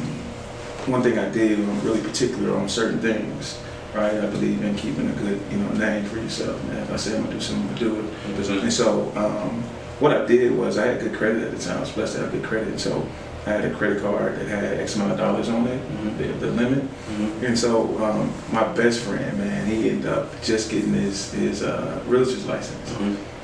one 0.87 1.01
thing 1.03 1.19
I 1.19 1.29
did, 1.29 1.59
I'm 1.59 1.81
really 1.83 2.01
particular 2.01 2.55
on 2.57 2.67
certain 2.69 2.99
things, 2.99 3.59
right? 3.93 4.13
I 4.15 4.25
believe 4.27 4.63
in 4.63 4.75
keeping 4.75 5.09
a 5.09 5.13
good, 5.13 5.39
you 5.51 5.57
know, 5.57 5.69
name 5.73 6.05
for 6.05 6.17
yourself, 6.17 6.63
man. 6.65 6.77
If 6.83 6.91
I 6.91 6.95
say 6.95 7.15
I'm 7.15 7.23
gonna 7.23 7.35
do 7.35 7.41
something, 7.41 7.63
I'm 7.69 7.75
gonna 7.75 8.43
do 8.47 8.53
it. 8.57 8.63
And 8.63 8.73
so, 8.73 9.11
um, 9.15 9.63
what 9.99 10.15
I 10.15 10.25
did 10.25 10.55
was 10.57 10.77
I 10.77 10.87
had 10.87 11.01
good 11.01 11.13
credit 11.13 11.43
at 11.43 11.51
the 11.51 11.59
time. 11.63 11.77
I 11.77 11.79
was 11.81 11.91
blessed 11.91 12.15
to 12.15 12.21
have 12.21 12.31
good 12.31 12.43
credit. 12.43 12.79
So 12.79 13.05
I 13.45 13.49
had 13.51 13.65
a 13.65 13.73
credit 13.73 14.01
card 14.01 14.37
that 14.39 14.47
had 14.47 14.79
X 14.79 14.95
amount 14.95 15.11
of 15.13 15.17
dollars 15.17 15.49
on 15.49 15.65
it, 15.67 15.81
Mhm. 15.91 16.17
the, 16.17 16.45
the 16.45 16.51
limit. 16.51 16.83
Mhm. 17.09 17.43
And 17.47 17.57
so 17.59 17.97
um, 18.03 18.31
my 18.51 18.63
best 18.73 18.99
friend, 19.01 19.37
man, 19.39 19.65
he 19.67 19.89
ended 19.89 20.07
up 20.07 20.29
just 20.43 20.69
getting 20.69 20.93
his, 20.93 21.31
his 21.33 21.63
uh, 21.63 21.99
realtor's 22.07 22.45
license. 22.45 22.91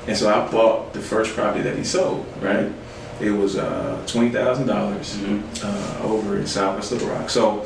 And 0.06 0.16
so 0.16 0.28
I 0.28 0.50
bought 0.50 0.92
the 0.92 1.00
first 1.00 1.34
property 1.34 1.62
that 1.62 1.76
he 1.76 1.84
sold, 1.84 2.26
right? 2.40 2.70
It 3.20 3.30
was 3.30 3.56
uh, 3.56 4.02
$20,000 4.06 4.64
Mhm. 4.66 5.42
uh, 5.64 6.06
over 6.06 6.36
in 6.36 6.46
Southwest 6.46 6.92
Little 6.92 7.08
Rock. 7.08 7.30
So 7.30 7.64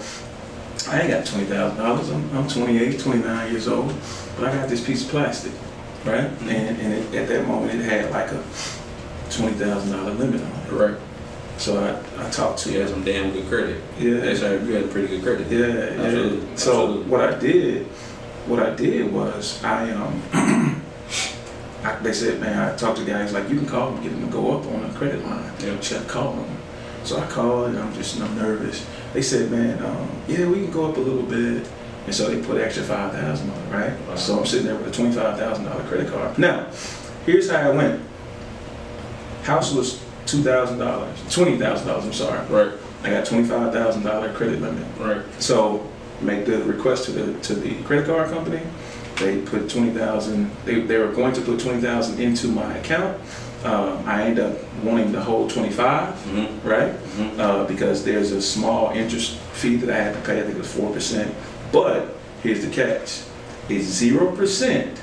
I 0.89 1.01
ain't 1.01 1.11
got 1.11 1.25
$20,000. 1.25 2.13
I'm, 2.15 2.37
I'm 2.37 2.49
28, 2.49 3.01
29 3.01 3.51
years 3.51 3.67
old, 3.67 3.93
but 4.39 4.49
I 4.49 4.55
got 4.55 4.69
this 4.69 4.85
piece 4.85 5.05
of 5.05 5.11
plastic, 5.11 5.53
right? 6.05 6.31
Mhm. 6.41 6.51
And, 6.51 6.81
and 6.81 6.93
it, 6.95 7.15
at 7.15 7.29
that 7.29 7.47
moment, 7.49 7.81
it 7.81 7.85
had 7.85 8.11
like 8.13 8.31
a 8.31 8.43
$20,000 9.31 10.19
limit 10.19 10.41
on 10.41 10.49
it. 10.49 10.73
Right. 10.73 10.97
So 11.59 11.77
I, 11.83 12.25
I 12.25 12.31
talked 12.31 12.61
to 12.61 12.71
You 12.73 12.81
had 12.81 12.89
some 12.91 13.03
damn 13.05 13.33
good 13.33 13.49
credit. 13.49 13.83
Yeah. 13.99 14.19
Right. 14.19 14.63
You 14.63 14.75
had 14.75 14.91
pretty 14.93 15.09
good 15.09 15.23
credit. 15.25 15.51
Yeah, 15.51 15.67
yeah. 15.67 16.05
Absolutely. 16.07 16.41
So 16.57 16.73
Absolutely. 16.73 17.05
what 17.11 17.21
I 17.21 17.39
did, 17.39 17.87
what 18.47 18.61
I 18.61 18.71
did 18.77 19.13
was 19.13 19.63
I 19.65 19.91
um, 19.91 20.23
I, 21.85 21.97
they 21.97 22.13
said, 22.13 22.41
man, 22.41 22.59
I 22.59 22.77
talked 22.77 22.99
to 22.99 23.05
guys 23.05 23.33
like 23.33 23.49
you 23.49 23.57
can 23.57 23.67
call 23.67 23.93
them, 23.93 24.03
get 24.03 24.11
them 24.11 24.27
to 24.27 24.33
go 24.33 24.59
up 24.59 24.67
on 24.67 24.85
a 24.85 24.93
credit 24.95 25.25
line. 25.25 25.53
Yeah. 25.61 25.79
Should 25.81 26.03
I 26.03 26.05
call 26.07 26.33
them? 26.35 26.57
So 27.05 27.19
I 27.19 27.27
called 27.27 27.69
and 27.71 27.79
I'm 27.79 27.93
just 27.95 28.21
I'm 28.21 28.37
nervous. 28.37 28.87
They 29.13 29.23
said, 29.23 29.51
man, 29.51 29.83
um, 29.85 30.11
yeah, 30.27 30.47
we 30.47 30.63
can 30.63 30.71
go 30.71 30.91
up 30.91 30.97
a 30.97 31.01
little 31.01 31.23
bit. 31.23 31.69
And 32.07 32.15
so 32.15 32.29
they 32.29 32.41
put 32.43 32.59
extra 32.59 32.83
five 32.85 33.13
thousand 33.13 33.51
on 33.51 33.59
it, 33.59 33.71
right? 33.71 34.09
Wow. 34.09 34.17
So 34.17 34.39
I'm 34.39 34.47
sitting 34.47 34.67
there 34.67 34.77
with 34.77 34.89
a 34.89 34.91
twenty 34.91 35.15
five 35.15 35.39
thousand 35.39 35.67
dollar 35.67 35.85
credit 35.85 36.11
card. 36.11 36.39
Now, 36.39 36.67
here's 37.27 37.51
how 37.51 37.71
it 37.71 37.77
went. 37.77 38.03
House 39.43 39.75
was 39.75 40.03
two 40.25 40.43
thousand 40.43 40.79
dollars, 40.79 41.19
twenty 41.31 41.59
thousand 41.59 41.87
dollars. 41.87 42.07
I'm 42.07 42.13
sorry. 42.15 42.47
Right. 42.49 42.73
I 43.03 43.11
got 43.11 43.27
twenty 43.27 43.47
five 43.47 43.73
thousand 43.73 44.05
dollar 44.05 44.33
credit 44.33 44.61
limit. 44.61 44.87
Right. 44.99 45.23
So 45.41 45.87
make 46.23 46.47
the 46.47 46.65
request 46.65 47.05
to 47.05 47.13
the 47.13 47.39
to 47.41 47.55
the 47.55 47.83
credit 47.83 48.07
card 48.07 48.31
company. 48.31 48.63
They 49.19 49.41
put 49.43 49.69
twenty 49.69 49.91
thousand. 49.91 50.51
They, 50.65 50.81
they 50.81 50.99
were 50.99 51.13
going 51.13 51.33
to 51.35 51.41
put 51.41 51.59
twenty 51.61 51.81
thousand 51.81 52.21
into 52.21 52.49
my 52.49 52.77
account. 52.79 53.21
Um, 53.65 54.05
I 54.07 54.23
end 54.23 54.39
up 54.39 54.57
wanting 54.85 55.11
the 55.11 55.21
whole 55.21 55.49
twenty 55.49 55.71
five, 55.71 56.15
Mhm. 56.27 56.65
right? 56.65 56.93
Mhm. 57.17 57.39
Uh, 57.41 57.65
because 57.65 58.05
there's 58.05 58.31
a 58.31 58.41
small 58.41 58.91
interest 58.93 59.37
fee 59.55 59.77
that 59.77 59.91
I 59.91 59.99
had 60.01 60.15
to 60.15 60.21
pay. 60.21 60.39
I 60.39 60.43
think 60.43 60.55
it 60.55 60.59
was 60.59 60.73
four 60.73 60.93
percent. 60.93 61.35
But 61.73 62.15
here's 62.43 62.65
the 62.65 62.71
catch: 62.71 63.21
it's 63.69 63.85
zero 63.85 64.31
percent 64.37 65.01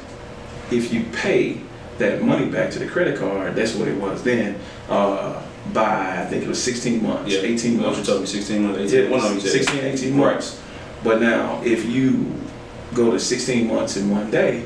if 0.72 0.94
you 0.94 1.04
pay 1.12 1.58
that 1.98 2.22
money 2.24 2.46
back 2.46 2.72
to 2.72 2.80
the 2.80 2.86
credit 2.88 3.20
card. 3.20 3.56
That's 3.56 3.76
what 3.76 3.88
it 3.90 4.00
was 4.00 4.24
then. 4.24 4.56
Uh, 4.90 5.42
by 5.74 6.22
I 6.22 6.26
think 6.26 6.44
it 6.44 6.48
was 6.48 6.62
16 6.62 7.02
months, 7.02 7.34
18 7.34 7.78
What 7.78 7.82
you 7.82 7.92
months. 7.96 8.08
told 8.08 8.22
me, 8.22 8.28
16 8.28 8.62
months, 8.64 8.80
18 8.94 9.04
Yeah, 9.06 9.10
One 9.10 9.20
of 9.26 9.30
them 9.32 9.40
said- 9.40 9.52
16, 9.52 9.80
18 9.84 10.16
months. 10.16 10.60
But 11.04 11.22
now, 11.22 11.60
if 11.66 11.86
you 11.90 12.36
go 12.94 13.12
to 13.12 13.20
16 13.20 13.68
months 13.68 13.98
in 13.98 14.10
one 14.10 14.30
day, 14.32 14.62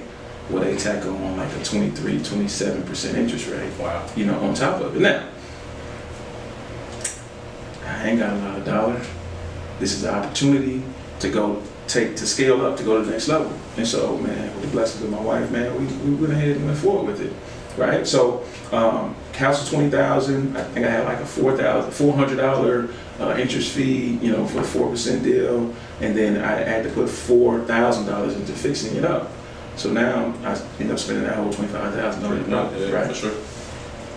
where 0.49 0.63
they 0.63 0.75
tack 0.75 1.05
on 1.05 1.37
like 1.37 1.51
a 1.55 1.63
23, 1.63 2.17
27% 2.19 3.13
interest 3.15 3.47
rate, 3.47 3.71
Wow. 3.79 4.05
you 4.15 4.25
know, 4.25 4.39
on 4.39 4.53
top 4.53 4.81
of 4.81 4.95
it. 4.95 4.99
Now, 4.99 5.23
I 7.85 8.09
ain't 8.09 8.19
got 8.19 8.33
a 8.33 8.37
lot 8.37 8.57
of 8.57 8.65
dollars. 8.65 9.07
This 9.79 9.93
is 9.93 10.01
the 10.01 10.13
opportunity 10.13 10.83
to 11.19 11.29
go 11.29 11.61
take, 11.87 12.15
to 12.17 12.27
scale 12.27 12.65
up, 12.65 12.77
to 12.77 12.83
go 12.83 12.97
to 12.99 13.05
the 13.05 13.11
next 13.11 13.27
level. 13.27 13.51
And 13.77 13.87
so, 13.87 14.17
man, 14.17 14.53
with 14.55 14.63
the 14.63 14.67
blessings 14.69 15.03
of 15.03 15.09
my 15.11 15.19
wife, 15.19 15.49
man, 15.51 15.73
we, 15.75 16.09
we 16.09 16.15
went 16.15 16.33
ahead 16.33 16.57
and 16.57 16.65
went 16.65 16.77
forward 16.77 17.07
with 17.11 17.21
it, 17.21 17.33
right? 17.77 18.05
So, 18.05 18.43
um, 18.71 19.15
house 19.33 19.61
was 19.61 19.69
20000 19.69 20.57
I 20.57 20.63
think 20.65 20.85
I 20.85 20.89
had 20.89 21.05
like 21.05 21.19
a 21.19 21.25
4000 21.25 21.91
$400 21.91 22.93
uh, 23.19 23.37
interest 23.37 23.71
fee, 23.71 24.17
you 24.21 24.31
know, 24.31 24.45
for 24.45 24.59
a 24.59 24.63
4% 24.63 25.23
deal. 25.23 25.73
And 26.01 26.15
then 26.15 26.37
I 26.43 26.51
had 26.61 26.83
to 26.83 26.89
put 26.91 27.07
$4,000 27.07 28.35
into 28.35 28.51
fixing 28.53 28.95
it 28.95 29.05
up. 29.05 29.29
So 29.75 29.91
now 29.91 30.33
I 30.43 30.59
end 30.81 30.91
up 30.91 30.99
spending 30.99 31.23
that 31.25 31.35
whole 31.35 31.51
$25,000 31.51 32.47
No, 32.47 32.69
yeah, 32.77 32.91
right? 32.91 33.07
for 33.07 33.13
sure. 33.13 33.33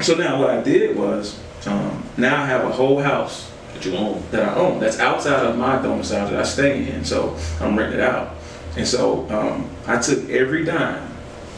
So 0.00 0.14
now 0.14 0.38
what 0.40 0.50
I 0.50 0.60
did 0.62 0.96
was, 0.96 1.38
um, 1.66 2.02
now 2.16 2.42
I 2.42 2.46
have 2.46 2.64
a 2.64 2.70
whole 2.72 3.00
house 3.00 3.50
That 3.74 3.84
you 3.84 3.96
own. 3.96 4.22
that 4.32 4.48
I 4.48 4.54
own 4.56 4.80
that's 4.80 4.98
outside 4.98 5.46
of 5.46 5.56
my 5.56 5.80
domicile 5.80 6.28
that 6.30 6.38
I 6.38 6.42
stay 6.42 6.88
in. 6.90 7.04
So 7.04 7.36
I'm 7.60 7.78
renting 7.78 8.00
it 8.00 8.04
out. 8.04 8.34
And 8.76 8.86
so 8.86 9.28
um, 9.30 9.68
I 9.86 9.98
took 9.98 10.28
every 10.30 10.64
dime, 10.64 11.08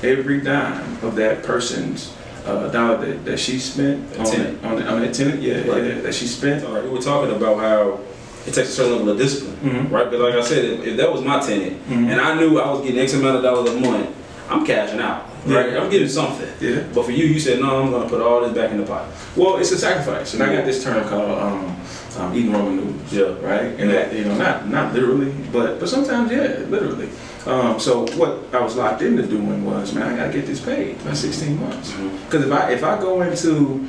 every 0.02 0.40
dime 0.40 0.98
of 1.02 1.14
that 1.16 1.42
person's 1.42 2.12
uh, 2.44 2.68
dollar 2.68 2.98
that, 3.06 3.24
that 3.24 3.38
she 3.38 3.58
spent 3.58 4.14
A 4.16 4.20
on, 4.20 4.26
tenant. 4.26 4.64
on, 4.64 4.82
on 4.82 5.00
that 5.00 5.14
tenant, 5.14 5.40
yeah, 5.40 5.58
Right. 5.66 5.82
yeah, 5.84 6.00
that 6.00 6.14
she 6.14 6.26
spent. 6.26 6.64
All 6.64 6.74
right, 6.74 6.84
we 6.84 6.90
were 6.90 7.00
talking 7.00 7.34
about 7.34 7.58
how 7.58 8.00
it 8.46 8.52
takes 8.54 8.68
a 8.68 8.72
certain 8.72 8.92
level 8.92 9.10
of 9.10 9.18
discipline, 9.18 9.56
Mhm. 9.64 9.90
right? 9.90 10.10
But 10.10 10.20
like 10.20 10.34
I 10.34 10.42
said, 10.42 10.64
if, 10.64 10.86
if 10.86 10.96
that 10.98 11.10
was 11.12 11.22
my 11.22 11.40
tenant 11.40 11.76
Mhm. 11.88 12.10
and 12.10 12.20
I 12.20 12.34
knew 12.38 12.58
I 12.60 12.70
was 12.70 12.80
getting 12.82 12.98
X 13.00 13.14
amount 13.14 13.36
of 13.36 13.42
dollars 13.42 13.70
a 13.70 13.78
month, 13.80 14.08
I'm 14.50 14.64
cashing 14.66 15.00
out, 15.00 15.26
right? 15.46 15.72
Yeah. 15.72 15.80
I'm 15.80 15.88
getting 15.90 16.08
something. 16.08 16.46
Yeah. 16.60 16.80
But 16.94 17.06
for 17.06 17.12
you, 17.12 17.24
you 17.24 17.40
said 17.40 17.60
no. 17.60 17.80
I'm 17.82 17.90
going 17.90 18.02
to 18.02 18.08
put 18.08 18.20
all 18.20 18.42
this 18.42 18.52
back 18.52 18.70
in 18.72 18.76
the 18.78 18.84
pot. 18.84 19.06
Well, 19.36 19.56
it's 19.56 19.72
a 19.72 19.78
sacrifice, 19.78 20.34
and 20.34 20.42
I 20.42 20.54
got 20.54 20.66
this 20.66 20.84
term 20.84 21.02
called 21.08 21.38
um, 21.38 21.76
um, 22.18 22.34
eating 22.36 22.52
Roman 22.52 22.76
noodles. 22.76 23.10
Yeah. 23.10 23.22
Right, 23.42 23.72
and 23.78 23.90
that 23.90 24.12
you 24.14 24.24
know, 24.26 24.34
not 24.34 24.68
not 24.68 24.92
literally, 24.92 25.32
but 25.50 25.80
but 25.80 25.88
sometimes, 25.88 26.30
yeah, 26.30 26.58
literally. 26.68 27.08
Um, 27.46 27.78
so 27.80 28.06
what 28.16 28.38
I 28.52 28.60
was 28.60 28.76
locked 28.76 29.00
into 29.02 29.22
doing 29.22 29.64
was, 29.64 29.92
man, 29.94 30.12
I 30.12 30.16
gotta 30.16 30.32
get 30.32 30.46
this 30.46 30.60
paid 30.60 31.02
by 31.04 31.12
16 31.14 31.58
months. 31.60 31.92
Because 32.28 32.44
if 32.46 32.52
I 32.52 32.70
if 32.72 32.84
I 32.84 32.98
go 33.00 33.22
into 33.22 33.86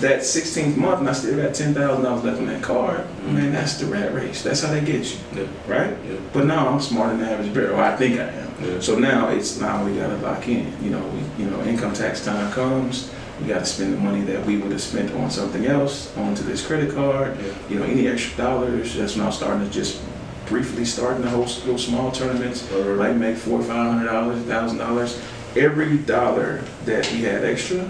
that 0.00 0.20
16th 0.20 0.76
month 0.76 1.00
and 1.00 1.08
I 1.08 1.12
still 1.12 1.40
got 1.42 1.54
ten 1.54 1.72
thousand 1.74 2.04
dollars 2.04 2.24
left 2.24 2.38
on 2.38 2.46
that 2.46 2.62
card, 2.62 3.04
man, 3.24 3.52
that's 3.52 3.74
the 3.78 3.86
rat 3.86 4.12
race. 4.14 4.42
That's 4.42 4.62
how 4.62 4.70
they 4.72 4.80
get 4.80 5.04
you, 5.10 5.16
Yeah. 5.34 5.46
right? 5.66 5.96
Yeah. 6.08 6.16
But 6.32 6.46
now 6.46 6.68
I'm 6.68 6.80
smarter 6.80 7.16
than 7.16 7.26
the 7.26 7.32
average 7.32 7.54
bear, 7.54 7.72
or 7.72 7.82
I 7.82 7.96
think 7.96 8.18
I 8.20 8.24
am. 8.24 8.50
Yeah. 8.62 8.80
So 8.80 8.98
now 8.98 9.28
it's 9.28 9.58
now 9.60 9.84
we 9.84 9.94
gotta 9.96 10.16
lock 10.18 10.46
in. 10.48 10.72
You 10.82 10.90
know, 10.90 11.02
we, 11.38 11.44
you 11.44 11.50
know, 11.50 11.62
income 11.64 11.94
tax 11.94 12.24
time 12.24 12.52
comes. 12.52 13.10
We 13.40 13.46
gotta 13.48 13.64
spend 13.66 13.94
the 13.94 13.98
money 13.98 14.20
that 14.22 14.44
we 14.46 14.56
would 14.58 14.72
have 14.72 14.80
spent 14.82 15.12
on 15.14 15.30
something 15.30 15.66
else 15.66 16.14
onto 16.16 16.42
this 16.42 16.66
credit 16.66 16.94
card. 16.94 17.36
You 17.70 17.78
know, 17.78 17.84
any 17.84 18.06
extra 18.08 18.36
dollars. 18.36 18.94
That's 18.96 19.16
when 19.16 19.26
I'm 19.26 19.32
starting 19.32 19.66
to 19.66 19.70
just 19.72 20.00
briefly 20.46 20.84
starting 20.84 21.22
to 21.22 21.28
host 21.30 21.64
little 21.64 21.78
small 21.78 22.10
tournaments. 22.12 22.62
Right, 22.70 22.82
right. 22.82 23.16
Make 23.16 23.36
four, 23.36 23.60
five 23.62 23.92
hundred 23.92 24.06
dollars, 24.10 24.42
thousand 24.44 24.78
dollars. 24.78 25.20
Every 25.56 25.96
dollar 25.98 26.62
that 26.84 27.10
we 27.12 27.22
had 27.22 27.44
extra 27.44 27.88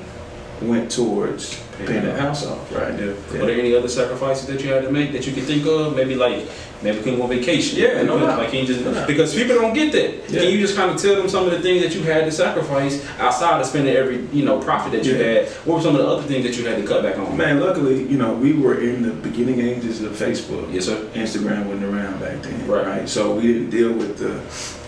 went 0.62 0.90
towards 0.90 1.60
Paying 1.76 1.88
paying 1.88 2.04
that 2.06 2.18
house 2.18 2.46
off, 2.46 2.72
right? 2.74 2.98
Yeah. 2.98 3.12
Yeah. 3.34 3.40
Were 3.40 3.46
there 3.48 3.58
any 3.60 3.74
other 3.76 3.88
sacrifices 3.88 4.46
that 4.46 4.62
you 4.62 4.72
had 4.72 4.82
to 4.84 4.90
make 4.90 5.12
that 5.12 5.26
you 5.26 5.34
could 5.34 5.44
think 5.44 5.66
of? 5.66 5.94
Maybe 5.94 6.14
like 6.14 6.48
maybe 6.82 6.98
couldn't 6.98 7.16
go 7.16 7.24
on 7.24 7.28
vacation. 7.28 7.78
Yeah, 7.78 8.00
no 8.02 8.18
doubt. 8.18 8.38
Like 8.38 8.50
can 8.50 8.60
you 8.60 8.66
just 8.66 8.82
No 8.82 9.06
because 9.06 9.34
people 9.34 9.56
don't 9.56 9.74
get 9.74 9.92
that. 9.92 10.30
Yeah. 10.30 10.40
Can 10.40 10.52
you 10.52 10.58
just 10.58 10.74
kind 10.74 10.90
of 10.90 10.96
tell 11.00 11.16
them 11.16 11.28
some 11.28 11.44
of 11.44 11.50
the 11.50 11.60
things 11.60 11.82
that 11.82 11.94
you 11.94 12.02
had 12.02 12.24
to 12.24 12.32
sacrifice 12.32 13.06
outside 13.18 13.60
of 13.60 13.66
spending 13.66 13.94
every 13.94 14.24
you 14.32 14.46
know 14.46 14.58
profit 14.58 14.92
that 14.92 15.04
you 15.04 15.16
Yeah. 15.18 15.24
had? 15.24 15.48
What 15.66 15.76
were 15.76 15.82
some 15.82 15.94
of 15.96 16.00
the 16.00 16.08
other 16.08 16.22
things 16.22 16.44
that 16.46 16.56
you 16.56 16.66
had 16.66 16.78
to 16.80 16.86
cut 16.88 17.02
back 17.02 17.18
on? 17.18 17.36
Man, 17.36 17.60
luckily, 17.60 18.04
you 18.04 18.16
know, 18.16 18.32
we 18.32 18.54
were 18.54 18.80
in 18.80 19.02
the 19.02 19.10
beginning 19.12 19.60
ages 19.60 20.00
of 20.00 20.12
Facebook. 20.12 20.72
Yes, 20.72 20.86
sir. 20.86 20.96
Instagram 21.14 21.66
wasn't 21.66 21.84
around 21.92 22.20
back 22.20 22.40
then, 22.42 22.66
Right. 22.66 22.86
right? 22.86 23.06
So 23.08 23.34
we 23.34 23.42
didn't 23.52 23.68
deal 23.68 23.92
with 23.92 24.16
the, 24.16 24.40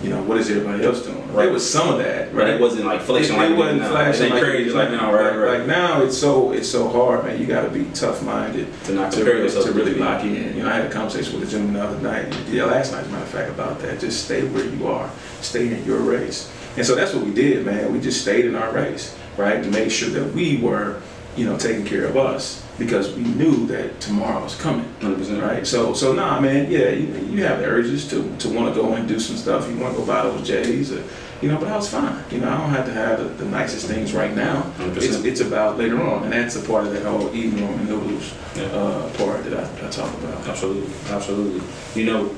you 0.03 0.11
know, 0.11 0.23
what 0.23 0.39
is 0.39 0.49
everybody 0.51 0.85
else 0.85 1.05
doing? 1.05 1.19
Right. 1.33 1.45
There 1.45 1.53
was 1.53 1.69
some 1.69 1.89
of 1.89 1.99
that, 1.99 2.33
Right. 2.33 2.51
It 2.51 2.61
wasn't 2.61 2.85
like 2.87 3.01
flashing 3.01 3.35
it, 3.35 3.39
like 3.39 3.51
it 3.51 3.57
wasn't 3.57 3.81
now. 3.81 3.91
flashing 3.91 4.31
like 4.31 4.43
crazy 4.43 4.71
like 4.71 4.91
now, 4.91 5.13
right? 5.13 5.37
Right. 5.37 5.59
Like 5.59 5.67
now, 5.67 6.03
it's 6.03 6.17
so 6.17 6.53
it's 6.53 6.69
so 6.69 6.89
hard, 6.89 7.25
man. 7.25 7.41
You 7.41 7.47
got 7.47 7.63
to 7.63 7.71
be 7.71 7.85
tough 7.95 8.23
minded 8.23 8.69
to 8.85 8.93
not 8.93 9.13
to, 9.13 9.25
really- 9.25 9.51
to 9.51 9.73
really 9.73 9.95
lock 9.95 10.23
in. 10.25 10.57
You 10.57 10.63
know, 10.63 10.69
I 10.69 10.75
had 10.75 10.87
a 10.87 10.91
conversation 10.91 11.39
with 11.39 11.49
a 11.49 11.51
gentleman 11.51 11.75
the 11.75 11.85
other 11.85 12.01
night, 12.01 12.33
yeah, 12.49 12.65
last 12.65 12.93
night, 12.93 13.01
as 13.03 13.09
a 13.09 13.11
matter 13.11 13.25
of 13.25 13.31
fact, 13.31 13.51
about 13.51 13.81
that. 13.81 13.99
Just 13.99 14.25
stay 14.25 14.45
where 14.49 14.65
you 14.65 14.87
are, 14.87 15.11
stay 15.41 15.73
in 15.77 15.85
your 15.85 15.99
race. 16.01 16.51
And 16.77 16.87
so 16.87 16.95
that's 16.95 17.13
what 17.13 17.25
we 17.25 17.33
did, 17.33 17.67
man. 17.67 17.93
We 17.93 17.99
just 18.01 18.21
stayed 18.23 18.45
in 18.45 18.55
our 18.55 18.71
race, 18.73 19.17
right? 19.37 19.63
To 19.65 19.71
make 19.71 19.91
sure 19.91 20.11
that 20.11 20.33
we 20.33 20.59
were, 20.59 21.01
you 21.37 21.45
know, 21.45 21.59
taking 21.59 21.85
care 21.85 22.05
of 22.05 22.17
us 22.17 22.65
because 22.79 23.13
we 23.15 23.23
knew 23.23 23.67
that 23.67 24.01
tomorrow 24.01 24.43
was 24.43 24.55
coming. 24.57 24.87
100%. 25.01 25.43
Right, 25.43 25.67
so 25.67 25.93
so 25.95 26.13
nah, 26.13 26.41
man, 26.41 26.71
yeah, 26.71 26.91
you, 26.91 27.07
you 27.31 27.45
have 27.45 27.59
the 27.61 27.67
urges 27.67 28.09
to 28.11 28.37
to 28.39 28.49
want 28.49 28.73
to 28.75 28.81
go 28.81 28.95
and 28.95 29.07
do 29.09 29.19
some 29.21 29.37
stuff. 29.37 29.69
You 29.69 29.77
want 29.79 29.95
to 29.95 30.01
go 30.01 30.07
buy 30.07 30.23
those 30.23 30.47
J's, 30.47 30.93
or, 30.93 31.03
you 31.43 31.49
know, 31.51 31.59
but 31.59 31.69
I 31.69 31.77
was 31.77 31.89
fine. 31.89 32.25
You 32.31 32.39
know, 32.41 32.49
I 32.51 32.57
don't 32.59 32.71
have 32.71 32.87
to 32.87 32.93
have 32.93 33.19
the, 33.19 33.45
the 33.45 33.51
nicest 33.51 33.87
things 33.87 34.13
right 34.13 34.35
now. 34.35 34.63
100%. 34.79 34.97
It's, 34.97 35.17
it's 35.25 35.41
about 35.41 35.79
later 35.79 36.01
on, 36.03 36.25
and 36.25 36.33
that's 36.33 36.57
a 36.57 36.63
part 36.63 36.87
of 36.87 36.93
that 36.93 37.05
whole 37.05 37.35
eating 37.35 37.61
Roman 37.65 37.87
noodles 37.87 38.33
Yeah. 38.57 38.65
uh, 38.65 39.09
part 39.17 39.45
that 39.45 39.55
I, 39.55 39.87
I 39.87 39.91
talk 39.91 40.13
about. 40.15 40.47
Absolutely, 40.49 40.93
absolutely. 41.11 41.63
You 41.95 42.07
know, 42.11 42.37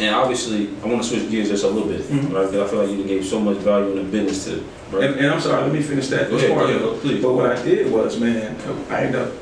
and 0.00 0.14
obviously, 0.14 0.70
I 0.82 0.86
want 0.86 1.02
to 1.02 1.08
switch 1.08 1.30
gears 1.30 1.48
just 1.48 1.62
a 1.64 1.68
little 1.68 1.88
bit, 1.88 2.00
Mhm. 2.02 2.32
right? 2.32 2.46
Because 2.50 2.66
I 2.66 2.70
feel 2.70 2.86
like 2.86 2.96
you 2.96 3.04
gave 3.04 3.24
so 3.24 3.38
much 3.38 3.58
value 3.58 3.90
in 3.92 3.96
the 3.98 4.04
business 4.04 4.44
to, 4.46 4.64
right? 4.96 5.04
And, 5.10 5.14
and 5.20 5.26
I'm 5.28 5.40
sorry, 5.40 5.62
let 5.62 5.72
me 5.72 5.82
finish 5.82 6.08
that. 6.08 6.30
Go 6.30 6.36
ahead, 6.36 6.54
part 6.54 6.68
go 6.68 6.90
ahead. 6.94 7.22
But 7.22 7.32
what 7.34 7.46
I 7.46 7.62
did 7.62 7.92
was, 7.92 8.18
man, 8.18 8.56
I 8.88 9.02
ended 9.04 9.20
up 9.20 9.32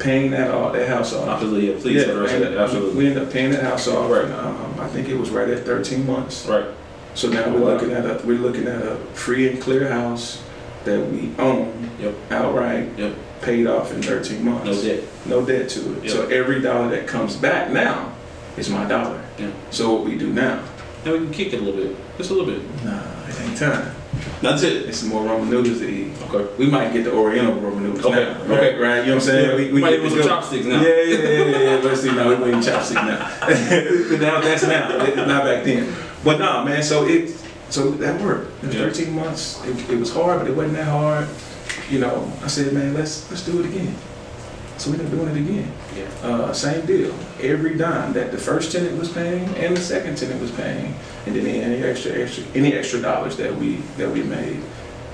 paying 0.00 0.32
that 0.32 0.50
off, 0.50 0.72
that 0.72 0.88
house 0.88 1.12
off. 1.14 1.28
Absolutely, 1.28 1.72
yeah. 1.72 1.80
Please, 1.80 1.96
yeah, 1.96 2.04
tell 2.06 2.14
the 2.16 2.20
rest 2.22 2.34
of 2.34 2.42
I 2.42 2.44
that. 2.50 2.58
Absolutely. 2.58 2.96
We 2.98 3.06
ended 3.08 3.22
up 3.22 3.32
paying 3.32 3.50
that 3.52 3.62
house 3.62 3.86
off. 3.86 4.10
Right. 4.10 4.24
um, 4.32 4.74
I 4.80 4.88
think 4.88 5.08
it 5.08 5.16
was 5.16 5.30
right 5.30 5.48
at 5.48 5.64
13 5.64 6.04
months. 6.06 6.46
Right. 6.46 6.64
So 7.14 7.28
now 7.28 7.44
Oh, 7.44 7.52
we're 7.52 7.60
wow. 7.60 7.66
looking 7.74 7.92
at 7.92 8.04
a 8.04 8.20
we're 8.26 8.38
looking 8.38 8.66
at 8.66 8.82
a 8.82 8.96
free 9.14 9.48
and 9.48 9.60
clear 9.60 9.88
house 9.88 10.42
that 10.84 10.98
we 11.10 11.30
own 11.38 11.90
Yep. 12.00 12.14
outright, 12.30 12.88
Yep. 12.96 13.12
paid 13.42 13.66
off 13.66 13.92
in 13.92 14.02
13 14.02 14.44
months. 14.44 14.64
No 14.66 14.82
debt. 14.82 15.02
No 15.26 15.44
debt 15.44 15.68
to 15.70 15.80
it. 15.98 16.04
Yep. 16.04 16.12
So 16.12 16.26
every 16.28 16.60
dollar 16.60 16.88
that 16.90 17.06
comes 17.06 17.36
back 17.36 17.70
now 17.70 18.12
is 18.56 18.70
my 18.70 18.84
dollar. 18.86 19.20
Yeah. 19.38 19.48
So 19.70 19.92
what 19.92 20.04
we 20.04 20.16
do 20.16 20.28
now? 20.32 20.60
Now 21.04 21.12
we 21.12 21.18
can 21.18 21.30
kick 21.30 21.52
it 21.52 21.60
a 21.60 21.62
little 21.62 21.80
bit, 21.82 21.96
just 22.16 22.30
a 22.30 22.34
little 22.34 22.50
bit. 22.50 22.62
Nah, 22.84 23.00
it 23.28 23.40
ain't 23.42 23.56
time. 23.58 23.90
That's 24.40 24.62
it. 24.62 24.88
It's 24.88 25.02
more 25.04 25.22
Roman 25.24 25.50
noodles 25.50 25.78
to 25.80 25.88
eat. 25.88 26.12
Okay. 26.30 26.46
We 26.58 26.66
might 26.70 26.92
get 26.92 27.04
the 27.04 27.12
Oriental 27.14 27.54
Roman 27.60 27.82
noodles 27.84 28.04
Okay, 28.06 28.24
now. 28.24 28.40
okay. 28.54 28.78
Right. 28.78 29.00
You 29.00 29.06
know 29.06 29.14
what 29.14 29.14
I'm 29.14 29.20
saying? 29.20 29.50
Yeah, 29.50 29.56
we, 29.56 29.72
we 29.72 29.80
might 29.80 29.94
even 29.94 30.08
go- 30.14 30.26
chopsticks 30.26 30.66
now. 30.66 30.80
Yeah, 30.82 30.88
yeah, 31.02 31.02
yeah, 31.02 31.28
yeah. 31.44 31.58
yeah. 31.58 31.80
But 31.82 31.96
see, 31.96 32.12
no, 32.14 32.28
we're 32.28 32.48
eating 32.48 32.62
chopsticks 32.62 33.02
now. 33.02 33.36
But 34.10 34.20
now 34.20 34.40
that's 34.40 34.62
now. 34.66 35.04
It's 35.04 35.16
not 35.16 35.44
back 35.44 35.64
then. 35.64 35.94
But 36.24 36.38
nah, 36.38 36.64
man. 36.64 36.82
So 36.82 37.06
it, 37.06 37.34
so 37.70 37.90
that 37.92 38.20
worked. 38.20 38.62
It 38.64 38.66
was 38.68 38.74
Yeah. 38.76 38.82
13 38.84 39.12
months. 39.14 39.62
It, 39.64 39.90
it 39.90 39.98
was 39.98 40.12
hard, 40.12 40.40
but 40.40 40.48
it 40.48 40.56
wasn't 40.56 40.76
that 40.76 40.88
hard. 40.88 41.28
You 41.90 42.00
know, 42.00 42.32
I 42.42 42.46
said, 42.48 42.72
man, 42.72 42.94
let's 42.94 43.30
let's 43.30 43.44
do 43.44 43.60
it 43.60 43.66
again. 43.66 43.94
So 44.78 44.90
we 44.90 44.98
ended 44.98 45.12
up 45.12 45.18
doing 45.20 45.36
it 45.36 45.40
again. 45.40 45.72
Uh, 46.22 46.52
same 46.52 46.84
deal. 46.86 47.14
Every 47.40 47.76
dime 47.76 48.12
that 48.14 48.30
the 48.30 48.38
first 48.38 48.72
tenant 48.72 48.98
was 48.98 49.08
paying 49.10 49.44
and 49.56 49.76
the 49.76 49.80
second 49.80 50.16
tenant 50.18 50.40
was 50.40 50.50
paying, 50.50 50.94
and 51.26 51.34
then 51.36 51.46
any 51.46 51.82
extra 51.82 52.12
extra 52.12 52.44
any 52.54 52.72
extra 52.74 53.00
dollars 53.00 53.36
that 53.36 53.54
we 53.54 53.76
that 53.96 54.10
we 54.10 54.22
made 54.22 54.60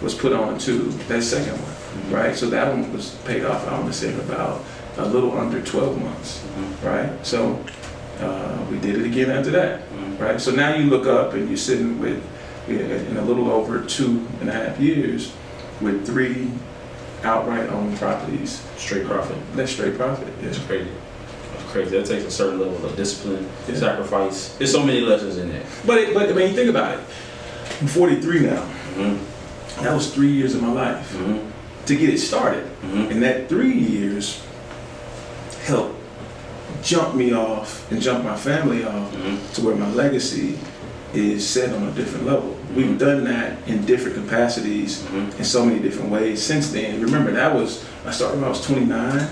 was 0.03 0.15
put 0.15 0.33
on 0.33 0.59
to 0.59 0.73
that 1.09 1.23
second 1.23 1.53
one, 1.53 1.73
Mm-hmm. 1.97 2.15
right? 2.15 2.37
So 2.37 2.51
that 2.51 2.69
one 2.73 2.93
was 2.93 3.11
paid 3.25 3.45
off. 3.45 3.67
I 3.69 3.73
want 3.81 3.87
to 3.87 3.93
say 3.99 4.13
in 4.13 4.21
about 4.21 4.63
a 4.99 5.07
little 5.07 5.37
under 5.39 5.61
12 5.63 5.99
months, 6.01 6.43
Mhm. 6.59 6.85
right? 6.87 7.27
So 7.27 7.59
uh, 8.21 8.57
we 8.71 8.79
did 8.79 8.97
it 9.01 9.07
again 9.07 9.31
after 9.31 9.51
that, 9.53 9.81
Mhm. 9.93 10.21
right? 10.21 10.41
So 10.41 10.51
now 10.51 10.75
you 10.75 10.91
look 10.91 11.07
up 11.07 11.33
and 11.35 11.49
you're 11.49 11.57
sitting 11.57 11.99
with 11.99 12.21
in 12.69 13.17
a 13.17 13.23
little 13.23 13.51
over 13.51 13.81
two 13.81 14.27
and 14.41 14.49
a 14.51 14.53
half 14.53 14.79
years 14.81 15.33
with 15.81 16.05
three 16.07 16.51
outright 17.25 17.69
own 17.71 17.97
properties. 17.97 18.63
Straight 18.77 19.07
profit. 19.07 19.37
That's 19.55 19.73
straight 19.73 19.97
profit. 19.97 20.29
Yeah. 20.43 20.49
It's 20.49 20.59
crazy. 20.59 20.91
It's 21.55 21.73
crazy. 21.73 21.91
That 21.97 22.07
takes 22.07 22.25
a 22.25 22.31
certain 22.31 22.61
level 22.61 22.85
of 22.87 22.97
discipline, 22.97 23.49
Yeah. 23.69 23.77
sacrifice. 23.77 24.55
There's 24.59 24.73
so 24.73 24.85
many 24.85 25.01
lessons 25.01 25.37
in 25.39 25.49
that. 25.53 25.63
But 25.87 25.99
it, 25.99 26.15
but 26.15 26.29
I 26.29 26.33
mean, 26.33 26.51
you 26.51 26.55
think 26.57 26.71
about 26.71 26.95
it. 26.99 27.01
I'm 27.81 27.87
43 27.89 28.41
now. 28.41 28.63
Mm-hmm. 28.63 29.83
That 29.85 29.95
was 29.95 30.13
three 30.15 30.31
years 30.33 30.55
of 30.55 30.63
my 30.63 30.73
life 30.73 31.13
Mm-hmm. 31.13 31.87
to 31.87 31.97
get 31.97 32.11
it 32.11 32.19
started, 32.19 32.65
Mm-hmm. 32.83 33.11
and 33.13 33.23
that 33.23 33.49
three 33.49 33.73
years 33.75 34.41
helped 35.65 35.95
jump 36.83 37.15
me 37.17 37.33
off 37.33 37.91
and 37.91 38.01
jump 38.01 38.25
my 38.25 38.37
family 38.37 38.85
off 38.85 39.13
Mm-hmm. 39.13 39.53
to 39.55 39.61
where 39.63 39.75
my 39.77 39.91
legacy 39.93 40.59
is 41.15 41.47
set 41.49 41.75
on 41.75 41.83
a 41.85 41.91
different 41.93 42.27
level. 42.27 42.56
We've 42.75 42.99
done 42.99 43.25
that 43.25 43.59
in 43.67 43.85
different 43.87 44.17
capacities 44.17 45.03
Mhm. 45.03 45.39
in 45.39 45.45
so 45.45 45.65
many 45.65 45.79
different 45.79 46.11
ways 46.11 46.43
since 46.43 46.71
then. 46.71 47.01
Remember, 47.01 47.31
that 47.33 47.55
was, 47.55 47.85
I 48.07 48.11
started 48.11 48.37
when 48.37 48.45
I 48.45 48.49
was 48.49 48.61
29, 48.61 49.27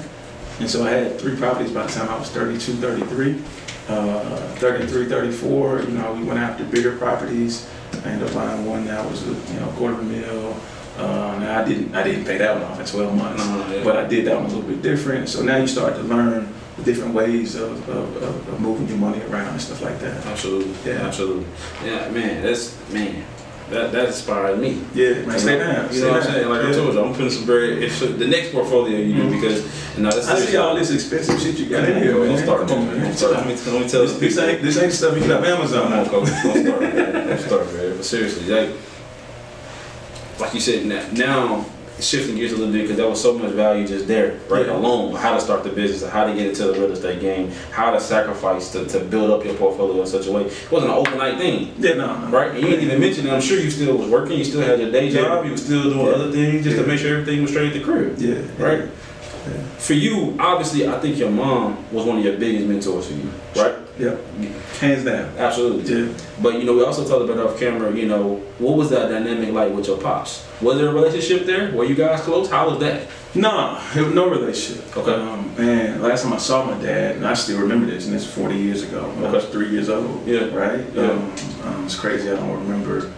and 0.60 0.70
so 0.70 0.84
I 0.84 0.90
had 0.90 1.18
three 1.18 1.34
properties 1.36 1.72
by 1.72 1.84
the 1.86 1.92
time 1.92 2.08
I 2.08 2.18
was 2.18 2.28
32, 2.30 2.74
33. 2.74 3.36
Uh, 3.88 4.20
33, 4.56 5.06
34, 5.06 5.80
you 5.82 5.88
know, 5.98 6.12
we 6.18 6.24
went 6.24 6.38
after 6.38 6.64
bigger 6.64 6.92
properties. 6.92 7.66
I 8.04 8.08
ended 8.08 8.28
up 8.28 8.34
buying 8.34 8.64
one 8.66 8.86
that 8.86 9.04
was, 9.10 9.22
a, 9.24 9.26
you 9.26 9.60
know, 9.60 9.66
quarter 9.76 9.94
of 9.94 10.00
a 10.00 10.04
mil. 10.04 10.56
Uh, 10.98 11.36
now 11.40 11.60
I 11.60 11.64
didn't, 11.64 11.94
I 11.94 12.02
didn't 12.04 12.24
pay 12.24 12.38
that 12.38 12.54
one 12.54 12.62
off 12.70 12.78
in 12.80 12.86
12 12.86 13.14
months, 13.16 13.44
No, 13.44 13.58
no, 13.58 13.74
yeah. 13.74 13.84
but 13.84 13.96
I 13.96 14.04
did 14.06 14.24
that 14.26 14.36
one 14.36 14.44
a 14.44 14.48
little 14.48 14.62
bit 14.62 14.80
different. 14.80 15.28
So 15.28 15.42
now 15.42 15.56
you 15.56 15.66
start 15.66 15.96
to 15.96 16.02
learn 16.02 16.48
different 16.82 17.14
ways 17.14 17.54
of, 17.54 17.88
of, 17.88 18.22
of, 18.22 18.60
moving 18.60 18.88
your 18.88 18.98
money 18.98 19.22
around 19.24 19.48
and 19.48 19.60
stuff 19.60 19.80
like 19.82 19.98
that. 20.00 20.26
Absolutely. 20.26 20.74
Yeah. 20.84 21.06
Absolutely. 21.06 21.46
Yeah, 21.84 22.08
man, 22.10 22.42
that's 22.42 22.76
man. 22.90 23.24
That 23.70 23.92
that 23.92 24.06
inspired 24.08 24.58
me. 24.58 24.82
Yeah, 24.92 25.22
man, 25.22 25.38
stay 25.38 25.52
You 25.52 25.58
know- 25.58 25.72
down. 25.72 25.94
You 25.94 26.00
know 26.02 26.10
what 26.10 26.22
I'm 26.22 26.32
saying? 26.32 26.48
Like 26.48 26.64
I 26.64 26.66
Yeah. 26.68 26.74
told 26.74 26.94
you, 26.94 27.04
I'm 27.04 27.12
putting 27.12 27.30
some 27.30 27.44
very 27.44 27.86
if 27.86 27.98
the 28.00 28.26
next 28.26 28.52
portfolio 28.52 28.98
you 28.98 29.14
do 29.14 29.22
mm-hmm. 29.22 29.40
because 29.40 29.96
you 29.96 30.02
know 30.02 30.10
I 30.10 30.40
see 30.40 30.56
all 30.56 30.74
this 30.74 30.90
expensive 30.90 31.40
shit 31.40 31.58
you 31.58 31.66
got 31.66 31.88
in 31.88 32.02
here, 32.02 32.18
man. 32.18 32.28
Don't 32.28 32.38
start, 32.44 32.68
man. 32.68 32.86
man. 32.86 33.00
Don't 33.04 33.16
start. 33.16 33.32
Let 33.32 33.46
me, 33.46 33.54
let 33.54 33.82
me 33.82 33.88
tell 33.88 34.02
This, 34.02 34.18
this 34.18 34.38
ain't 34.38 34.62
this 34.62 34.76
ain't 34.76 34.92
stuff 34.92 35.14
you 35.14 35.20
get 35.20 35.30
off 35.30 35.44
Amazon. 35.44 36.06
Coach. 36.06 36.28
Don't 36.28 36.66
start, 36.66 36.80
man. 36.82 37.28
Don't 37.28 37.40
start, 37.40 37.72
man. 37.72 37.96
But 37.96 38.04
seriously, 38.04 38.52
like, 38.52 38.70
like 40.40 40.54
you 40.54 40.60
said, 40.60 40.84
now, 40.84 41.08
now 41.12 41.66
shifting 42.00 42.34
gears 42.36 42.52
a 42.52 42.56
little 42.56 42.72
bit 42.72 42.82
because 42.82 42.96
there 42.96 43.08
was 43.08 43.22
so 43.22 43.38
much 43.38 43.52
value 43.52 43.86
just 43.86 44.06
there, 44.08 44.38
right? 44.48 44.66
Yeah. 44.66 44.76
Alone, 44.76 45.14
how 45.14 45.34
to 45.34 45.40
start 45.40 45.62
the 45.62 45.70
business, 45.70 46.08
how 46.10 46.24
to 46.24 46.34
get 46.34 46.46
into 46.48 46.64
the 46.64 46.72
real 46.72 46.90
estate 46.90 47.20
game, 47.20 47.50
how 47.70 47.90
to 47.92 48.00
sacrifice 48.00 48.72
to, 48.72 48.84
to 48.86 49.00
build 49.00 49.30
up 49.30 49.44
your 49.44 49.54
portfolio 49.54 50.00
in 50.00 50.06
such 50.06 50.26
a 50.26 50.32
way. 50.32 50.42
It 50.46 50.70
wasn't 50.72 50.92
an 50.92 50.98
overnight 50.98 51.38
thing. 51.38 51.72
Yeah, 51.78 51.94
no, 51.94 52.18
no. 52.18 52.28
Right, 52.28 52.50
and 52.50 52.58
you 52.60 52.66
didn't 52.68 52.84
even 52.86 53.00
mention 53.00 53.26
it. 53.26 53.32
I'm 53.32 53.40
sure 53.40 53.58
you 53.60 53.70
still 53.70 53.96
was 53.96 54.08
working. 54.08 54.38
You 54.38 54.44
still 54.44 54.62
had 54.62 54.80
your 54.80 54.90
day 54.90 55.08
job. 55.10 55.44
You 55.44 55.52
were 55.52 55.56
still 55.56 55.84
doing 55.84 55.98
Yeah. 56.06 56.12
other 56.12 56.32
things 56.32 56.64
just 56.64 56.76
Yeah. 56.76 56.82
to 56.82 56.88
make 56.88 56.98
sure 56.98 57.18
everything 57.18 57.42
was 57.42 57.50
straight 57.52 57.68
at 57.68 57.74
the 57.74 57.80
crib. 57.80 58.16
Yeah, 58.18 58.34
Right. 58.58 58.88
For 59.78 59.92
you, 59.92 60.34
obviously, 60.40 60.88
I 60.88 60.98
think 61.00 61.18
your 61.18 61.28
mom 61.30 61.76
was 61.92 62.06
one 62.06 62.16
of 62.18 62.24
your 62.24 62.38
biggest 62.38 62.66
mentors 62.66 63.06
for 63.06 63.12
you. 63.12 63.30
Right. 63.54 63.74
Yeah, 63.98 64.16
hands 64.80 65.04
down. 65.04 65.36
Absolutely. 65.38 66.06
Yeah. 66.06 66.12
But 66.42 66.54
you 66.54 66.64
know, 66.64 66.74
we 66.74 66.82
also 66.82 67.06
talked 67.06 67.30
about 67.30 67.44
off 67.46 67.58
camera. 67.58 67.94
You 67.94 68.06
know, 68.06 68.36
what 68.58 68.76
was 68.76 68.90
that 68.90 69.08
dynamic 69.08 69.52
like 69.52 69.72
with 69.72 69.86
your 69.86 69.98
pops? 69.98 70.46
Was 70.60 70.78
there 70.78 70.88
a 70.88 70.92
relationship 70.92 71.46
there? 71.46 71.72
Were 71.72 71.84
you 71.84 71.94
guys 71.94 72.20
close? 72.22 72.50
How 72.50 72.68
was 72.68 72.80
that? 72.80 73.08
No, 73.36 73.80
no 73.94 74.28
relationship. 74.28 74.96
Okay. 74.96 75.14
Um, 75.14 75.54
man, 75.56 76.02
last 76.02 76.22
time 76.22 76.32
I 76.32 76.38
saw 76.38 76.64
my 76.64 76.80
dad, 76.82 77.16
and 77.16 77.26
I 77.26 77.34
still 77.34 77.60
remember 77.60 77.86
this, 77.86 78.06
and 78.06 78.14
this 78.14 78.26
is 78.26 78.32
40 78.32 78.56
years 78.56 78.82
ago. 78.82 79.02
When 79.10 79.26
I 79.26 79.30
was 79.30 79.46
three 79.46 79.70
years 79.70 79.88
old. 79.88 80.26
Yeah. 80.26 80.46
Right? 80.54 80.84
Yeah. 80.92 81.10
Um, 81.10 81.32
um, 81.64 81.84
it's 81.84 81.98
crazy. 81.98 82.30
I 82.30 82.36
don't 82.36 82.50
remember 82.50 83.12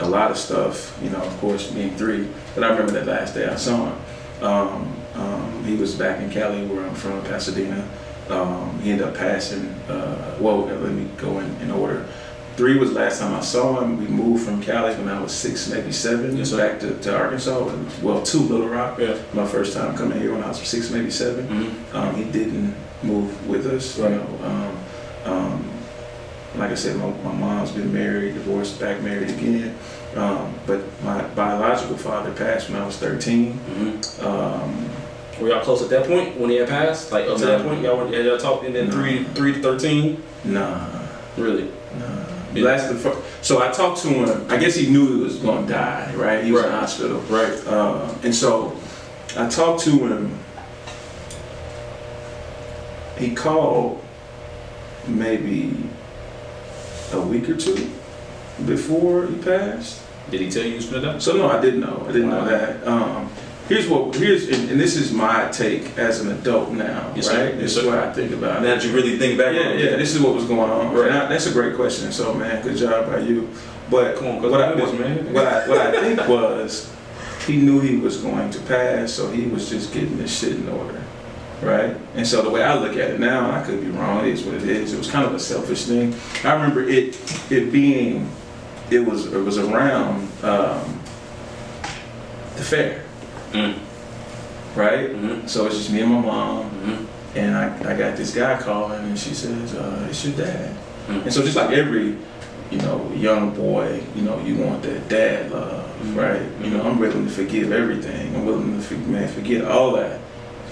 a 0.00 0.08
lot 0.08 0.30
of 0.30 0.36
stuff, 0.36 0.98
you 1.02 1.10
know, 1.10 1.22
of 1.22 1.38
course, 1.38 1.70
being 1.70 1.96
three. 1.96 2.28
But 2.54 2.64
I 2.64 2.68
remember 2.70 2.92
that 2.92 3.06
last 3.06 3.34
day 3.34 3.46
I 3.46 3.56
saw 3.56 3.86
him. 3.86 4.44
Um, 4.44 4.96
um, 5.14 5.64
he 5.64 5.76
was 5.76 5.94
back 5.94 6.20
in 6.20 6.30
Cali, 6.30 6.66
where 6.66 6.84
I'm 6.84 6.94
from, 6.94 7.22
Pasadena. 7.22 7.88
Um, 8.30 8.80
he 8.80 8.90
ended 8.90 9.06
up 9.06 9.14
passing, 9.14 9.68
uh, 9.88 10.36
well, 10.40 10.60
let 10.60 10.92
me 10.92 11.08
go 11.18 11.38
in, 11.40 11.56
in 11.56 11.70
order. 11.70 12.06
Three 12.56 12.78
was 12.78 12.92
last 12.92 13.20
time 13.20 13.34
I 13.34 13.40
saw 13.40 13.80
him. 13.80 13.98
We 13.98 14.06
moved 14.06 14.44
from 14.46 14.62
Cali 14.62 14.94
when 14.94 15.08
I 15.08 15.20
was 15.20 15.32
six, 15.32 15.68
maybe 15.68 15.90
seven, 15.90 16.36
Yes, 16.36 16.52
back 16.52 16.78
to, 16.80 16.94
to 17.00 17.16
Arkansas. 17.16 17.74
Well, 18.00 18.22
to 18.22 18.36
Little 18.38 18.68
Rock. 18.68 18.98
Yeah. 18.98 19.18
My 19.32 19.44
first 19.46 19.74
time 19.76 19.96
coming 19.96 20.20
here 20.20 20.32
when 20.32 20.42
I 20.44 20.48
was 20.48 20.58
six, 20.58 20.90
maybe 20.90 21.10
7 21.10 21.46
Mm-hmm. 21.48 21.96
Um, 21.96 22.14
he 22.14 22.24
didn't 22.30 22.74
move 23.02 23.48
with 23.48 23.66
us. 23.66 23.98
Right. 23.98 24.12
You 24.12 24.16
know, 24.18 24.38
um, 24.44 25.32
um, 25.32 25.70
like 26.56 26.70
I 26.70 26.74
said, 26.76 26.96
my, 26.96 27.10
my 27.24 27.32
mom's 27.32 27.72
been 27.72 27.92
married, 27.92 28.34
divorced, 28.34 28.78
back 28.78 29.02
married 29.02 29.30
again. 29.30 29.76
Um, 30.14 30.54
but 30.66 30.80
my 31.02 31.22
biological 31.34 31.96
father 31.96 32.32
passed 32.32 32.70
when 32.70 32.80
I 32.80 32.86
was 32.86 32.96
13. 32.98 33.52
Mm-hmm. 33.52 34.26
Um, 35.36 35.42
Were 35.42 35.48
y'all 35.50 35.62
close 35.62 35.82
at 35.82 35.90
that 35.90 36.06
point 36.06 36.38
when 36.38 36.50
he 36.50 36.56
had 36.56 36.68
passed? 36.68 37.12
Like 37.12 37.26
up 37.28 37.38
to 37.38 37.46
that 37.46 37.62
point, 37.62 37.82
y'all 37.82 37.96
were 37.96 38.08
y'all 38.14 38.38
talked 38.38 38.64
and 38.64 38.74
then 38.74 38.88
No. 38.88 38.92
three 38.94 39.24
three 39.34 39.52
to 39.54 39.60
thirteen. 39.62 40.22
nah, 40.44 40.86
Really? 41.36 41.64
nah. 41.98 42.06
Yeah. 42.54 42.64
Last 42.66 42.92
fir- 42.94 43.16
so 43.42 43.60
I 43.60 43.72
talked 43.72 44.00
to 44.02 44.08
him. 44.08 44.46
I 44.48 44.56
guess 44.56 44.76
he 44.76 44.88
knew 44.88 45.16
he 45.16 45.22
was 45.24 45.36
going 45.36 45.66
to 45.66 45.72
die, 45.72 46.12
right? 46.16 46.44
He 46.44 46.52
was 46.52 46.62
in 46.64 46.70
the 46.70 46.76
hospital. 46.78 47.18
Right. 47.28 47.52
Uh, 47.66 48.08
and 48.22 48.32
so 48.34 48.76
I 49.36 49.48
talked 49.48 49.80
to 49.84 49.90
him. 49.90 50.38
He 53.18 53.34
called 53.34 54.00
maybe 55.06 55.72
a 57.12 57.20
week 57.20 57.48
or 57.48 57.56
two 57.56 57.90
before 58.66 59.26
he 59.26 59.34
passed. 59.36 60.00
Did 60.30 60.40
he 60.40 60.50
tell 60.50 60.62
you 60.64 60.70
he 60.70 60.76
was 60.76 60.86
gonna 60.86 61.12
die? 61.12 61.18
So 61.18 61.36
no, 61.36 61.48
I 61.48 61.60
didn't 61.60 61.80
know. 61.80 62.04
I 62.08 62.12
didn't 62.12 62.30
Wow. 62.30 62.44
know 62.44 62.50
that. 62.50 62.86
Um, 62.86 63.30
here's 63.68 63.88
what 63.88 64.14
here's 64.14 64.48
and, 64.48 64.70
and 64.70 64.80
this 64.80 64.96
is 64.96 65.12
my 65.12 65.48
take 65.50 65.96
as 65.98 66.20
an 66.20 66.30
adult 66.32 66.70
now, 66.70 67.12
Yes, 67.16 67.28
right? 67.32 67.56
This 67.56 67.76
is 67.76 67.84
what 67.84 67.98
I 67.98 68.12
think 68.12 68.32
about 68.32 68.62
Now 68.62 68.74
that 68.74 68.84
you 68.84 68.92
really 68.92 69.16
think 69.18 69.38
back 69.38 69.54
Yeah, 69.54 69.68
on 69.70 69.78
yeah. 69.78 69.96
This 69.96 70.14
is 70.14 70.20
what 70.22 70.34
was 70.34 70.44
going 70.44 70.70
on. 70.70 70.94
Right. 70.94 71.10
I- 71.10 71.26
that's 71.28 71.46
a 71.46 71.52
great 71.52 71.74
question. 71.76 72.12
So 72.12 72.34
man, 72.34 72.62
good 72.62 72.76
job 72.76 73.06
by 73.06 73.18
you. 73.20 73.48
But 73.90 74.16
Come 74.16 74.28
on, 74.28 74.42
what 74.42 74.60
I 74.60 74.72
I, 74.72 74.74
do 74.74 74.82
what, 74.82 74.90
this, 74.92 75.00
man. 75.00 75.32
what 75.34 75.46
I 75.46 75.68
what 75.68 75.78
I 75.78 76.00
think 76.14 76.28
was 76.28 76.90
he 77.46 77.56
knew 77.58 77.80
he 77.80 77.96
was 77.96 78.16
going 78.18 78.50
to 78.50 78.60
pass, 78.60 79.12
so 79.12 79.30
he 79.30 79.46
was 79.46 79.68
just 79.68 79.92
getting 79.92 80.16
this 80.16 80.38
shit 80.40 80.52
in 80.56 80.66
order, 80.68 81.02
right? 81.60 81.94
And 82.14 82.26
so 82.26 82.40
the 82.40 82.48
way 82.48 82.62
I 82.62 82.74
look 82.78 82.92
at 82.96 83.10
it 83.10 83.20
now, 83.20 83.50
I 83.50 83.62
could 83.62 83.82
be 83.82 83.90
wrong. 83.90 84.20
It 84.24 84.28
is 84.32 84.42
what 84.44 84.54
it 84.54 84.62
is. 84.66 84.94
It 84.94 84.98
was 84.98 85.10
kind 85.10 85.26
of 85.26 85.34
a 85.34 85.38
selfish 85.38 85.84
thing. 85.84 86.14
I 86.44 86.54
remember 86.54 86.82
it 86.88 87.16
it 87.52 87.70
being 87.70 88.30
it 88.90 89.00
was 89.00 89.26
it 89.32 89.38
was 89.42 89.58
around 89.58 90.22
um, 90.42 91.00
the 92.56 92.62
fair, 92.62 93.03
Mm. 93.54 93.74
right? 94.76 95.10
Mhm. 95.14 95.48
So 95.48 95.66
it's 95.66 95.76
just 95.76 95.90
me 95.90 96.00
and 96.00 96.10
my 96.12 96.20
mom, 96.20 96.64
Mhm. 96.84 97.06
and 97.36 97.56
I, 97.56 97.66
I 97.92 97.96
got 97.96 98.16
this 98.16 98.34
guy 98.34 98.56
calling, 98.56 98.98
and 99.04 99.18
she 99.18 99.32
says, 99.34 99.74
uh, 99.74 100.06
"It's 100.10 100.24
your 100.24 100.34
dad." 100.36 100.70
Mm. 101.08 101.22
And 101.24 101.32
so 101.32 101.42
just 101.42 101.56
like 101.56 101.70
every, 101.70 102.16
you 102.70 102.78
know, 102.78 103.08
young 103.14 103.50
boy, 103.50 104.00
you 104.16 104.22
know, 104.22 104.40
you 104.44 104.56
want 104.56 104.82
that 104.82 105.08
dad 105.08 105.52
love, 105.52 105.84
Mhm. 106.02 106.16
right? 106.16 106.42
You 106.62 106.70
know, 106.70 106.82
I'm 106.84 106.98
willing 106.98 107.26
to 107.26 107.30
forgive 107.32 107.70
everything. 107.72 108.34
I'm 108.34 108.44
willing 108.44 108.76
to 108.76 108.82
for, 108.84 108.94
man, 108.94 109.28
forget 109.28 109.64
all 109.64 109.92
that. 109.92 110.18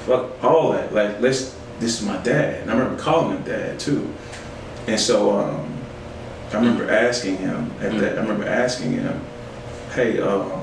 Fuck 0.06 0.42
all 0.42 0.72
that. 0.72 0.92
Like, 0.94 1.20
let's. 1.20 1.52
This 1.78 2.00
is 2.00 2.06
my 2.06 2.16
dad. 2.18 2.62
And 2.62 2.70
I 2.70 2.74
remember 2.74 2.96
calling 3.00 3.36
him 3.36 3.42
dad 3.44 3.78
too. 3.78 4.08
And 4.86 4.98
so 5.00 5.36
um, 5.38 5.66
I 6.52 6.56
remember 6.56 6.90
asking 6.90 7.38
him 7.38 7.70
at 7.80 7.98
that. 8.00 8.18
I 8.18 8.20
remember 8.22 8.46
asking 8.48 8.92
him, 8.92 9.20
"Hey, 9.94 10.20
um, 10.20 10.61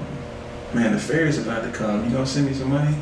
man, 0.73 0.93
the 0.93 0.99
fair 0.99 1.25
is 1.25 1.37
about 1.37 1.63
to 1.63 1.71
come. 1.71 2.05
You 2.05 2.11
gonna 2.11 2.25
send 2.25 2.47
me 2.47 2.53
some 2.53 2.69
money?" 2.69 2.95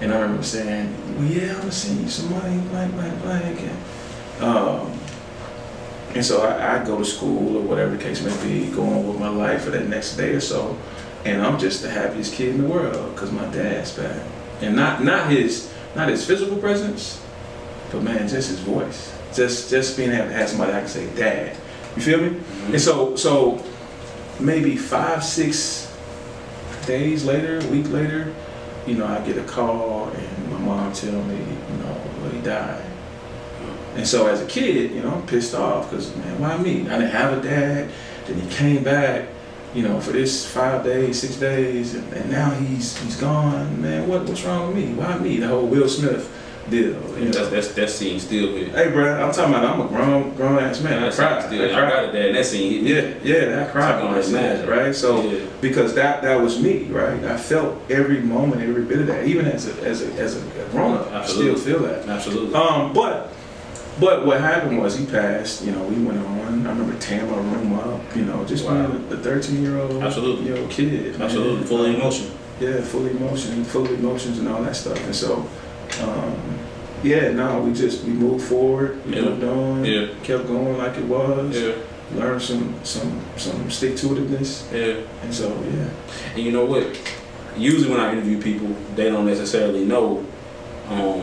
And 0.00 0.12
I 0.12 0.20
remember 0.20 0.42
saying, 0.42 0.92
"Well, 1.16 1.26
yeah, 1.26 1.52
I'm 1.52 1.58
gonna 1.60 1.72
send 1.72 2.00
you 2.00 2.08
some 2.08 2.30
money, 2.30 2.58
blank, 2.70 2.94
blank, 2.94 3.22
blank." 3.22 3.60
And, 3.60 4.44
um, 4.44 4.92
and 6.14 6.24
so 6.24 6.42
I, 6.42 6.80
I 6.80 6.84
go 6.84 6.98
to 6.98 7.04
school 7.04 7.56
or 7.56 7.62
whatever 7.62 7.96
the 7.96 8.02
case 8.02 8.22
may 8.22 8.36
be, 8.46 8.70
go 8.70 8.82
on 8.82 9.08
with 9.08 9.18
my 9.18 9.28
life 9.28 9.64
for 9.64 9.70
that 9.70 9.88
next 9.88 10.16
day 10.16 10.30
or 10.34 10.40
so, 10.40 10.76
and 11.24 11.42
I'm 11.42 11.58
just 11.58 11.82
the 11.82 11.90
happiest 11.90 12.34
kid 12.34 12.54
in 12.54 12.62
the 12.62 12.68
world 12.68 13.14
because 13.14 13.32
my 13.32 13.46
dad's 13.46 13.92
back, 13.92 14.20
and 14.60 14.76
not 14.76 15.02
not 15.02 15.30
his 15.30 15.72
not 15.96 16.08
his 16.08 16.26
physical 16.26 16.56
presence, 16.56 17.20
but 17.90 18.02
man, 18.02 18.28
just 18.28 18.50
his 18.50 18.60
voice, 18.60 19.12
just 19.34 19.70
just 19.70 19.96
being 19.96 20.12
able 20.12 20.28
to 20.28 20.32
have 20.34 20.48
somebody 20.48 20.72
I 20.72 20.80
can 20.80 20.88
say 20.88 21.06
dad. 21.16 21.56
You 21.96 22.02
feel 22.02 22.20
me? 22.20 22.40
And 22.66 22.80
so 22.80 23.16
so 23.16 23.62
maybe 24.40 24.76
five 24.76 25.24
six 25.24 25.93
days 26.86 27.24
later, 27.24 27.58
a 27.58 27.66
week 27.68 27.88
later, 27.90 28.34
you 28.86 28.94
know, 28.94 29.06
I 29.06 29.24
get 29.26 29.38
a 29.38 29.44
call 29.44 30.08
and 30.08 30.50
my 30.50 30.58
mom 30.58 30.92
tell 30.92 31.22
me, 31.24 31.36
you 31.36 31.76
know, 31.78 32.00
well, 32.20 32.30
he 32.30 32.40
died. 32.40 32.84
And 33.96 34.06
so 34.06 34.26
as 34.26 34.40
a 34.40 34.46
kid, 34.46 34.90
you 34.90 35.02
know, 35.02 35.12
I'm 35.14 35.26
pissed 35.26 35.54
off 35.54 35.90
because, 35.90 36.14
man, 36.16 36.40
why 36.40 36.56
me? 36.58 36.82
I 36.88 36.98
didn't 36.98 37.10
have 37.10 37.38
a 37.38 37.42
dad. 37.42 37.90
Then 38.26 38.40
he 38.40 38.48
came 38.48 38.82
back, 38.82 39.28
you 39.72 39.82
know, 39.82 40.00
for 40.00 40.12
this 40.12 40.44
five 40.50 40.82
days, 40.84 41.20
six 41.20 41.36
days, 41.36 41.94
and, 41.94 42.12
and 42.12 42.30
now 42.30 42.50
he's 42.50 42.96
he's 42.98 43.16
gone. 43.16 43.80
Man, 43.80 44.08
what 44.08 44.24
what's 44.24 44.42
wrong 44.42 44.68
with 44.68 44.76
me? 44.76 44.94
Why 44.94 45.18
me? 45.18 45.36
The 45.36 45.48
whole 45.48 45.66
Will 45.66 45.88
Smith 45.88 46.30
deal. 46.70 46.94
You 47.18 47.26
know. 47.30 47.44
that's 47.46 47.68
that 47.74 47.90
scene 47.90 48.18
still 48.20 48.48
hit. 48.56 48.68
Hey, 48.74 48.90
bro, 48.90 49.22
I'm 49.22 49.32
talking 49.32 49.54
about 49.54 49.64
I'm 49.64 49.80
a 49.80 49.88
grown 49.88 50.34
grown 50.34 50.58
ass 50.58 50.80
man. 50.82 51.02
I 51.04 51.10
cried. 51.10 51.42
still. 51.44 51.62
I 51.62 51.70
I 51.70 51.74
cried. 51.74 51.88
got 51.90 52.04
it 52.04 52.12
there. 52.12 52.26
and 52.28 52.36
That 52.36 52.44
scene. 52.46 52.84
Yeah, 52.86 53.14
yeah, 53.22 53.66
I 53.66 53.70
cried 53.70 53.94
I 53.94 54.04
when 54.04 54.10
I 54.10 54.14
can 54.14 54.22
said 54.22 54.32
that, 54.58 54.64
imagine. 54.64 54.84
right? 54.84 54.94
So 54.94 55.22
Yeah. 55.22 55.46
because 55.60 55.94
that 55.94 56.22
that 56.22 56.40
was 56.40 56.60
me, 56.60 56.84
right? 56.84 57.22
I 57.24 57.36
felt 57.36 57.78
every 57.90 58.20
moment, 58.20 58.62
every 58.62 58.82
bit 58.84 58.98
of 59.00 59.06
that, 59.08 59.26
even 59.26 59.46
as 59.46 59.66
a 59.68 59.82
as 59.84 60.02
a 60.02 60.12
as 60.14 60.36
a 60.36 60.40
grown 60.70 60.96
up, 60.96 61.10
I 61.12 61.26
still 61.26 61.56
feel 61.56 61.80
that. 61.80 62.08
Absolutely. 62.08 62.54
Um, 62.54 62.92
but 62.92 63.30
but 64.00 64.26
what 64.26 64.40
happened 64.40 64.78
was 64.80 64.98
he 64.98 65.06
passed. 65.06 65.64
You 65.64 65.72
know, 65.72 65.82
we 65.84 66.02
went 66.04 66.18
on. 66.18 66.66
I 66.66 66.70
remember 66.70 66.94
my 66.94 67.36
room 67.52 67.78
up. 67.78 68.00
You 68.16 68.24
know, 68.24 68.44
just 68.44 68.64
Wow. 68.64 68.86
being 68.88 69.08
the 69.08 69.16
thirteen 69.18 69.62
year 69.62 69.78
old, 69.78 70.02
Absolutely. 70.02 70.46
year 70.46 70.56
old 70.58 70.70
kid. 70.70 71.12
man. 71.18 71.22
Absolutely. 71.22 71.66
Full 71.66 71.84
of 71.84 71.94
emotion. 71.94 72.30
Yeah, 72.60 72.80
full 72.82 73.06
emotion, 73.06 73.64
full 73.64 73.86
emotions 73.86 74.38
and 74.38 74.48
all 74.48 74.62
that 74.62 74.76
stuff. 74.76 74.98
And 75.04 75.14
so, 75.14 75.44
um, 76.02 76.34
yeah, 77.02 77.30
no, 77.32 77.60
we 77.60 77.72
just 77.72 78.04
we 78.04 78.12
moved 78.12 78.44
forward. 78.46 79.04
We 79.06 79.16
Yeah. 79.16 79.22
moved 79.22 79.44
on. 79.44 79.84
Yeah. 79.84 80.06
Kept 80.22 80.46
going 80.46 80.78
like 80.78 80.96
it 80.96 81.04
was. 81.04 81.56
Yeah. 81.56 81.72
learn 82.14 82.38
some 82.38 82.74
some 82.84 83.18
some 83.36 83.68
stick 83.70 83.96
to 83.96 84.06
itiveness, 84.08 84.70
Yeah. 84.72 85.00
and 85.22 85.34
so 85.34 85.48
yeah. 85.72 85.88
And 86.34 86.42
you 86.44 86.52
know 86.52 86.64
what? 86.64 86.84
Usually 87.56 87.90
when 87.90 87.98
I 87.98 88.12
interview 88.12 88.40
people, 88.40 88.68
they 88.94 89.08
don't 89.10 89.26
necessarily 89.26 89.84
know, 89.84 90.22
um, 90.90 91.22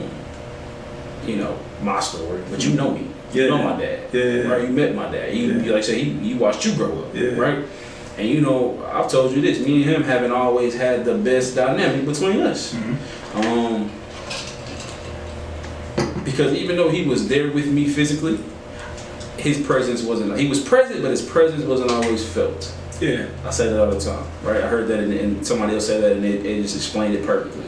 you 1.26 1.36
know, 1.38 1.56
my 1.84 2.00
story, 2.00 2.42
but 2.50 2.66
you 2.66 2.74
know 2.74 2.92
me. 2.92 3.08
You 3.34 3.48
know 3.50 3.60
my 3.64 3.80
dad. 3.80 4.00
Yeah. 4.12 4.50
Right? 4.52 4.62
You 4.68 4.74
met 4.74 4.94
my 4.96 5.10
dad. 5.10 5.32
He, 5.32 5.46
Yeah. 5.46 5.72
like 5.72 5.76
I 5.76 5.82
said, 5.82 5.98
he, 5.98 6.10
he 6.28 6.34
watched 6.34 6.66
you 6.66 6.74
grow 6.74 6.92
up. 7.04 7.16
Yeah. 7.16 7.36
Right? 7.38 7.60
And 8.18 8.28
you 8.28 8.42
know, 8.42 8.78
I've 8.92 9.10
told 9.10 9.32
you 9.34 9.42
this. 9.42 9.60
Me 9.60 9.84
and 9.84 9.86
him 9.92 10.04
haven't 10.04 10.32
always 10.32 10.76
had 10.76 11.06
the 11.06 11.14
best 11.16 11.56
dynamic 11.56 12.06
between 12.06 12.42
us. 12.42 12.74
Mhm. 12.74 12.96
Um, 13.46 13.90
because 16.42 16.58
even 16.58 16.76
though 16.76 16.90
he 16.90 17.04
was 17.06 17.28
there 17.28 17.52
with 17.52 17.68
me 17.68 17.88
physically, 17.88 18.40
his 19.38 19.60
presence 19.66 20.02
wasn't. 20.04 20.38
He 20.38 20.48
was 20.48 20.60
present, 20.60 21.02
but 21.02 21.12
his 21.12 21.22
presence 21.22 21.64
wasn't 21.64 21.92
always 21.92 22.28
felt. 22.28 22.74
Yeah. 23.00 23.28
I 23.46 23.50
say 23.50 23.70
that 23.70 23.80
all 23.84 23.90
the 23.92 24.00
time, 24.00 24.24
right? 24.44 24.64
I 24.64 24.68
heard 24.68 24.88
that, 24.90 25.00
and, 25.00 25.12
and 25.14 25.46
somebody 25.48 25.74
else 25.74 25.88
said 25.88 26.04
that, 26.04 26.12
and 26.14 26.24
it, 26.26 26.46
it 26.46 26.62
just 26.62 26.76
explained 26.76 27.16
it 27.16 27.26
perfectly. 27.26 27.66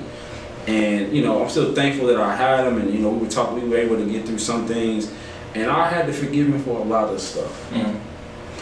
And 0.67 1.15
you 1.15 1.23
know, 1.23 1.41
I'm 1.43 1.49
still 1.49 1.73
thankful 1.73 2.07
that 2.07 2.17
I 2.17 2.36
had 2.36 2.67
him, 2.67 2.77
and 2.79 2.93
you 2.93 2.99
know, 2.99 3.09
we 3.09 3.25
were 3.25 3.31
talking, 3.31 3.62
we 3.63 3.67
were 3.69 3.77
able 3.77 3.97
to 3.97 4.05
get 4.05 4.25
through 4.25 4.38
some 4.39 4.67
things, 4.67 5.12
and 5.55 5.69
I 5.71 5.89
had 5.89 6.05
to 6.05 6.13
forgive 6.13 6.47
him 6.47 6.62
for 6.63 6.79
a 6.79 6.83
lot 6.83 7.12
of 7.12 7.19
stuff, 7.19 7.71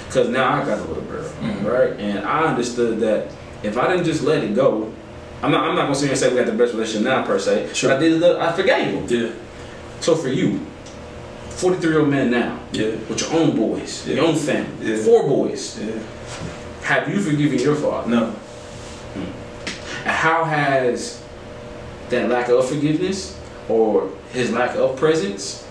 because 0.07 0.29
now 0.29 0.61
I 0.61 0.65
got 0.65 0.79
a 0.79 0.83
little 0.83 1.03
girl, 1.03 1.29
Mhm. 1.41 1.65
right? 1.65 1.99
And 1.99 2.25
I 2.25 2.45
understood 2.45 2.99
that 3.01 3.27
if 3.63 3.77
I 3.77 3.87
didn't 3.91 4.05
just 4.05 4.23
let 4.23 4.43
it 4.43 4.55
go, 4.55 4.91
I'm 5.43 5.51
not, 5.51 5.67
I'm 5.67 5.75
not 5.75 5.83
gonna 5.83 5.95
sit 5.95 6.03
here 6.05 6.11
and 6.11 6.19
say 6.19 6.29
we 6.29 6.35
got 6.37 6.45
the 6.45 6.53
best 6.53 6.73
relationship 6.73 7.03
now 7.03 7.23
per 7.23 7.37
se, 7.37 7.69
Sure. 7.73 7.89
but 7.89 7.97
I 7.97 7.99
did, 7.99 8.19
the, 8.21 8.39
I 8.39 8.51
forgave 8.53 8.87
him. 8.87 9.05
Yeah. 9.09 9.29
So 10.01 10.15
for 10.15 10.29
you, 10.29 10.59
43 11.51 11.89
year 11.91 11.99
old 12.01 12.09
man 12.09 12.31
now, 12.31 12.57
Yeah. 12.71 12.87
with 13.07 13.21
your 13.21 13.39
own 13.39 13.55
boys, 13.55 14.03
Yeah. 14.07 14.15
your 14.15 14.25
own 14.25 14.35
family, 14.35 14.67
Yeah. 14.81 14.97
four 14.97 15.27
boys, 15.27 15.77
have 16.83 17.07
you 17.07 17.19
forgiven 17.21 17.59
your 17.59 17.75
father? 17.75 18.09
No. 18.09 18.25
Hmm. 19.13 19.21
And 20.05 20.11
how 20.11 20.43
has 20.43 21.19
that 22.09 22.29
lack 22.29 22.49
of 22.49 22.67
forgiveness 22.67 23.35
or 23.69 24.09
his 24.33 24.51
lack 24.51 24.75
of 24.75 24.95
presence 24.95 25.63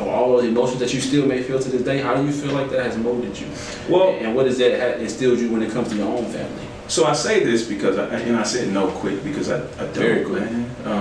or 0.00 0.08
all 0.10 0.36
those 0.36 0.44
emotions 0.46 0.80
that 0.80 0.92
you 0.94 1.00
still 1.00 1.26
may 1.26 1.42
feel 1.42 1.58
to 1.60 1.68
this 1.68 1.82
day, 1.82 1.98
how 1.98 2.14
do 2.14 2.24
you 2.24 2.32
feel 2.32 2.52
like 2.52 2.70
that 2.70 2.82
has 2.86 2.96
molded 2.96 3.38
you? 3.38 3.46
Well, 3.88 4.16
and 4.20 4.34
what 4.34 4.46
has 4.46 4.56
that 4.58 4.80
ha- 4.80 4.98
instilled 5.00 5.38
you 5.38 5.50
when 5.50 5.62
it 5.62 5.70
comes 5.70 5.88
to 5.90 5.96
your 5.96 6.08
own 6.08 6.24
family? 6.24 6.66
So 6.88 7.04
I 7.06 7.12
say 7.14 7.42
this 7.42 7.66
because 7.66 7.96
I, 7.96 8.06
and 8.18 8.36
I 8.36 8.42
said 8.42 8.72
no 8.72 8.88
quick 8.88 9.22
because 9.24 9.50
I, 9.50 9.58
I 9.58 9.84
don't, 9.86 9.94
Very 9.94 10.24
quick. 10.24 10.42
man. 10.42 10.70
Um, 10.84 10.94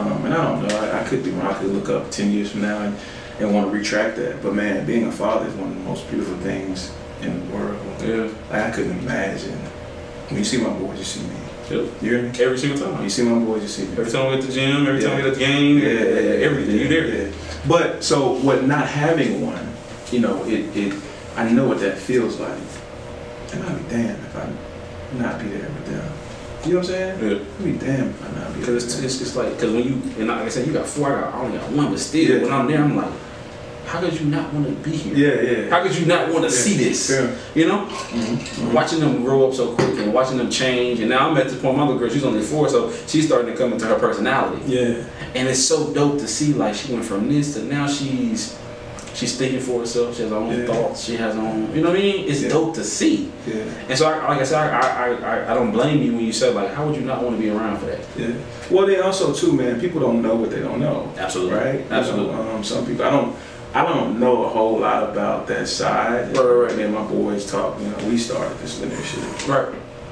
um, 0.00 0.24
and 0.26 0.34
I 0.34 0.36
don't 0.44 0.68
know. 0.68 0.76
I, 0.78 1.00
I 1.00 1.04
could 1.04 1.24
be 1.24 1.30
wrong. 1.30 1.46
I 1.46 1.54
could 1.54 1.70
look 1.70 1.88
up 1.88 2.10
ten 2.10 2.30
years 2.32 2.50
from 2.50 2.62
now 2.62 2.78
and, 2.82 2.94
and 3.40 3.54
want 3.54 3.70
to 3.70 3.72
retract 3.76 4.16
that. 4.16 4.42
But 4.42 4.54
man, 4.54 4.84
being 4.84 5.06
a 5.06 5.12
father 5.12 5.46
is 5.48 5.54
one 5.54 5.68
of 5.70 5.74
the 5.76 5.82
most 5.82 6.08
beautiful 6.10 6.36
things 6.38 6.92
in 7.22 7.48
the 7.48 7.56
world. 7.56 7.78
Yeah. 8.02 8.28
Like 8.50 8.62
I 8.64 8.70
couldn't 8.72 8.98
imagine. 8.98 9.58
When 10.28 10.38
you 10.38 10.44
see 10.44 10.58
my 10.58 10.70
boys, 10.70 10.98
you 10.98 11.04
see 11.04 11.20
me. 11.22 11.34
Yep. 11.70 12.02
You 12.02 12.10
hear 12.10 12.22
me? 12.22 12.28
Every 12.40 12.58
single 12.58 12.80
When 12.86 12.94
time. 12.96 13.04
you 13.04 13.10
see 13.10 13.22
my 13.22 13.38
boys, 13.38 13.62
you 13.62 13.68
see 13.68 13.84
me. 13.86 13.92
Every 13.98 14.10
time 14.12 14.28
we 14.30 14.38
at 14.38 14.42
the 14.42 14.52
gym, 14.52 14.86
every 14.86 15.00
time 15.00 15.10
Yeah. 15.18 15.22
we 15.24 15.28
at 15.30 15.34
the 15.34 15.40
game, 15.40 15.78
Yeah, 15.78 15.88
yeah, 15.88 16.02
yeah, 16.02 16.46
everything. 16.46 16.76
yeah, 16.76 16.82
you 16.82 16.88
there. 16.88 17.24
yeah. 17.26 17.32
But 17.66 18.04
so 18.04 18.34
what? 18.40 18.64
Not 18.64 18.86
having 18.86 19.46
one, 19.46 19.66
you 20.12 20.20
know, 20.20 20.44
it, 20.44 20.76
it. 20.76 20.94
I 21.36 21.48
know 21.50 21.66
what 21.68 21.80
that 21.80 21.96
feels 21.98 22.38
like, 22.40 22.58
and 23.52 23.62
I'd 23.64 23.78
be 23.88 23.88
damned 23.94 24.18
if 24.24 24.36
I 24.36 24.48
not 25.14 25.40
be 25.40 25.48
there 25.48 25.68
with 25.68 25.86
them. 25.86 26.12
You 26.64 26.72
know 26.74 26.80
what 26.80 26.88
I'm 26.90 26.92
saying? 26.92 27.30
Yeah. 27.30 27.38
I'd 27.38 27.64
be 27.64 27.72
damned 27.78 28.10
if 28.10 28.24
I 28.24 28.40
not 28.40 28.52
be. 28.54 28.60
Because 28.60 28.84
it's, 28.84 28.98
it's 29.02 29.18
just 29.18 29.36
like, 29.36 29.52
because 29.54 29.72
when 29.72 29.84
you, 29.84 29.92
and 30.18 30.28
like 30.28 30.42
I 30.42 30.48
said, 30.48 30.66
you 30.66 30.72
got 30.72 30.86
four, 30.86 31.16
I, 31.16 31.20
got, 31.20 31.34
I 31.34 31.40
only 31.40 31.58
got 31.58 31.70
one, 31.72 31.90
but 31.90 31.98
still, 31.98 32.36
Yeah. 32.38 32.42
when 32.42 32.52
I'm 32.52 32.66
there, 32.66 32.82
I'm 32.82 32.96
like, 32.96 33.12
how 33.86 34.00
could 34.00 34.20
you 34.20 34.26
not 34.26 34.52
want 34.52 34.66
to 34.66 34.72
be 34.90 34.94
here? 34.96 35.14
Yeah, 35.14 35.50
yeah. 35.62 35.70
How 35.70 35.82
could 35.82 35.96
you 35.96 36.04
not 36.04 36.28
want 36.30 36.40
to 36.44 36.50
Yeah. 36.50 36.62
see 36.62 36.76
this? 36.76 37.08
Yeah. 37.08 37.30
You 37.54 37.68
know? 37.68 37.86
Mhm. 37.86 38.72
Watching 38.74 39.00
them 39.00 39.22
grow 39.22 39.48
up 39.48 39.54
so 39.54 39.72
quick 39.72 39.96
and 39.98 40.12
watching 40.12 40.36
them 40.36 40.50
change. 40.50 41.00
And 41.00 41.08
now 41.08 41.30
I'm 41.30 41.36
at 41.38 41.48
the 41.48 41.56
point, 41.56 41.78
my 41.78 41.84
little 41.84 41.98
girl, 41.98 42.10
she's 42.10 42.24
only 42.24 42.42
four, 42.42 42.68
so 42.68 42.92
she's 43.06 43.24
starting 43.26 43.50
to 43.50 43.56
come 43.56 43.72
into 43.72 43.86
her 43.86 43.94
personality. 43.98 44.60
Yeah. 44.66 45.04
And 45.34 45.48
it's 45.48 45.60
so 45.64 45.90
dope 45.94 46.18
to 46.18 46.28
see, 46.28 46.52
like, 46.52 46.74
she 46.74 46.92
went 46.92 47.04
from 47.06 47.28
this 47.30 47.54
to 47.54 47.62
now 47.62 47.86
she's 47.86 48.56
she's 49.18 49.36
thinking 49.36 49.60
for 49.60 49.80
herself. 49.80 50.14
She 50.16 50.22
has 50.22 50.30
her 50.30 50.36
own 50.36 50.50
Yeah. 50.58 50.66
thoughts. 50.66 51.04
She 51.04 51.16
has 51.16 51.34
her 51.34 51.40
own, 51.40 51.74
you 51.74 51.82
know 51.82 51.90
what 51.90 51.98
I 51.98 52.02
mean? 52.02 52.28
It's 52.28 52.42
Yeah. 52.42 52.50
dope 52.50 52.74
to 52.74 52.84
see. 52.84 53.30
Yeah. 53.46 53.54
And 53.88 53.98
so, 53.98 54.06
I, 54.08 54.28
like 54.28 54.40
I 54.40 54.44
said, 54.44 54.58
I, 54.72 54.80
I, 54.80 55.06
I, 55.10 55.50
I 55.50 55.54
don't 55.54 55.72
blame 55.72 56.00
you 56.02 56.12
when 56.14 56.24
you 56.24 56.32
said, 56.32 56.54
like, 56.54 56.72
how 56.72 56.86
would 56.86 56.94
you 56.96 57.02
not 57.02 57.22
want 57.22 57.36
to 57.36 57.42
be 57.42 57.50
around 57.50 57.78
for 57.80 57.86
that? 57.86 58.00
Yeah. 58.16 58.28
Well, 58.70 58.86
then 58.86 59.02
also 59.02 59.32
too, 59.32 59.52
man. 59.52 59.80
People 59.80 60.00
don't 60.00 60.22
know 60.22 60.36
what 60.36 60.50
they 60.50 60.60
don't 60.60 60.80
know, 60.80 61.12
Absolutely. 61.18 61.54
right? 61.58 61.74
You 61.80 61.84
Absolutely. 61.90 62.34
know, 62.34 62.50
um, 62.56 62.62
some 62.64 62.86
people. 62.86 63.04
I 63.04 63.10
don't. 63.10 63.34
I 63.74 63.84
don't 63.84 64.18
know 64.18 64.44
a 64.44 64.48
whole 64.48 64.78
lot 64.78 65.02
about 65.10 65.46
that 65.48 65.68
side. 65.68 66.34
Right, 66.34 66.42
right, 66.42 66.68
right. 66.68 66.76
Me 66.76 66.84
and 66.84 66.94
my 66.94 67.02
boys 67.04 67.44
talk. 67.44 67.78
You 67.80 67.88
know, 67.88 68.08
we 68.08 68.16
started 68.16 68.58
this 68.60 68.80
Lanier 68.80 68.96
shit. 69.02 69.46
Right. 69.46 69.68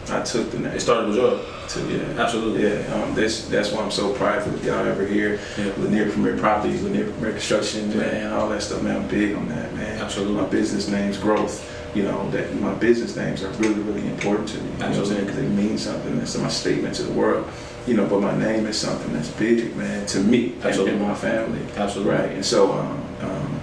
I 0.08 0.22
took 0.22 0.50
the 0.50 0.58
name. 0.60 0.72
It 0.72 0.80
started 0.80 1.08
with 1.08 1.16
joy. 1.16 1.40
To, 1.68 1.92
yeah. 1.92 2.22
Absolutely. 2.22 2.62
Yeah, 2.62 2.94
um, 2.94 3.14
that's 3.14 3.48
that's 3.48 3.72
why 3.72 3.82
I'm 3.82 3.90
so 3.90 4.12
prideful 4.14 4.54
if 4.54 4.64
y'all 4.64 4.86
ever 4.86 5.04
hear 5.06 5.40
Yeah. 5.58 5.72
Lanier 5.78 6.10
Premier 6.10 6.36
Properties, 6.36 6.82
Lanier 6.82 7.10
Premier 7.10 7.32
Construction, 7.32 7.96
man, 7.96 8.32
all 8.32 8.48
that 8.50 8.62
stuff, 8.62 8.82
man. 8.82 9.02
I'm 9.02 9.08
big 9.08 9.34
on 9.34 9.48
that, 9.48 9.74
man. 9.74 9.98
Absolutely. 10.00 10.34
My 10.34 10.46
business 10.48 10.88
name's 10.88 11.18
growth. 11.18 11.72
You 11.94 12.02
know 12.04 12.30
that 12.30 12.54
my 12.60 12.74
business 12.74 13.16
names 13.16 13.42
are 13.42 13.50
really, 13.52 13.80
really 13.80 14.06
important 14.06 14.48
to 14.50 14.58
me. 14.58 14.70
You 14.70 14.78
know 14.78 14.88
what 14.90 14.98
I'm 14.98 15.06
saying? 15.06 15.20
Because 15.26 15.36
they 15.40 15.48
mean 15.48 15.78
something. 15.78 16.18
That's 16.18 16.36
my 16.36 16.48
statement 16.48 16.94
to 16.96 17.02
the 17.02 17.12
world. 17.12 17.48
You 17.86 17.94
know, 17.94 18.06
but 18.06 18.20
my 18.20 18.36
name 18.36 18.66
is 18.66 18.78
something 18.78 19.12
that's 19.12 19.30
big, 19.30 19.74
man, 19.76 20.06
to 20.06 20.18
me 20.20 20.54
Absolutely. 20.62 20.94
and 20.94 21.02
my 21.02 21.14
family. 21.14 21.60
Absolutely. 21.76 22.12
Right, 22.12 22.30
and 22.32 22.44
so 22.44 22.72
um, 22.72 23.04
um, 23.22 23.60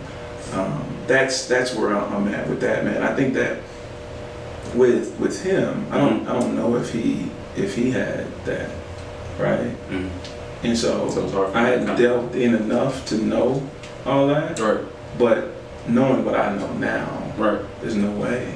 um, 0.53 0.85
that's 1.07 1.47
that's 1.47 1.75
where 1.75 1.95
I'm 1.95 2.27
at 2.29 2.49
with 2.49 2.59
that, 2.61 2.83
man. 2.83 3.03
I 3.03 3.15
think 3.15 3.33
that 3.35 3.59
with 4.75 5.17
with 5.19 5.43
him, 5.43 5.85
I 5.91 5.97
don't 5.97 6.27
I 6.27 6.39
don't 6.39 6.55
know 6.55 6.75
if 6.75 6.91
he 6.93 7.29
if 7.55 7.75
he 7.75 7.91
had 7.91 8.25
that, 8.45 8.69
right? 9.39 9.71
Mhm. 9.91 10.09
And 10.63 10.77
so, 10.77 11.09
So 11.09 11.27
hard 11.27 11.53
I 11.55 11.63
had 11.69 11.85
know. 11.85 11.95
delved 11.97 12.35
in 12.35 12.55
enough 12.55 13.05
to 13.07 13.15
know 13.17 13.61
all 14.05 14.27
that, 14.27 14.57
Right. 14.59 14.79
but 15.19 15.51
knowing 15.87 16.23
what 16.25 16.35
I 16.35 16.55
know 16.55 16.71
now, 16.79 17.07
Right. 17.37 17.59
there's 17.81 17.95
no 17.95 18.11
way. 18.11 18.47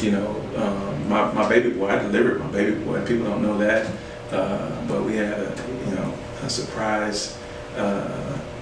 You 0.00 0.12
know, 0.12 0.36
um, 0.56 1.08
my, 1.08 1.30
my 1.32 1.46
baby 1.48 1.70
boy, 1.70 1.88
I 1.88 1.98
delivered 1.98 2.40
my 2.40 2.46
baby 2.48 2.72
boy. 2.72 3.00
People 3.04 3.26
don't 3.26 3.42
know 3.42 3.58
that, 3.58 3.86
uh, 4.32 4.70
but 4.88 5.04
we 5.04 5.16
had 5.16 5.32
a 5.38 5.52
you 5.88 5.94
know 5.96 6.12
a 6.44 6.48
surprise 6.50 7.36
uh, 7.76 8.08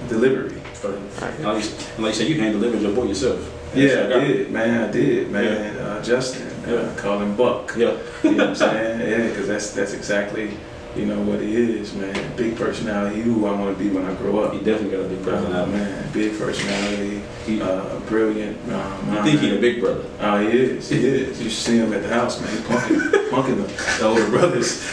delivery. 0.08 0.56
And 0.84 0.94
like, 1.20 1.38
you, 1.64 1.70
and 1.96 2.04
like 2.04 2.14
you 2.14 2.18
said, 2.20 2.28
you 2.28 2.40
hand 2.40 2.54
delivered 2.58 2.82
your 2.82 2.92
boy 2.92 3.04
yourself. 3.04 3.38
Yeah, 3.74 4.10
I 4.14 4.20
did, 4.26 4.50
man. 4.50 4.88
I 4.88 4.92
did, 4.92 5.30
man. 5.30 5.76
Uh, 5.78 6.02
Justin, 6.02 6.48
Yeah. 6.66 6.94
call 6.96 7.18
him 7.20 7.34
Buck. 7.36 7.74
Yeah. 7.76 7.96
You 8.22 8.32
know 8.32 8.36
what 8.38 8.48
I'm 8.48 8.54
saying? 8.56 9.00
Yeah, 9.10 9.28
because 9.28 9.48
that's 9.48 9.72
that's 9.74 9.92
exactly 9.94 10.50
you 10.94 11.06
know 11.06 11.18
what 11.22 11.40
he 11.40 11.56
is, 11.56 11.94
man. 11.94 12.14
Big 12.36 12.54
personality. 12.54 13.22
Who 13.22 13.46
I 13.46 13.52
want 13.52 13.76
to 13.76 13.82
be 13.82 13.88
when 13.90 14.04
I 14.04 14.12
grow 14.14 14.40
up. 14.40 14.52
He 14.52 14.58
definitely 14.58 14.90
got 14.96 15.06
a 15.06 15.08
big 15.08 15.22
Uh, 15.22 15.30
personality. 15.30 15.72
man, 15.72 16.08
big 16.12 16.38
personality. 16.38 17.22
He- 17.46 17.62
Uh, 17.62 17.80
brilliant. 18.08 18.56
Um, 18.70 19.14
You 19.16 19.22
think 19.24 19.40
he 19.40 19.56
a 19.56 19.60
big 19.60 19.80
brother? 19.80 20.04
Oh, 20.20 20.38
he 20.38 20.48
is. 20.48 20.90
He 20.90 20.98
is. 21.06 21.40
You 21.42 21.48
should 21.48 21.64
see 21.68 21.76
him 21.78 21.92
at 21.94 22.02
the 22.02 22.08
house, 22.12 22.40
man. 22.40 22.50
Punking, 22.68 23.00
punking 23.32 23.56
the, 23.56 23.66
the 23.98 24.04
older 24.06 24.28
brothers. 24.28 24.70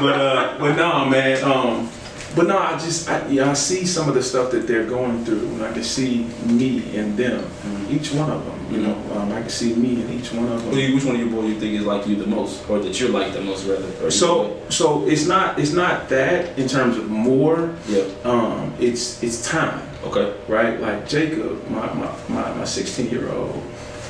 but 0.00 0.14
uh, 0.20 0.56
but 0.58 0.74
no, 0.76 1.04
man. 1.04 1.44
Um, 1.44 1.88
but 2.34 2.46
no, 2.46 2.58
I 2.58 2.72
just 2.78 3.10
I, 3.10 3.26
yeah, 3.28 3.50
I 3.50 3.54
see 3.54 3.84
some 3.84 4.08
of 4.08 4.14
the 4.14 4.22
stuff 4.22 4.50
that 4.52 4.66
they're 4.66 4.86
going 4.86 5.24
through, 5.24 5.46
and 5.54 5.62
I 5.64 5.72
can 5.72 5.82
see 5.84 6.26
me 6.46 6.82
in 6.94 7.16
them, 7.16 7.42
Mhm. 7.42 7.90
each 7.90 8.12
one 8.12 8.30
of 8.30 8.44
them. 8.46 8.59
You 8.70 8.78
know, 8.82 8.94
um, 9.16 9.32
I 9.32 9.40
can 9.40 9.48
see 9.50 9.74
me 9.74 10.00
in 10.02 10.12
each 10.12 10.32
one 10.32 10.46
of 10.50 10.62
them. 10.64 10.70
Which 10.94 11.04
one 11.04 11.16
of 11.16 11.20
your 11.20 11.30
boys 11.30 11.48
you 11.54 11.58
think 11.60 11.74
is 11.74 11.84
like 11.84 12.06
you 12.06 12.14
the 12.16 12.26
most, 12.26 12.68
or 12.70 12.78
that 12.78 13.00
you're 13.00 13.10
like 13.10 13.32
the 13.32 13.40
most, 13.40 13.66
rather? 13.66 14.10
So 14.10 14.56
so 14.68 15.06
it's 15.08 15.26
not 15.26 15.58
it's 15.58 15.72
not 15.72 16.08
that 16.10 16.58
in 16.58 16.68
terms 16.68 16.96
of 16.96 17.08
more. 17.10 17.74
like- 17.88 18.24
Um, 18.24 18.72
it's 18.78 19.22
it's 19.22 19.42
time. 19.48 19.82
Okay. 20.04 20.32
right? 20.48 20.80
Like 20.80 21.08
Jacob, 21.08 21.68
my 21.68 21.92
my 21.94 22.08
my, 22.28 22.54
my 22.54 22.64
16 22.64 23.10
year 23.10 23.28
old, 23.32 23.60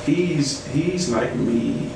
he's 0.05 0.65
he's 0.67 1.09
like 1.09 1.35
me 1.35 1.89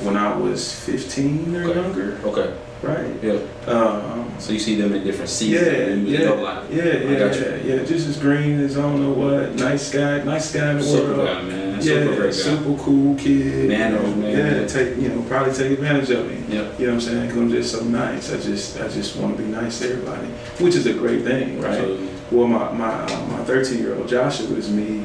when 0.00 0.16
I 0.16 0.36
was 0.36 0.72
15 0.84 1.54
or 1.56 1.64
Okay. 1.70 1.80
younger, 1.80 2.18
Okay. 2.24 2.52
Right? 2.82 3.14
Yeah. 3.22 3.38
Um, 3.66 4.24
So 4.38 4.52
you 4.52 4.60
see 4.60 4.76
them 4.80 4.94
in 4.94 5.02
different 5.02 5.30
yeah, 5.42 5.58
seasons. 5.58 6.08
yeah, 6.08 6.30
like, 6.30 6.70
yeah, 6.70 6.84
yeah, 6.84 7.18
got 7.18 7.34
yeah, 7.34 7.56
yeah. 7.68 7.82
Just 7.84 8.06
as 8.06 8.16
green 8.18 8.60
as 8.60 8.78
I 8.78 8.82
don't 8.82 9.02
know 9.02 9.10
what. 9.10 9.54
Nice 9.56 9.90
guy, 9.92 10.22
nice 10.22 10.52
guy 10.54 10.70
in 10.70 10.76
the 10.78 10.82
Super 10.84 11.16
world. 11.16 11.26
guy, 11.26 11.42
man. 11.42 11.74
Yeah, 11.82 11.82
Super 11.82 12.32
super 12.32 12.74
cool 12.84 13.16
kid. 13.16 13.68
Manners, 13.68 14.00
you 14.00 14.14
know, 14.14 14.22
man. 14.22 14.62
Yeah, 14.62 14.66
take 14.68 14.96
you 14.96 15.08
know 15.08 15.22
probably 15.22 15.52
take 15.54 15.72
advantage 15.72 16.10
of 16.10 16.26
me. 16.30 16.36
Yeah. 16.48 16.70
You 16.78 16.86
know 16.86 16.94
what 16.94 16.94
I'm 16.94 17.00
saying? 17.00 17.26
Because 17.26 17.38
I'm 17.42 17.50
just 17.50 17.70
so 17.72 17.80
nice. 17.84 18.32
I 18.32 18.36
just 18.38 18.78
I 18.80 18.86
just 18.88 19.16
want 19.16 19.36
to 19.36 19.42
be 19.42 19.48
nice 19.50 19.80
to 19.80 19.90
everybody, 19.90 20.28
which 20.62 20.76
is 20.76 20.86
a 20.86 20.94
great 20.94 21.24
thing, 21.24 21.60
right? 21.60 21.74
Absolutely. 21.74 22.08
Well, 22.30 22.46
my 22.46 22.70
my 22.72 22.90
uh, 23.10 23.26
my 23.26 23.42
13 23.44 23.78
year 23.82 23.94
old 23.96 24.06
Joshua 24.08 24.54
is 24.56 24.70
me, 24.70 25.02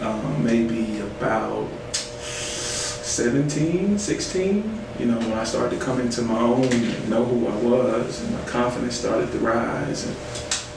um, 0.00 0.44
maybe 0.44 1.00
about 1.00 1.66
17, 3.02 3.98
16. 3.98 4.80
You 4.98 5.06
know, 5.06 5.18
when 5.18 5.34
I 5.34 5.44
started 5.44 5.78
to 5.78 5.84
come 5.84 6.00
into 6.00 6.22
my 6.22 6.40
own 6.40 6.64
and 6.64 7.10
know 7.10 7.24
who 7.24 7.46
I 7.48 7.56
was, 7.56 8.22
and 8.22 8.32
my 8.32 8.42
confidence 8.48 8.94
started 8.94 9.30
to 9.32 9.38
rise. 9.38 10.06
And 10.06 10.16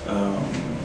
um, 0.10 0.78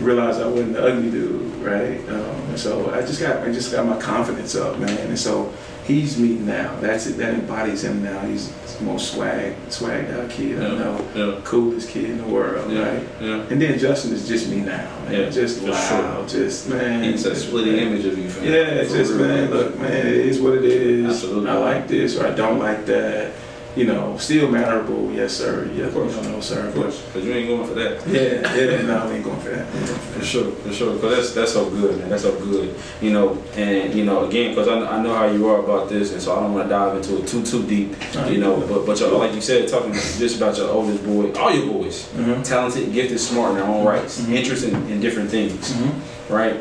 realized 0.00 0.40
I 0.40 0.46
wasn't 0.46 0.74
the 0.74 0.84
ugly 0.84 1.10
dude, 1.10 1.54
right? 1.56 1.98
Um, 2.08 2.36
and 2.50 2.58
so 2.58 2.90
I 2.92 3.00
just 3.00 3.20
got 3.20 3.42
I 3.42 3.52
just 3.52 3.72
got 3.72 3.86
my 3.86 3.98
confidence 3.98 4.54
up, 4.54 4.78
man. 4.78 4.98
And 4.98 5.18
so 5.18 5.52
he's 5.86 6.18
me 6.18 6.30
now. 6.34 6.78
That's 6.80 7.06
it. 7.06 7.16
That 7.18 7.34
embodies 7.34 7.84
him 7.84 8.02
now. 8.02 8.20
He's 8.26 8.50
the 8.78 8.84
most 8.84 9.14
swag 9.14 9.54
swagged 9.68 10.12
out 10.12 10.28
kid 10.30 10.58
I 10.58 10.68
know, 10.76 11.08
yeah. 11.14 11.40
coolest 11.44 11.88
kid 11.88 12.10
in 12.10 12.18
the 12.18 12.24
world, 12.26 12.70
Yeah, 12.70 12.80
right? 12.94 13.08
yeah. 13.20 13.46
And 13.50 13.60
then 13.62 13.78
Justin 13.78 14.12
is 14.12 14.28
just 14.28 14.48
me 14.50 14.56
now, 14.60 14.86
man. 15.04 15.12
Yeah, 15.12 15.30
just 15.30 15.60
for 15.60 15.70
loud, 15.70 16.28
just 16.28 16.68
man. 16.68 17.04
It's 17.04 17.24
a 17.24 17.34
splitting 17.34 17.76
image 17.76 18.04
of 18.04 18.18
you, 18.18 18.28
fam. 18.28 18.44
Yeah, 18.44 18.82
For 18.84 18.96
just 18.96 19.12
real, 19.12 19.26
man, 19.28 19.50
look, 19.50 19.78
man, 19.78 20.06
it 20.06 20.14
is 20.14 20.40
what 20.40 20.54
it 20.58 20.64
is. 20.64 21.06
Absolutely. 21.06 21.50
I 21.50 21.54
like 21.56 21.88
this 21.88 22.16
or 22.18 22.26
I 22.26 22.32
don't 22.34 22.58
like 22.58 22.84
that. 22.86 23.32
You 23.76 23.84
know, 23.84 24.16
still 24.16 24.50
mannerable, 24.50 25.12
yes 25.12 25.34
sir. 25.34 25.70
Yeah, 25.74 25.84
Of 25.84 25.92
course. 25.92 26.16
you 26.16 26.22
know, 26.22 26.30
no 26.30 26.40
sir. 26.40 26.66
Of 26.68 26.74
course, 26.74 27.02
because 27.02 27.26
you 27.26 27.34
ain't 27.34 27.46
going 27.46 27.68
for 27.68 27.74
that. 27.74 28.06
Yeah, 28.08 28.56
yeah, 28.56 28.80
no, 28.82 29.06
we 29.06 29.16
ain't 29.16 29.24
going 29.24 29.38
for 29.40 29.50
that. 29.50 29.70
We 29.70 29.78
ain't 29.80 29.86
going 29.88 30.00
for 30.00 30.24
sure, 30.24 30.50
for 30.50 30.72
sure. 30.72 30.94
Because 30.94 31.16
that's 31.16 31.34
that's 31.34 31.52
so 31.52 31.68
good, 31.68 31.98
man. 31.98 32.08
That's 32.08 32.22
so 32.22 32.34
good. 32.40 32.74
You 33.02 33.10
know, 33.12 33.36
and 33.54 33.94
you 33.94 34.06
know, 34.06 34.24
again, 34.24 34.52
because 34.54 34.66
I, 34.68 34.80
I 34.96 35.02
know 35.02 35.14
how 35.14 35.26
you 35.26 35.46
are 35.48 35.60
about 35.62 35.90
this, 35.90 36.12
and 36.14 36.22
so 36.22 36.34
I 36.34 36.40
don't 36.40 36.54
want 36.54 36.64
to 36.64 36.70
dive 36.70 36.96
into 36.96 37.18
it 37.22 37.28
too 37.28 37.42
too 37.44 37.66
deep. 37.66 37.94
Nah, 38.14 38.26
You 38.28 38.38
know, 38.38 38.56
but 38.66 38.86
but 38.86 38.98
your, 38.98 39.10
like 39.10 39.34
you 39.34 39.42
said, 39.42 39.68
talking 39.68 39.92
just 39.92 40.38
about 40.38 40.56
your 40.56 40.70
oldest 40.70 41.04
boy, 41.04 41.30
all 41.32 41.52
your 41.54 41.66
boys, 41.70 42.08
Mhm. 42.16 42.42
talented, 42.44 42.90
gifted, 42.94 43.20
smart 43.20 43.50
in 43.50 43.56
their 43.58 43.66
own 43.66 43.84
rights, 43.84 44.22
Mhm. 44.22 44.32
interested 44.34 44.72
in, 44.72 44.88
in 44.88 45.00
different 45.00 45.28
things, 45.30 45.72
Mhm. 45.74 45.90
right? 46.30 46.56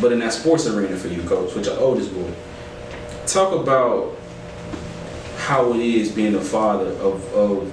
But 0.00 0.12
in 0.12 0.20
that 0.20 0.32
sports 0.32 0.64
arena 0.68 0.96
for 0.96 1.08
you, 1.08 1.22
coach, 1.22 1.54
with 1.56 1.66
your 1.66 1.76
oldest 1.80 2.14
boy, 2.14 2.30
talk 3.26 3.52
about 3.52 4.11
how 5.42 5.72
it 5.72 5.80
is 5.80 6.10
being 6.12 6.34
a 6.36 6.40
father 6.40 6.90
of, 7.00 7.34
of 7.34 7.72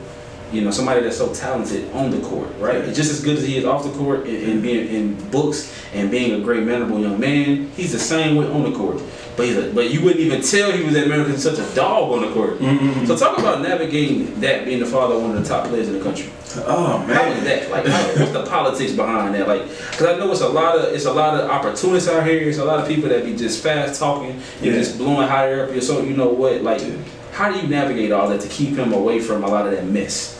you 0.51 0.61
know 0.61 0.72
somebody 0.72 1.01
that's 1.01 1.17
so 1.17 1.32
talented 1.34 1.91
on 1.93 2.09
the 2.09 2.20
court, 2.28 2.49
right? 2.57 2.84
Just 2.86 3.11
as 3.11 3.24
good 3.24 3.38
as 3.38 3.45
he 3.45 3.57
is 3.57 3.65
off 3.65 3.84
the 3.84 3.91
court 3.91 4.26
and, 4.26 4.38
and 4.51 4.61
being 4.63 4.88
in 4.88 5.30
books 5.30 5.72
and 5.93 6.09
being 6.09 6.34
a 6.34 6.43
great 6.43 6.63
mannerable 6.63 6.99
young 6.99 7.20
man, 7.20 7.70
he's 7.78 7.91
the 7.91 7.99
same 7.99 8.36
way 8.36 8.47
on 8.47 8.63
the 8.63 8.76
court. 8.76 8.99
But 9.38 9.45
he's 9.45 9.57
a, 9.57 9.72
but 9.72 9.91
you 9.91 10.01
wouldn't 10.01 10.20
even 10.22 10.41
tell 10.41 10.72
he 10.72 10.84
was 10.84 10.95
that 10.95 11.07
man 11.07 11.24
because 11.24 11.43
such 11.43 11.59
a 11.59 11.76
dog 11.76 12.11
on 12.11 12.22
the 12.28 12.34
court. 12.34 12.57
Mhm. 12.59 13.05
So 13.07 13.15
talk 13.15 13.38
about 13.38 13.61
navigating 13.61 14.39
that, 14.41 14.65
being 14.65 14.80
the 14.80 14.86
father 14.88 15.15
of 15.15 15.22
one 15.22 15.38
of 15.38 15.41
the 15.43 15.47
top 15.47 15.67
players 15.67 15.88
in 15.88 15.93
the 15.99 16.03
country. 16.03 16.30
Oh 16.65 16.97
How 16.97 17.30
was 17.30 17.36
man. 17.36 17.43
that? 17.45 17.70
Like, 17.70 17.86
how, 17.86 18.01
what's 18.20 18.32
the 18.32 18.43
politics 18.43 18.93
behind 18.93 19.36
that? 19.36 19.47
Like, 19.47 19.67
because 19.91 20.07
I 20.07 20.17
know 20.17 20.32
it's 20.32 20.41
a 20.41 20.49
lot 20.49 20.76
of 20.76 20.91
it's 20.95 21.05
a 21.05 21.13
lot 21.13 21.39
of 21.39 21.47
opportunists 21.47 22.09
out 22.09 22.26
here. 22.26 22.49
It's 22.49 22.57
a 22.57 22.65
lot 22.65 22.80
of 22.80 22.88
people 22.88 23.07
that 23.09 23.24
be 23.24 23.36
just 23.36 23.61
fast 23.61 23.99
talking 23.99 24.32
and 24.32 24.41
Yeah. 24.65 24.72
just 24.74 24.97
blowing 24.97 25.28
hot 25.28 25.45
air 25.47 25.65
up 25.65 25.72
your 25.72 25.82
so 25.82 26.01
you 26.01 26.17
know 26.17 26.30
what? 26.30 26.63
Like, 26.63 26.82
Yeah. 26.82 26.95
How 27.40 27.50
do 27.50 27.58
you 27.58 27.70
navigate 27.70 28.12
all 28.12 28.28
that 28.28 28.42
to 28.42 28.50
keep 28.50 28.76
him 28.76 28.92
away 28.92 29.22
from 29.22 29.46
a 29.46 29.48
lot 29.48 29.66
of 29.66 29.72
that 29.72 29.86
mess? 29.86 30.38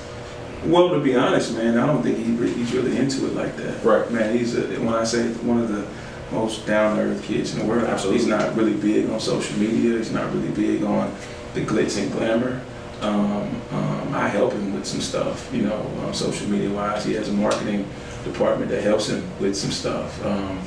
Well, 0.66 0.89
to 0.89 1.00
be 1.00 1.16
honest, 1.16 1.54
man, 1.54 1.78
I 1.78 1.86
don't 1.88 2.04
think 2.04 2.18
he 2.18 2.26
he's 2.54 2.74
really 2.74 2.97
into 2.97 3.26
it 3.26 3.36
like 3.36 3.56
that. 3.56 3.82
Right. 3.86 4.12
Man, 4.12 4.38
he's 4.38 4.58
a, 4.58 4.64
when 4.82 4.93
I 4.93 5.06
say 5.06 5.32
one 5.36 5.60
of 5.60 5.70
the 5.70 5.88
most 6.34 6.68
down 6.68 6.97
to 6.97 7.04
earth 7.04 7.24
kids 7.24 7.54
in 7.54 7.60
the 7.60 7.66
world. 7.66 7.88
Absolutely. 7.88 8.20
He's 8.20 8.28
not 8.28 8.54
really 8.54 8.74
big 8.74 9.10
on 9.10 9.18
social 9.22 9.58
media. 9.58 9.97
He's 9.97 10.12
not 10.12 10.30
really 10.34 10.50
big 10.50 10.84
on 10.84 11.16
the 11.54 11.62
glitz 11.62 11.97
and 11.97 12.12
glamour. 12.12 12.62
Um, 13.00 13.62
um, 13.72 14.14
I 14.14 14.28
help 14.28 14.52
him 14.52 14.74
with 14.74 14.86
some 14.86 15.00
stuff, 15.00 15.50
you 15.54 15.62
know, 15.62 15.80
um, 16.04 16.14
social 16.14 16.50
media 16.50 16.70
wise. 16.70 17.06
He 17.06 17.14
has 17.14 17.30
a 17.30 17.34
marketing 17.34 17.88
department 18.26 18.70
that 18.72 18.84
helps 18.84 19.08
him 19.08 19.24
with 19.39 19.56
some 19.56 19.72
stuff. 19.72 20.26
Um, 20.26 20.60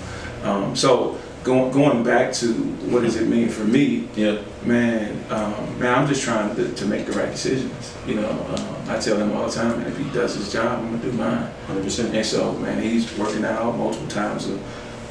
um, 0.45 0.77
so 0.77 1.19
going 1.43 1.73
going 1.73 2.03
back 2.05 2.33
to 2.35 2.53
what 2.91 3.03
does 3.03 3.17
it 3.17 3.29
mean 3.29 3.49
for 3.49 3.65
me? 3.65 4.09
Yeah. 4.15 4.41
Man, 4.65 5.25
um, 5.31 5.79
man, 5.79 5.99
I'm 5.99 6.07
just 6.07 6.23
trying 6.23 6.55
to, 6.57 6.73
to 6.73 6.87
make 6.87 7.07
the 7.07 7.13
right 7.13 7.31
decisions. 7.31 7.95
You 8.07 8.17
know, 8.17 8.31
um, 8.31 8.77
I 8.89 8.99
tell 8.99 9.17
him 9.17 9.33
all 9.33 9.47
the 9.47 9.53
time, 9.53 9.81
and 9.81 9.87
if 9.89 9.99
he 9.99 10.05
does 10.11 10.35
his 10.35 10.53
job, 10.53 10.79
I'm 10.79 10.91
gonna 10.91 11.03
do 11.03 11.13
mine. 11.13 11.51
Hundred 11.67 11.85
percent. 11.85 12.15
And 12.15 12.25
so, 12.25 12.53
man, 12.55 12.81
he's 12.83 13.17
working 13.19 13.45
out 13.45 13.77
multiple 13.77 14.09
times 14.09 14.49
a, 14.49 14.59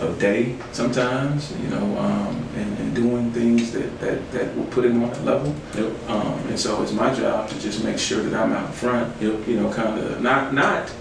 a 0.07 0.13
day 0.13 0.55
sometimes, 0.71 1.51
you 1.61 1.67
know, 1.67 1.97
um, 1.97 2.47
and, 2.55 2.77
and 2.79 2.95
doing 2.95 3.32
things 3.32 3.71
that, 3.73 3.99
that, 3.99 4.32
that 4.32 4.55
will 4.57 4.65
put 4.65 4.86
him 4.86 5.03
on 5.03 5.09
that 5.09 5.23
level. 5.25 5.53
Yep. 5.75 6.09
Um, 6.09 6.39
and 6.47 6.59
so 6.59 6.82
it's 6.82 6.93
my 6.93 7.13
job 7.13 7.49
to 7.49 7.59
just 7.59 7.84
make 7.84 7.99
sure 7.99 8.23
that 8.23 8.34
I'm 8.34 8.53
out 8.53 8.73
front, 8.73 9.21
Yep. 9.21 9.47
you 9.47 9.57
know, 9.59 9.71
kind 9.71 9.99
of 9.99 10.21
not, 10.21 10.53
not, 10.53 10.91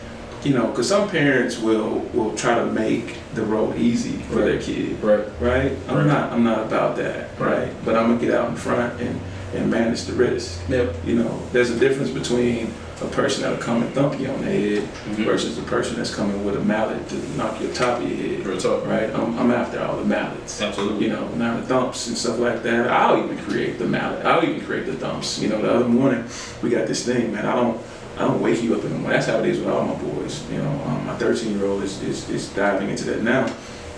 you 0.45 0.55
know, 0.55 0.67
because 0.69 0.89
some 0.89 1.09
parents 1.09 1.59
will, 1.59 1.99
will 2.15 2.35
try 2.35 2.55
to 2.55 2.67
make 2.67 3.17
the 3.35 3.43
road 3.43 3.77
easy 3.77 4.13
for 4.31 4.37
their 4.37 4.61
kid, 4.61 5.03
Right. 5.03 5.25
right? 5.41 5.73
I'm 5.89 5.97
Right. 5.99 6.07
not, 6.07 6.33
I'm 6.33 6.43
not 6.45 6.63
about 6.63 6.97
that, 6.97 7.29
Right. 7.39 7.53
right? 7.59 7.85
But 7.85 7.97
I'm 7.97 8.09
gonna 8.09 8.21
get 8.21 8.33
out 8.35 8.49
in 8.49 8.57
front 8.57 9.01
and, 9.01 9.21
and 9.55 9.71
manage 9.71 10.05
the 10.05 10.13
risk. 10.15 10.61
Yep. 10.69 10.95
You 11.07 11.17
know, 11.17 11.41
there's 11.53 11.71
a 11.71 11.77
difference 11.79 12.11
between 12.11 12.73
a 13.03 13.07
person 13.07 13.43
that'll 13.43 13.57
come 13.59 13.83
and 13.83 13.93
thump 13.95 14.21
you 14.21 14.29
on 14.29 14.41
the 14.41 14.47
head 14.47 14.83
Mhm. 15.11 15.25
versus 15.25 15.57
a 15.59 15.63
person 15.63 15.97
that's 15.97 16.15
coming 16.15 16.45
with 16.45 16.57
a 16.57 16.61
mallet 16.61 17.09
to 17.09 17.17
knock 17.37 17.59
your 17.61 17.73
top 17.73 18.01
of 18.01 18.09
your 18.09 18.17
head. 18.17 18.47
Real 18.47 18.59
talk. 18.59 18.87
Right? 18.87 19.11
I'm, 19.15 19.39
I'm 19.39 19.51
after 19.51 19.83
all 19.83 19.97
the 19.97 20.05
mallets. 20.05 20.61
Absolutely. 20.61 21.07
You 21.07 21.13
know, 21.15 21.27
not 21.37 21.61
the 21.61 21.67
thumps 21.67 22.07
and 22.09 22.17
stuff 22.17 22.39
like 22.39 22.63
that. 22.63 22.89
I'll 22.91 23.23
even 23.25 23.39
create 23.39 23.79
the 23.79 23.87
mallet. 23.87 24.25
I'll 24.25 24.45
even 24.45 24.61
create 24.67 24.87
the 24.87 24.95
thumps. 24.95 25.39
You 25.39 25.49
know, 25.49 25.61
the 25.63 25.73
other 25.73 25.89
morning 25.89 26.25
we 26.63 26.69
got 26.71 26.87
this 26.87 27.03
thing, 27.05 27.33
man. 27.33 27.47
I 27.47 27.55
don't 27.57 27.79
I 28.17 28.23
don't 28.23 28.41
wake 28.43 28.63
you 28.63 28.75
up 28.75 28.83
in 28.85 28.91
the 28.91 28.99
morning. 28.99 29.11
That's 29.13 29.27
how 29.27 29.39
it 29.39 29.47
is 29.47 29.59
with 29.59 29.69
all 29.69 29.85
my 29.85 29.95
boys. 29.95 30.49
You 30.51 30.59
know, 30.59 30.71
um, 30.87 31.07
my 31.07 31.17
13 31.17 31.57
year 31.57 31.67
old 31.67 31.83
is, 31.83 32.03
is, 32.03 32.29
is 32.29 32.49
diving 32.55 32.91
into 32.91 33.05
that 33.05 33.23
now. 33.23 33.47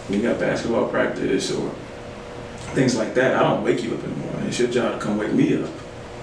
When 0.08 0.20
you 0.20 0.28
got 0.28 0.38
basketball 0.38 0.88
practice 0.88 1.50
or 1.52 1.70
things 2.74 2.96
like 2.96 3.14
that, 3.14 3.36
I 3.36 3.40
don't 3.42 3.62
wake 3.62 3.82
you 3.82 3.94
up 3.94 4.02
in 4.04 4.10
the 4.10 4.16
morning. 4.16 4.46
It's 4.48 4.58
your 4.58 4.68
job 4.68 4.98
to 4.98 5.04
come 5.04 5.18
wake 5.18 5.32
me 5.32 5.62
up, 5.62 5.70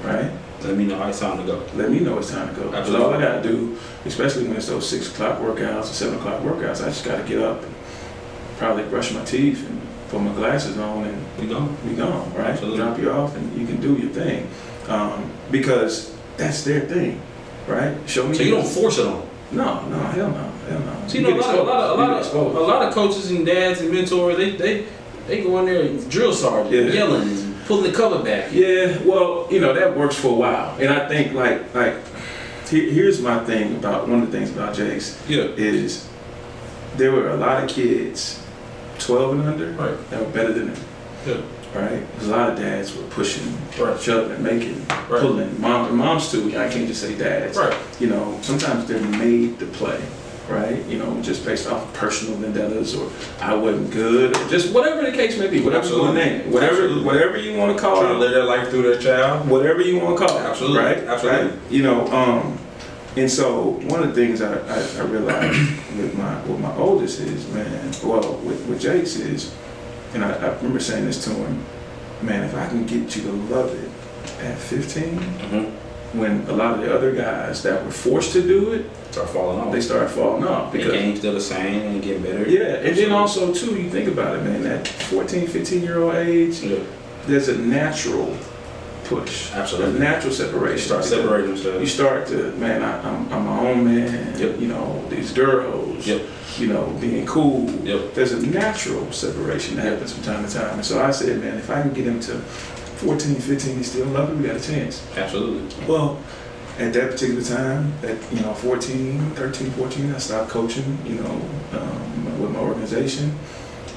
right? 0.04 0.32
Let 0.62 0.76
me 0.76 0.86
know 0.86 1.02
it's 1.08 1.20
time 1.20 1.38
to 1.38 1.44
go. 1.46 1.66
let 1.76 1.90
me 1.90 2.00
know 2.00 2.18
it's 2.18 2.32
time 2.32 2.54
to 2.54 2.62
go. 2.62 2.70
Because 2.70 2.94
all 2.94 3.14
I 3.14 3.20
gotta 3.22 3.42
do, 3.42 3.78
especially 4.06 4.46
when 4.48 4.58
it's 4.58 4.68
those 4.68 4.88
six 4.90 5.10
o'clock 5.12 5.40
workouts 5.40 5.84
or 5.84 5.94
seven 5.94 6.20
o'clock 6.20 6.42
workouts, 6.42 6.82
I 6.84 6.90
just 6.90 7.06
gotta 7.06 7.24
get 7.24 7.40
up 7.40 7.64
and 7.64 7.74
probably 8.58 8.84
brush 8.84 9.14
my 9.14 9.24
teeth 9.24 9.66
and 9.68 9.82
put 10.10 10.20
my 10.22 10.34
glasses 10.34 10.78
on 10.78 11.06
and 11.06 11.26
We 11.40 11.48
go. 11.48 11.66
be 11.88 11.96
gone, 11.96 12.34
right? 12.34 12.48
Absolutely. 12.48 12.78
Drop 12.78 12.98
you 13.00 13.10
off 13.12 13.36
and 13.38 13.58
you 13.60 13.66
can 13.66 13.80
do 13.80 13.96
your 13.96 14.12
thing. 14.12 14.50
Um, 14.90 15.32
because 15.50 16.14
that's 16.36 16.64
their 16.64 16.82
thing, 16.82 17.22
right? 17.70 17.95
Show 18.09 18.28
me. 18.28 18.36
So 18.36 18.43
you 18.43 18.51
don't 18.55 18.67
force 18.67 18.97
it 18.97 19.05
on. 19.05 19.22
'em. 19.22 19.28
No, 19.51 19.82
no, 19.88 19.97
hell 19.97 20.30
no, 20.30 20.51
hell 20.70 20.80
no. 20.80 21.07
So 21.07 21.17
you 21.17 21.24
know, 21.24 21.36
a 21.36 21.39
lot, 21.39 21.55
of, 21.55 21.59
a 21.59 21.63
lot, 21.63 21.89
of, 21.89 21.99
a 21.99 22.03
lot, 22.03 22.22
of, 22.47 22.55
a 22.55 22.59
lot 22.59 22.82
of 22.88 22.93
coaches 22.93 23.32
and 23.32 23.45
dads 23.45 23.82
and 23.82 23.91
mentors, 23.91 24.38
they 24.38 24.51
they 24.51 24.86
they 25.28 25.41
go 25.41 25.57
in 25.59 25.65
there 25.65 25.82
and 25.84 26.09
drill 26.11 26.34
sergeant, 26.34 26.72
Yeah. 26.72 26.93
yelling, 26.93 27.22
and 27.24 27.55
pulling 27.65 27.91
the 27.91 27.97
cover 27.97 28.20
back. 28.24 28.51
Yeah, 28.51 28.97
well, 29.05 29.47
you 29.49 29.59
know 29.59 29.74
that 29.74 29.97
works 29.97 30.15
for 30.15 30.28
a 30.30 30.34
while, 30.36 30.76
and 30.80 30.89
I 30.93 31.07
think 31.07 31.34
like 31.34 31.74
like 31.74 31.95
here, 32.70 32.91
here's 32.91 33.22
my 33.22 33.39
thing 33.45 33.76
about 33.78 34.07
one 34.07 34.22
of 34.22 34.32
the 34.32 34.38
things 34.38 34.51
about 34.51 34.76
Jace 34.76 35.17
Yeah. 35.28 35.47
is 35.57 36.07
there 36.97 37.11
were 37.11 37.30
a 37.30 37.38
lot 37.38 37.63
of 37.63 37.70
kids, 37.70 38.39
12 38.99 39.32
and 39.39 39.47
under, 39.47 39.67
Right. 39.72 40.09
that 40.11 40.20
were 40.20 40.28
better 40.32 40.53
than 40.53 40.67
him. 40.70 40.78
Yeah. 41.26 41.34
Right? 41.76 42.01
Because 42.13 42.28
a 42.30 42.32
lot 42.32 42.49
of 42.49 42.57
dads 42.57 42.95
were 42.95 43.03
pushing, 43.03 43.43
Right. 43.80 43.99
shoving, 43.99 44.41
making, 44.41 44.86
Right. 44.89 45.22
pulling. 45.22 45.61
Mom, 45.61 45.95
moms 45.95 46.32
too. 46.32 46.47
I 46.57 46.67
can't 46.67 46.88
just 46.88 47.01
say 47.01 47.13
dads. 47.13 47.57
Right. 47.57 47.74
You 47.99 48.07
know, 48.07 48.38
sometimes 48.41 48.86
they're 48.86 48.99
made 48.99 49.59
to 49.59 49.65
play. 49.65 49.99
Right? 50.49 50.84
You 50.89 50.97
know, 50.97 51.15
just 51.22 51.45
based 51.45 51.67
off 51.70 51.84
of 51.84 51.93
personal 51.93 52.34
vendettas 52.38 52.95
or 52.95 53.07
I 53.39 53.53
wasn't 53.53 53.91
good 53.91 54.36
or 54.36 54.47
just 54.49 54.74
whatever 54.74 55.03
the 55.03 55.11
case 55.11 55.38
may 55.38 55.45
be. 55.45 55.61
Whatever 55.61 55.88
you 55.88 55.99
want 56.01 56.17
to 56.17 56.26
name 56.26 56.41
it. 56.41 56.47
Whatever, 56.47 56.72
Absolutely. 56.86 57.03
whatever 57.03 57.38
you 57.38 57.55
want 57.55 57.78
to 57.78 57.80
call 57.80 57.97
Trying 58.01 58.07
to 58.09 58.15
it 58.15 58.17
live 58.17 58.32
their 58.32 58.45
life 58.45 58.70
through 58.72 58.82
their 58.82 58.97
child. 58.99 59.47
whatever 59.47 59.80
you 59.82 59.99
want 59.99 60.17
to 60.17 60.26
call 60.26 60.38
it. 60.39 60.41
Absolutely, 60.41 60.80
Right? 60.80 60.97
absolutely. 61.07 61.41
Right? 61.49 61.53
You 61.70 61.84
know, 61.84 62.07
um, 62.07 62.57
and 63.15 63.30
so 63.30 63.80
one 63.89 64.01
of 64.01 64.07
the 64.07 64.15
things 64.15 64.41
I, 64.41 64.53
I, 64.55 64.80
I 64.97 65.01
realized 65.05 65.59
with 65.95 66.17
my 66.17 66.41
with 66.47 66.59
my 66.59 66.76
oldest 66.78 67.20
is, 67.20 67.47
man, 67.49 67.91
well, 68.03 68.39
with, 68.43 68.65
with 68.65 68.82
Jake's 68.82 69.17
is, 69.17 69.51
and 70.14 70.24
I, 70.24 70.32
I 70.34 70.55
remember 70.57 70.80
saying 70.80 71.05
this 71.05 71.24
to 71.26 71.30
him, 71.32 71.64
man, 72.22 72.43
if 72.43 72.55
I 72.55 72.68
can 72.68 72.86
get 72.86 73.16
you 73.16 73.24
to 73.24 73.32
love 73.53 73.74
it 73.74 73.89
at 74.43 74.57
15, 74.57 75.03
Mm-hmm. 75.20 76.20
when 76.20 76.41
a 76.47 76.53
lot 76.53 76.74
of 76.76 76.82
the 76.82 76.93
other 76.93 77.12
guys 77.14 77.62
that 77.64 77.84
were 77.86 77.91
forced 77.91 78.34
to 78.34 78.41
do 78.41 78.72
it, 78.74 78.86
Start 79.12 79.30
falling 79.30 79.60
off. 79.60 79.72
they 79.72 79.82
start 79.82 80.10
falling 80.12 80.43
off 80.43 80.72
the 80.72 80.78
because 80.80 80.93
game's 80.93 81.20
still 81.20 81.34
the 81.34 81.41
same 81.41 81.82
and 81.82 82.01
getting 82.03 82.22
better. 82.24 82.47
yeah, 82.49 82.76
and 82.88 82.95
then 82.95 83.12
also 83.12 83.53
too, 83.53 83.76
you 83.82 83.89
think 83.89 84.07
about 84.07 84.36
it, 84.38 84.43
man, 84.43 84.62
that 84.64 84.88
14, 84.88 85.47
15 85.47 85.82
year 85.84 85.99
old 86.03 86.16
age, 86.16 86.62
Yeah. 86.62 86.80
there's 87.26 87.47
a 87.47 87.57
natural 87.57 88.36
push, 89.05 89.51
Absolutely. 89.53 89.95
a 89.97 89.99
natural 89.99 90.32
separation. 90.34 90.78
start 90.86 91.03
because- 91.03 91.10
separating 91.22 91.80
you 91.82 91.88
start 91.88 92.28
to, 92.28 92.51
man, 92.57 92.84
I, 92.84 93.01
I'm, 93.01 93.34
I'm 93.34 93.45
my 93.45 93.60
own 93.70 93.84
man. 93.86 94.39
Yep. 94.39 94.60
You 94.60 94.68
know, 94.68 95.03
these 95.10 95.32
girls. 95.34 96.05
Yep. 96.05 96.22
You 96.60 96.68
know, 96.68 96.86
being 96.99 97.26
cool. 97.26 97.70
Yep. 97.86 98.14
There's 98.14 98.34
a 98.34 98.45
natural 98.45 99.12
separation 99.12 99.78
that 99.78 99.86
happens 99.86 100.14
from 100.14 100.24
time 100.24 100.45
to 100.45 100.53
time. 100.53 100.74
And 100.76 100.86
so 100.86 101.01
I 101.01 101.12
said, 101.12 101.39
man, 101.39 101.57
if 101.57 101.70
I 101.70 101.82
can 101.82 101.93
get 101.93 102.05
him 102.05 102.20
to 102.22 102.38
14, 102.38 103.36
15, 103.36 103.78
he's 103.78 103.91
still 103.91 104.07
loving, 104.07 104.41
we 104.41 104.47
got 104.47 104.57
a 104.57 104.60
chance. 104.60 105.05
Absolutely. 105.16 105.86
Well, 105.86 106.20
at 106.78 106.91
that 106.93 107.12
particular 107.12 107.41
time, 107.41 107.93
at, 108.03 108.18
you 108.34 108.41
know, 108.41 108.53
14, 108.53 109.32
13, 109.32 109.72
14, 109.72 110.14
I 110.14 110.18
stopped 110.18 110.49
coaching, 110.49 110.97
you 111.05 111.16
know, 111.16 111.41
um, 111.74 112.41
with 112.41 112.51
my 112.51 112.60
organization. 112.60 113.38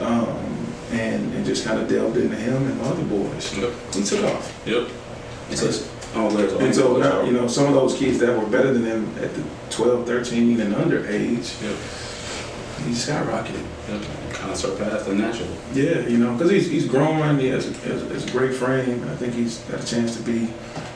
Um, 0.00 0.52
and, 0.92 1.32
and 1.34 1.44
just 1.44 1.64
kind 1.64 1.80
of 1.80 1.88
delved 1.88 2.16
into 2.16 2.36
him 2.36 2.54
and 2.54 2.78
my 2.78 2.84
other 2.84 3.04
boys. 3.04 3.56
Yep. 3.56 3.72
He 3.94 4.02
took 4.04 4.24
off. 4.24 4.62
Yep. 4.66 4.88
And 5.48 5.58
so, 5.58 5.88
And 6.60 6.74
so 6.74 6.96
now, 6.98 7.22
you 7.22 7.32
know, 7.32 7.46
some 7.46 7.66
of 7.66 7.74
those 7.74 7.96
kids 7.96 8.18
that 8.18 8.38
were 8.38 8.46
better 8.46 8.72
than 8.72 8.84
them 8.84 9.14
at 9.20 9.34
the 9.34 9.42
12, 9.70 10.06
13, 10.06 10.60
and 10.60 10.74
under 10.74 11.06
age, 11.08 11.54
Yep. 11.62 11.76
He 12.84 12.92
skyrocketed. 12.92 13.64
Kind 14.32 14.50
of 14.52 14.56
surpassed 14.56 15.06
the 15.06 15.14
natural. 15.14 15.48
Yeah, 15.74 16.00
you 16.06 16.18
know, 16.18 16.32
because 16.34 16.50
he's, 16.50 16.70
he's 16.70 16.86
growing. 16.86 17.38
He 17.38 17.48
has, 17.48 17.66
has, 17.84 18.02
has 18.10 18.26
a 18.26 18.30
great 18.30 18.54
frame. 18.54 19.02
I 19.08 19.16
think 19.16 19.34
he's 19.34 19.58
got 19.70 19.82
a 19.82 19.86
chance 19.86 20.16
to 20.16 20.22
be 20.22 20.48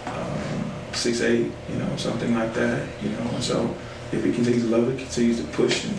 um, 0.07 0.71
six 0.93 1.21
eight, 1.21 1.51
you 1.71 1.77
know, 1.79 1.97
something 1.97 2.35
like 2.35 2.55
that. 2.55 2.87
You 3.03 3.11
know, 3.11 3.31
and 3.35 3.43
so 3.43 3.75
if 4.13 4.25
he 4.25 4.33
continues 4.33 4.63
to 4.65 4.69
love 4.69 4.89
it, 4.89 4.99
continues 4.99 5.39
to 5.41 5.47
push 5.49 5.85
and, 5.85 5.97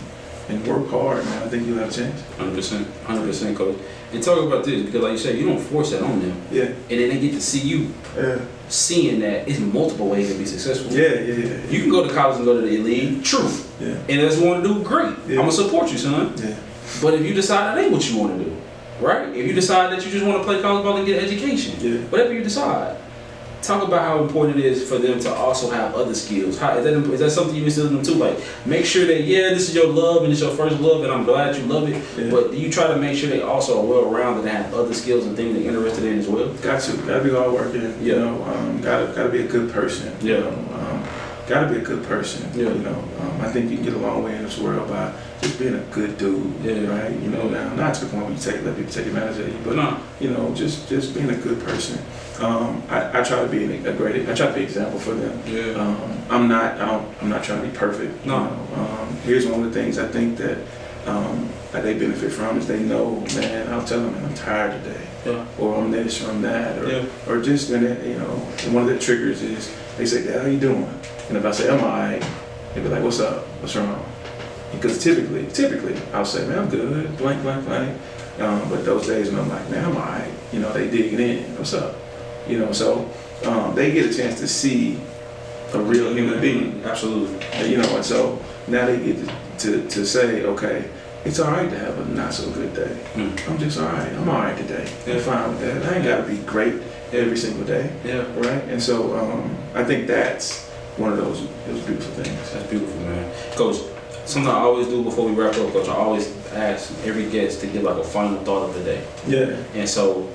and 0.48 0.66
work 0.66 0.88
hard, 0.90 1.24
man, 1.24 1.42
I 1.42 1.48
think 1.48 1.64
he'll 1.66 1.76
have 1.76 1.90
a 1.90 1.92
chance. 1.92 2.22
Hundred 2.36 2.54
percent, 2.54 2.88
hundred 3.04 3.26
percent, 3.26 3.56
coach. 3.56 3.76
And 4.12 4.22
talk 4.22 4.42
about 4.46 4.64
this 4.64 4.84
because, 4.86 5.02
like 5.02 5.12
you 5.12 5.18
said, 5.18 5.36
you 5.36 5.46
don't 5.46 5.60
force 5.60 5.90
that 5.90 6.02
on 6.02 6.20
them, 6.20 6.40
Yeah, 6.50 6.64
and 6.64 6.74
then 6.88 7.10
they 7.10 7.20
get 7.20 7.32
to 7.32 7.40
see 7.42 7.60
you 7.60 7.92
yeah, 8.16 8.40
seeing 8.68 9.20
that 9.20 9.46
it's 9.46 9.60
multiple 9.60 10.08
ways 10.08 10.32
to 10.32 10.38
be 10.38 10.46
successful. 10.46 10.90
yeah, 10.92 11.12
yeah, 11.20 11.34
yeah. 11.34 11.70
You 11.70 11.82
can 11.82 11.90
go 11.90 12.06
to 12.08 12.12
college 12.14 12.36
and 12.36 12.46
go 12.46 12.58
to 12.58 12.66
the 12.66 12.74
elite. 12.76 13.22
Truth. 13.24 13.66
Yeah, 13.80 13.94
And 14.08 14.20
that's 14.22 14.38
you 14.38 14.46
want 14.46 14.64
to 14.64 14.74
do. 14.74 14.82
Great. 14.82 15.16
Yeah. 15.26 15.40
I'm 15.40 15.46
gonna 15.46 15.52
support 15.52 15.90
you, 15.90 15.98
son. 15.98 16.34
yeah, 16.36 16.56
But 17.00 17.14
if 17.14 17.24
you 17.24 17.34
decide 17.34 17.76
that 17.76 17.82
ain't 17.82 17.92
what 17.92 18.08
you 18.10 18.18
want 18.18 18.38
to 18.38 18.44
do, 18.44 18.56
right? 19.00 19.28
If 19.28 19.46
you 19.46 19.52
decide 19.52 19.92
that 19.92 20.04
you 20.04 20.10
just 20.10 20.24
want 20.24 20.38
to 20.38 20.44
play 20.44 20.60
college 20.60 20.84
ball 20.84 20.96
and 20.96 21.06
get 21.06 21.22
an 21.22 21.24
education, 21.24 21.76
yeah. 21.80 22.00
whatever 22.08 22.32
you 22.32 22.42
decide, 22.42 22.96
talk 23.62 23.86
about 23.86 24.02
how 24.02 24.22
important 24.22 24.56
it 24.58 24.64
is 24.64 24.88
for 24.88 24.98
them 24.98 25.18
to 25.20 25.32
also 25.32 25.70
have 25.70 25.94
other 25.94 26.14
skills. 26.14 26.58
How 26.58 26.76
is 26.78 26.84
that? 26.84 26.94
Is 27.12 27.20
that 27.20 27.30
something 27.30 27.54
you 27.54 27.64
instill 27.64 27.88
in 27.88 27.94
them 27.96 28.04
too? 28.04 28.14
Like, 28.14 28.38
make 28.66 28.84
sure 28.84 29.06
that 29.06 29.22
yeah, 29.22 29.50
this 29.50 29.68
is 29.68 29.74
your 29.74 29.88
love 29.88 30.22
and 30.24 30.32
it's 30.32 30.40
your 30.40 30.54
first 30.54 30.80
love, 30.80 31.02
and 31.04 31.12
I'm 31.12 31.24
glad 31.24 31.56
you 31.56 31.64
love 31.64 31.88
it. 31.88 32.02
Yeah. 32.16 32.30
But 32.30 32.54
you 32.54 32.70
try 32.70 32.86
to 32.88 32.96
make 32.96 33.16
sure 33.18 33.28
they 33.28 33.42
also 33.42 33.80
are 33.80 33.84
well 33.84 34.10
rounded 34.10 34.46
and 34.46 34.64
have 34.64 34.74
other 34.74 34.94
skills 34.94 35.26
and 35.26 35.36
things 35.36 35.54
they're 35.54 35.68
interested 35.68 36.04
in 36.04 36.18
as 36.18 36.28
well. 36.28 36.48
Got 36.54 36.82
to, 36.82 36.96
got 36.98 37.18
to 37.18 37.24
be 37.24 37.30
hard 37.30 37.52
working. 37.52 37.82
You 38.04 38.16
know, 38.16 38.42
um, 38.44 38.80
got 38.80 39.06
to, 39.06 39.12
got 39.14 39.22
to 39.24 39.28
be 39.28 39.40
a 39.42 39.46
good 39.46 39.70
person. 39.72 40.12
Yeah. 40.20 40.38
You 40.38 40.40
know, 40.44 40.50
um, 40.50 40.87
got 41.48 41.62
to 41.62 41.68
be 41.72 41.76
a 41.78 41.82
good 41.84 42.04
person. 42.04 42.48
Yeah. 42.54 42.68
You 42.68 42.80
know, 42.80 43.04
um, 43.20 43.40
I 43.40 43.48
think 43.50 43.70
you 43.70 43.76
can 43.78 43.86
get 43.86 43.94
a 43.94 43.98
long 43.98 44.22
way 44.22 44.36
in 44.36 44.42
this 44.44 44.58
world 44.58 44.88
by 44.88 45.12
just 45.40 45.58
being 45.58 45.74
a 45.74 45.80
good 45.90 46.18
dude. 46.18 46.52
Yeah. 46.62 46.86
Right. 46.86 47.10
You 47.12 47.30
know, 47.30 47.48
now 47.48 47.74
not 47.74 47.94
to 47.94 48.04
the 48.04 48.10
point 48.10 48.24
where 48.24 48.32
you 48.34 48.38
take 48.38 48.62
let 48.64 48.76
people 48.76 48.92
take 48.92 49.06
advantage 49.06 49.38
of 49.40 49.48
you, 49.48 49.58
but 49.64 49.76
No. 49.76 49.98
you 50.20 50.30
know, 50.30 50.54
just 50.54 50.88
just 50.88 51.14
being 51.14 51.30
a 51.30 51.36
good 51.36 51.60
person. 51.64 51.98
Um, 52.40 52.82
I, 52.88 53.20
I 53.20 53.22
try 53.24 53.42
to 53.42 53.48
be 53.48 53.64
a 53.64 53.92
great. 53.94 54.28
I 54.28 54.34
try 54.34 54.46
to 54.46 54.52
be 54.52 54.60
an 54.60 54.66
example 54.66 55.00
for 55.00 55.14
them. 55.14 55.42
Yeah. 55.46 55.72
Um, 55.72 56.22
I'm 56.30 56.48
not. 56.48 56.80
I 56.80 56.86
don't, 56.86 57.22
I'm 57.22 57.28
not 57.28 57.42
trying 57.42 57.62
to 57.62 57.68
be 57.68 57.76
perfect. 57.76 58.24
you 58.24 58.30
No. 58.30 58.44
know. 58.44 58.74
Um, 58.76 59.16
here's 59.24 59.46
one 59.46 59.60
of 59.64 59.72
the 59.72 59.80
things 59.80 59.98
I 59.98 60.06
think 60.06 60.36
that 60.38 60.58
um, 61.06 61.48
that 61.72 61.82
they 61.82 61.98
benefit 61.98 62.30
from 62.32 62.58
is 62.58 62.66
they 62.68 62.80
know, 62.80 63.20
man. 63.34 63.72
I'll 63.72 63.84
tell 63.84 64.00
them, 64.00 64.12
man, 64.12 64.24
I'm 64.26 64.34
tired 64.34 64.82
today, 64.84 65.00
Yeah. 65.26 65.44
or 65.58 65.76
I'm 65.82 65.90
this, 65.90 66.22
or 66.24 66.30
I'm 66.30 66.42
that, 66.42 66.78
or 66.78 66.88
Yeah. 66.90 67.04
or 67.26 67.40
just 67.40 67.70
when 67.70 67.84
it, 67.84 68.06
you 68.06 68.18
know. 68.18 68.36
one 68.70 68.82
of 68.84 68.88
the 68.88 68.98
triggers 68.98 69.42
is 69.42 69.74
they 69.96 70.06
say, 70.06 70.24
"Dad, 70.24 70.42
how 70.42 70.46
you 70.48 70.60
doing?" 70.60 70.88
And 71.28 71.36
if 71.36 71.44
I 71.44 71.50
say 71.50 71.68
I'm 71.70 71.80
alright, 71.82 72.24
they'd 72.74 72.82
be 72.82 72.88
like, 72.88 73.02
"What's 73.02 73.20
up? 73.20 73.44
What's 73.60 73.76
wrong?" 73.76 74.04
Because 74.72 75.02
typically, 75.02 75.46
typically, 75.52 75.96
I'll 76.12 76.24
say, 76.24 76.46
"Man, 76.46 76.58
I'm 76.58 76.68
good." 76.68 77.16
Blank, 77.18 77.42
blank, 77.42 77.64
blank. 77.66 77.98
Um, 78.38 78.68
but 78.70 78.84
those 78.84 79.06
days 79.06 79.30
when 79.30 79.40
I'm 79.40 79.48
like, 79.48 79.68
"Man, 79.70 79.84
I'm 79.84 79.96
alright," 79.96 80.30
you 80.52 80.60
know, 80.60 80.72
they 80.72 80.88
digging 80.90 81.20
in. 81.20 81.56
What's 81.56 81.74
up? 81.74 81.96
You 82.48 82.58
know, 82.58 82.72
so 82.72 83.10
um, 83.44 83.74
they 83.74 83.92
get 83.92 84.06
a 84.06 84.14
chance 84.16 84.40
to 84.40 84.48
see 84.48 84.98
a 85.74 85.78
real 85.80 86.14
human 86.14 86.40
being. 86.40 86.82
Absolutely. 86.84 87.70
You 87.70 87.78
know, 87.78 87.96
and 87.96 88.04
so 88.04 88.40
now 88.68 88.86
they 88.86 88.98
get 89.04 89.18
to, 89.18 89.32
to, 89.82 89.88
to 89.88 90.06
say, 90.06 90.44
okay, 90.44 90.88
it's 91.26 91.38
all 91.40 91.50
right 91.50 91.68
to 91.68 91.78
have 91.78 91.98
a 91.98 92.04
not 92.14 92.32
so 92.32 92.50
good 92.52 92.74
day. 92.74 92.96
Mm. 93.14 93.50
I'm 93.50 93.58
just 93.58 93.78
all 93.78 93.86
right. 93.86 94.10
I'm 94.14 94.28
all 94.28 94.40
right 94.40 94.56
today. 94.56 94.90
Yeah. 95.06 95.14
I'm 95.16 95.20
fine 95.20 95.48
with 95.50 95.60
that. 95.60 95.92
I 95.92 95.96
ain't 95.96 96.04
got 96.04 96.24
to 96.24 96.30
be 96.30 96.38
great 96.46 96.74
every 97.12 97.36
single 97.36 97.66
day, 97.66 97.92
Yeah. 98.04 98.24
right? 98.36 98.64
And 98.64 98.82
so 98.82 99.14
um, 99.18 99.54
I 99.74 99.84
think 99.84 100.06
that's 100.06 100.67
one 100.98 101.12
of 101.12 101.18
those 101.18 101.46
those 101.66 101.80
beautiful 101.84 102.12
things. 102.22 102.52
That's 102.52 102.66
beautiful, 102.68 103.00
man. 103.02 103.32
Coach, 103.56 103.76
something 104.24 104.50
I 104.50 104.58
always 104.58 104.86
do 104.86 105.02
before 105.02 105.26
we 105.26 105.32
wrap 105.32 105.54
up, 105.56 105.72
Coach, 105.72 105.88
I 105.88 105.94
always 105.94 106.34
ask 106.52 106.92
every 107.04 107.28
guest 107.30 107.60
to 107.60 107.66
give 107.66 107.82
like 107.82 107.96
a 107.96 108.04
final 108.04 108.38
thought 108.44 108.68
of 108.68 108.74
the 108.74 108.82
day. 108.84 109.06
Yeah. 109.26 109.56
And 109.74 109.88
so, 109.88 110.28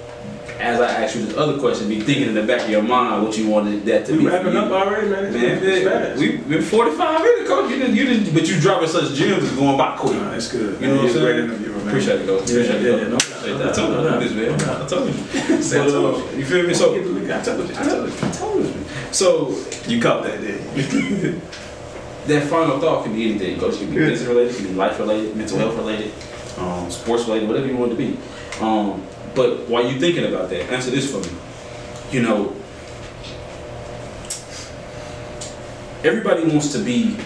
as 0.60 0.80
I 0.80 1.04
ask 1.04 1.16
you 1.16 1.26
this 1.26 1.36
other 1.36 1.60
question, 1.60 1.90
be 1.90 2.00
thinking 2.02 2.28
in 2.30 2.36
the 2.36 2.44
back 2.44 2.62
of 2.62 2.70
your 2.70 2.84
mind 2.84 3.24
what 3.26 3.38
you 3.38 3.48
wanted 3.48 3.84
that 3.86 4.06
to 4.06 4.12
We 4.14 4.20
be. 4.20 4.26
wrapping 4.28 4.56
up 4.56 4.72
already, 4.72 5.10
man. 5.10 5.26
It's, 5.26 5.36
Man, 5.36 5.64
it's 5.64 5.88
fast. 5.88 6.20
we 6.20 6.38
been 6.38 6.62
45 6.62 7.22
minutes, 7.22 7.50
Coach. 7.50 7.70
You 7.72 7.78
didn't, 7.80 7.96
you 7.96 8.06
didn't, 8.06 8.34
but 8.34 8.48
you 8.48 8.60
dropping 8.60 8.88
such 8.90 9.14
gems 9.16 9.44
is 9.44 9.52
going 9.54 9.78
by 9.78 9.98
quick. 9.98 10.14
Nah, 10.16 10.32
that's 10.32 10.52
good. 10.52 10.80
You 10.80 10.88
know 10.88 10.96
what 10.98 11.06
I'm 11.06 11.12
saying? 11.12 11.26
great 11.26 11.40
interviewer, 11.44 11.78
man. 11.78 11.88
Appreciate 11.88 12.22
it, 12.22 12.28
Coach. 12.28 12.50
Yeah, 12.50 12.56
Appreciate 12.62 12.82
yeah, 12.84 12.96
it, 12.96 13.02
yeah, 13.02 13.08
no 13.10 13.18
Coach. 13.44 13.60
doubt, 13.60 13.60
Appreciate 13.60 13.60
no 13.60 13.60
that. 13.60 13.70
I 13.70 13.76
told 13.76 13.94
doubt, 13.94 14.04
you 14.04 14.10
no 14.10 14.20
this, 14.20 14.58
man. 14.68 14.82
I 14.82 14.88
told 14.88 15.08
you. 15.58 15.62
Say 15.64 15.82
I 15.82 15.88
told 15.88 16.32
you. 16.32 16.38
You 16.40 16.46
feel 16.46 16.68
me? 16.68 16.74
So, 16.74 16.94
I 16.94 16.98
told 16.98 17.08
you. 17.08 17.34
I 17.34 17.42
told 17.42 17.70
you. 17.70 17.76
I 17.76 17.84
told 17.84 18.10
you. 18.10 18.28
I 18.28 18.32
told 18.32 18.66
you. 18.66 18.74
So, 19.12 19.56
You 19.88 20.02
caught 20.02 20.24
that, 20.24 20.40
didn't 20.42 21.42
that 22.28 22.48
final 22.50 22.80
thought 22.80 23.04
can 23.04 23.14
be 23.14 23.30
anything, 23.30 23.60
Coach. 23.60 23.76
It 23.76 23.80
can 23.80 23.90
be 23.90 23.96
Good. 23.98 24.10
business 24.12 24.30
related, 24.30 24.54
it 24.56 24.58
can 24.58 24.68
be 24.68 24.74
life 24.74 24.98
related, 25.00 25.36
mental 25.36 25.58
health 25.58 25.76
related, 25.76 26.12
um, 26.58 26.90
sports 26.90 27.26
related, 27.26 27.48
whatever 27.50 27.68
you 27.68 27.76
want 27.76 27.92
it 27.92 27.96
to 27.96 28.02
be. 28.02 28.18
Um, 28.62 29.04
but 29.36 29.68
while 29.68 29.84
you're 29.90 30.00
thinking 30.00 30.26
about 30.26 30.50
that, 30.50 30.72
answer 30.72 30.90
this 30.92 31.12
for 31.12 31.20
me. 31.20 31.38
You 32.12 32.22
know, 32.22 32.56
everybody 36.04 36.44
wants 36.48 36.72
to 36.74 36.80
be 36.80 37.18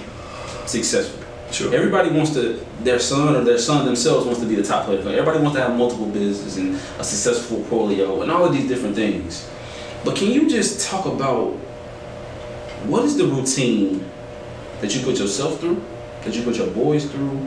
successful. 0.66 1.17
Sure. 1.52 1.74
Everybody 1.74 2.10
wants 2.10 2.34
to, 2.34 2.66
their 2.82 3.00
son 3.00 3.36
or 3.36 3.44
their 3.44 3.58
son 3.58 3.86
themselves 3.86 4.26
wants 4.26 4.42
to 4.42 4.46
be 4.46 4.56
the 4.56 4.64
top 4.64 4.86
player. 4.86 5.00
Everybody 5.00 5.40
wants 5.40 5.56
to 5.58 5.64
have 5.64 5.78
multiple 5.78 6.08
businesses 6.08 6.58
and 6.58 6.76
a 7.00 7.04
successful 7.04 7.58
portfolio 7.60 8.22
and 8.22 8.32
all 8.32 8.46
of 8.46 8.54
these 8.54 8.68
different 8.68 8.96
things. 8.96 9.50
But 10.04 10.16
can 10.16 10.30
you 10.30 10.50
just 10.50 10.88
talk 10.88 11.06
about 11.06 11.52
what 12.86 13.04
is 13.06 13.18
the 13.18 13.26
routine 13.26 14.06
that 14.82 14.94
you 14.96 15.02
put 15.04 15.20
yourself 15.20 15.60
through, 15.60 15.82
that 16.24 16.36
you 16.36 16.44
put 16.44 16.58
your 16.58 16.68
boys 16.68 17.10
through, 17.10 17.40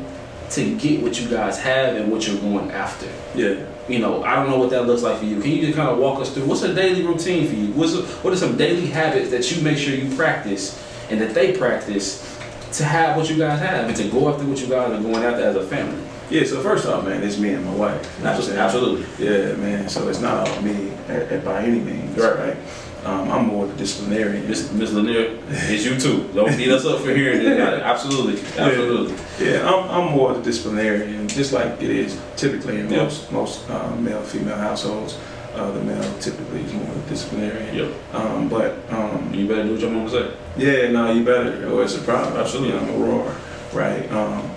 to 0.51 0.77
get 0.79 1.03
what 1.03 1.21
you 1.21 1.29
guys 1.29 1.59
have 1.61 1.97
and 1.97 2.11
what 2.11 2.27
you're 2.27 2.41
going 2.41 2.71
after? 2.71 3.07
Yeah. 3.35 3.67
You 3.89 3.99
know, 3.99 4.23
I 4.25 4.35
don't 4.37 4.49
know 4.49 4.59
what 4.59 4.71
that 4.71 4.87
looks 4.87 5.03
like 5.03 5.19
for 5.19 5.25
you. 5.25 5.41
Can 5.41 5.51
you 5.51 5.63
just 5.63 5.77
kind 5.77 5.89
of 5.89 5.99
walk 5.99 6.21
us 6.21 6.33
through 6.33 6.47
what's 6.47 6.63
a 6.63 6.75
daily 6.75 7.05
routine 7.05 7.49
for 7.49 7.55
you? 7.55 7.73
What's 7.73 7.95
what 8.23 8.33
are 8.33 8.37
some 8.37 8.57
daily 8.57 8.87
habits 8.87 9.31
that 9.31 9.51
you 9.51 9.63
make 9.63 9.79
sure 9.79 9.95
you 9.95 10.15
practice 10.17 10.83
and 11.11 11.21
that 11.21 11.35
they 11.35 11.57
practice 11.57 12.40
to 12.73 12.85
have 12.85 13.17
what 13.17 13.29
you 13.31 13.37
guys 13.37 13.59
have 13.61 13.89
and 13.89 13.97
to 13.97 14.09
go 14.09 14.29
after 14.33 14.45
what 14.47 14.59
you 14.61 14.67
guys 14.69 14.91
are 14.93 15.01
going 15.03 15.23
after 15.25 15.43
as 15.43 15.57
a 15.57 15.67
family? 15.67 16.01
Yeah, 16.31 16.45
so 16.45 16.61
first 16.63 16.87
off, 16.87 17.05
man, 17.05 17.23
it's 17.25 17.39
me 17.39 17.55
and 17.55 17.65
my 17.65 17.75
wife. 17.75 18.15
You 18.19 18.25
know 18.25 18.31
what 18.31 18.37
I'm 18.39 18.43
saying? 18.47 18.59
Absolutely. 18.59 19.27
Yeah, 19.27 19.53
man. 19.57 19.89
So 19.89 20.09
it's 20.09 20.21
not 20.21 20.49
all 20.49 20.63
me 20.63 20.91
at, 21.09 21.23
at 21.33 21.45
by 21.45 21.63
any 21.65 21.81
means, 21.81 22.17
Right. 22.17 22.37
right? 22.39 22.57
Um, 23.05 23.31
I'm 23.33 23.47
more 23.47 23.67
the 23.67 23.73
disciplinarian. 23.75 24.47
Miss 24.47 24.71
Miss 24.73 24.93
Lanier, 24.93 25.39
it's 25.49 25.87
you 25.87 25.99
too. 25.99 26.29
Don't 26.35 26.55
beat 26.57 26.69
us 26.69 26.85
up 26.85 27.01
for 27.01 27.15
hearing 27.15 27.41
it. 27.47 27.59
Absolutely, 27.59 28.39
absolutely. 28.59 29.17
Yeah, 29.45 29.67
I'm, 29.67 29.89
I'm 29.91 30.13
more 30.13 30.35
the 30.35 30.43
disciplinarian, 30.43 31.27
just 31.27 31.55
like 31.55 31.81
it 31.83 31.89
is 31.91 32.21
typically 32.37 32.79
in 32.79 32.91
Yeah. 32.91 33.05
most 33.05 33.33
most 33.33 33.71
um, 33.71 34.05
male 34.05 34.21
female 34.23 34.57
households. 34.59 35.19
Uh, 35.55 35.71
the 35.73 35.83
male 35.83 36.19
typically 36.21 36.61
is 36.61 36.73
more 36.75 36.95
disciplinarian. 37.09 37.75
Yep. 37.75 38.15
Um, 38.15 38.49
but 38.51 38.77
um, 38.91 39.10
You 39.41 39.49
better 39.49 39.65
do 39.65 39.73
what 39.73 39.81
your 39.81 39.91
mama 39.91 40.11
say. 40.11 40.33
yeah, 40.57 40.91
no, 40.91 41.11
you 41.13 41.25
better, 41.25 41.69
or 41.71 41.83
it's 41.83 41.97
a 41.97 42.01
problem. 42.03 42.37
Absolutely. 42.37 42.79
I'm 42.79 42.89
a 42.91 42.93
roar, 43.05 43.35
right? 43.73 44.11
Um, 44.13 44.51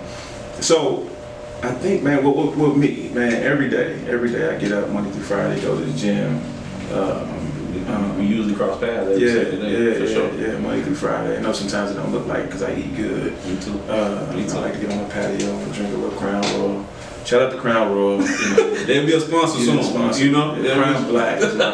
so 0.60 1.08
I 1.62 1.70
think, 1.72 2.02
man, 2.02 2.24
with, 2.24 2.36
with, 2.36 2.56
with 2.56 2.76
me, 2.76 3.08
man, 3.14 3.32
every 3.42 3.68
day, 3.70 3.98
every 4.08 4.30
day 4.30 4.54
I 4.54 4.58
get 4.58 4.72
up 4.72 4.88
Monday 4.90 5.10
through 5.10 5.22
Friday, 5.22 5.60
go 5.62 5.78
to 5.78 5.84
the 5.84 5.98
gym. 5.98 6.40
Um, 6.92 7.40
Um, 7.84 8.16
we 8.18 8.24
usually 8.24 8.54
cross 8.54 8.80
paths. 8.80 9.10
every 9.10 9.20
yeah, 9.26 9.34
Saturday, 9.44 9.72
yeah, 9.72 9.92
for 9.98 10.04
yeah, 10.08 10.14
sure. 10.14 10.30
yeah, 10.40 10.58
Monday 10.58 10.82
through 10.84 10.94
Friday. 10.94 11.36
I 11.36 11.40
know 11.42 11.52
sometimes 11.52 11.90
it 11.90 11.94
don't 12.00 12.12
look 12.12 12.26
like 12.26 12.44
because 12.46 12.62
I 12.62 12.72
eat 12.74 12.96
good. 12.96 13.32
Me 13.44 13.58
too. 13.60 13.76
Uh, 13.92 14.32
Me 14.34 14.48
I 14.48 14.54
like 14.64 14.72
to 14.72 14.80
get 14.80 14.90
on 14.90 14.98
the 15.04 15.10
patio 15.12 15.50
and 15.52 15.74
drink 15.74 15.92
a 15.92 15.96
little 15.98 16.16
Crown 16.18 16.40
Royal. 16.56 16.86
Shout 17.24 17.42
out 17.42 17.52
to 17.52 17.58
Crown 17.58 17.90
Royal. 17.92 18.20
You 18.20 18.26
know, 18.56 18.74
They'll 18.84 19.06
be 19.06 19.14
a 19.14 19.20
sponsor 19.20 19.58
soon. 19.58 19.82
sponsor. 19.82 20.24
You 20.24 20.32
know, 20.32 20.54
Yeah, 20.56 20.74
Crown's 20.74 21.06
Black 21.08 21.38
is 21.40 21.54
my, 21.54 21.66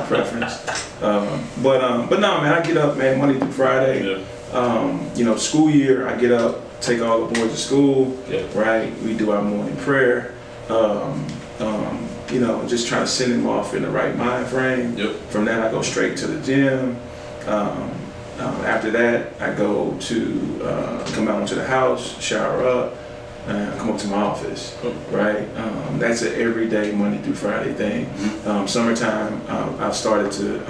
my 0.00 0.06
preference. 0.06 1.02
Um, 1.02 1.44
but 1.62 1.82
um, 1.82 2.08
but 2.08 2.20
no, 2.20 2.40
man, 2.40 2.52
I 2.52 2.62
get 2.62 2.76
up, 2.76 2.96
man, 2.98 3.18
Monday 3.18 3.38
through 3.38 3.52
Friday. 3.52 4.06
Yeah, 4.18 4.24
Um, 4.58 5.10
you 5.14 5.24
know, 5.24 5.36
school 5.36 5.70
year, 5.70 6.06
I 6.06 6.16
get 6.16 6.32
up, 6.32 6.60
take 6.80 7.00
all 7.00 7.26
the 7.26 7.34
boys 7.40 7.50
to 7.52 7.56
school, 7.56 8.18
yeah. 8.28 8.42
right? 8.54 8.92
We 9.02 9.14
do 9.16 9.30
our 9.32 9.42
morning 9.42 9.76
prayer. 9.78 10.34
Um, 10.68 11.26
um, 11.60 12.08
you 12.30 12.40
know, 12.40 12.66
just 12.68 12.86
try 12.86 13.00
to 13.00 13.06
send 13.06 13.32
them 13.32 13.46
off 13.46 13.74
in 13.74 13.82
the 13.82 13.90
right 13.90 14.14
mind 14.16 14.46
frame. 14.48 14.96
Yep. 14.96 15.16
From 15.30 15.46
that, 15.46 15.66
I 15.66 15.70
go 15.70 15.82
straight 15.82 16.16
to 16.18 16.26
the 16.26 16.40
gym. 16.44 16.96
Um, 17.46 17.90
um, 18.38 18.54
after 18.64 18.90
that, 18.92 19.32
I 19.40 19.52
go 19.54 19.96
to 19.98 20.60
uh, 20.64 21.04
come 21.12 21.28
out 21.28 21.40
into 21.42 21.54
the 21.56 21.66
house, 21.66 22.18
shower 22.22 22.64
up, 22.66 22.94
and 23.46 23.78
come 23.78 23.90
up 23.90 23.98
to 23.98 24.06
my 24.08 24.22
office. 24.22 24.76
Right, 25.10 25.48
um, 25.56 25.98
that's 25.98 26.22
an 26.22 26.34
everyday 26.40 26.92
Monday 26.92 27.18
through 27.22 27.34
Friday 27.34 27.72
thing. 27.72 28.08
Um, 28.46 28.66
summertime, 28.68 29.40
um, 29.48 29.76
I've 29.80 29.96
started 29.96 30.30
to, 30.32 30.62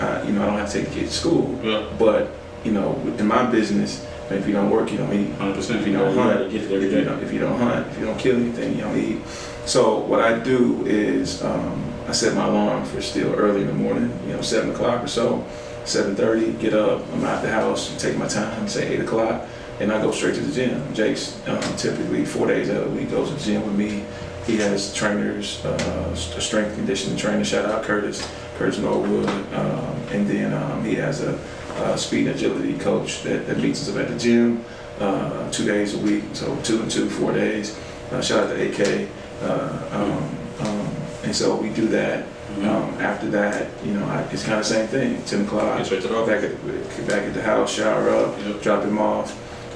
I, 0.00 0.04
I, 0.04 0.22
you 0.24 0.32
know, 0.32 0.42
I 0.42 0.46
don't 0.46 0.58
have 0.58 0.70
to 0.70 0.78
take 0.80 0.88
the 0.88 0.94
kids 1.00 1.12
to 1.12 1.16
school, 1.18 1.60
Yeah, 1.62 1.86
but 1.98 2.30
you 2.64 2.72
know, 2.72 2.94
in 3.18 3.26
my 3.26 3.44
business, 3.50 4.06
if 4.30 4.46
you 4.46 4.52
don't 4.52 4.70
work, 4.70 4.92
you 4.92 4.98
don't 4.98 5.12
eat. 5.12 5.32
hundred 5.34 5.54
percent. 5.56 5.80
If 5.80 5.86
you 5.88 5.92
don't 5.94 6.14
hunt, 6.16 6.52
if 6.52 6.70
you 6.70 7.04
don't, 7.04 7.22
if 7.22 7.32
you 7.32 7.38
don't 7.40 7.58
hunt, 7.58 7.86
if 7.88 7.98
you 7.98 8.06
don't 8.06 8.18
kill 8.18 8.36
anything, 8.36 8.76
you 8.76 8.82
don't 8.82 8.96
eat. 8.96 9.26
So 9.66 9.98
what 9.98 10.20
I 10.20 10.38
do 10.38 10.84
is 10.86 11.42
um, 11.42 11.84
I 12.06 12.12
set 12.12 12.34
my 12.36 12.46
alarm 12.46 12.84
for 12.84 13.00
still 13.02 13.34
early 13.34 13.62
in 13.62 13.66
the 13.66 13.72
morning, 13.74 14.16
you 14.26 14.32
know, 14.34 14.40
seven 14.40 14.70
o'clock 14.70 15.02
or 15.02 15.08
so, 15.08 15.44
seven 15.84 16.14
thirty. 16.14 16.52
Get 16.52 16.74
up, 16.74 17.02
I'm 17.12 17.24
out 17.24 17.42
the 17.42 17.50
house, 17.50 17.96
take 18.00 18.16
my 18.16 18.28
time, 18.28 18.68
say 18.68 18.86
eight 18.94 19.00
o'clock. 19.00 19.44
And 19.80 19.90
I 19.90 20.00
go 20.00 20.10
straight 20.12 20.34
to 20.34 20.40
the 20.42 20.52
gym. 20.54 20.94
Jake's 20.94 21.40
um, 21.48 21.60
typically 21.76 22.24
four 22.24 22.46
days 22.46 22.68
out 22.70 22.82
of 22.82 22.92
the 22.92 22.98
week 23.00 23.10
goes 23.10 23.28
to 23.30 23.34
the 23.34 23.40
gym 23.40 23.62
with 23.64 23.74
me. 23.74 24.04
He 24.46 24.56
has 24.58 24.94
trainers, 24.94 25.64
uh, 25.64 26.14
strength 26.14 26.74
conditioning 26.76 27.16
trainer. 27.16 27.44
Shout 27.44 27.64
out 27.66 27.82
Curtis, 27.82 28.26
Curtis 28.56 28.78
Norwood, 28.78 29.28
um, 29.54 29.96
and 30.10 30.26
then 30.28 30.52
um, 30.52 30.84
he 30.84 30.94
has 30.96 31.22
a, 31.22 31.38
a 31.78 31.96
speed 31.96 32.26
and 32.26 32.36
agility 32.36 32.76
coach 32.78 33.22
that, 33.22 33.46
that 33.46 33.58
meets 33.58 33.82
us 33.88 33.94
up 33.94 34.00
at 34.02 34.08
the 34.08 34.18
gym 34.18 34.64
uh, 34.98 35.50
two 35.50 35.64
days 35.64 35.94
a 35.94 35.98
week. 35.98 36.24
So 36.34 36.54
two 36.62 36.80
and 36.82 36.90
two, 36.90 37.08
four 37.08 37.32
days. 37.32 37.78
Uh, 38.10 38.20
shout 38.20 38.48
out 38.48 38.56
to 38.56 38.68
AK. 38.68 39.08
Uh, 39.42 39.88
um, 39.92 40.66
um, 40.66 40.86
and 41.24 41.34
so 41.34 41.56
we 41.56 41.70
do 41.70 41.86
that. 41.88 42.26
Mhm. 42.56 42.66
Um, 42.66 43.00
after 43.00 43.30
that, 43.30 43.68
you 43.84 43.92
know, 43.94 44.04
I, 44.06 44.22
it's 44.32 44.42
kind 44.42 44.58
of 44.58 44.66
the 44.66 44.74
same 44.74 44.88
thing. 44.88 45.22
10 45.24 45.42
o'clock, 45.42 45.76
Get 45.78 45.86
straight 45.86 46.02
to 46.02 46.08
the 46.08 46.14
back 46.26 46.42
at, 46.42 47.06
back 47.06 47.22
at 47.22 47.32
the 47.34 47.42
house, 47.42 47.72
shower 47.74 48.10
up, 48.10 48.36
Yep. 48.44 48.60
drop 48.60 48.82
him 48.82 48.98
off, 48.98 49.30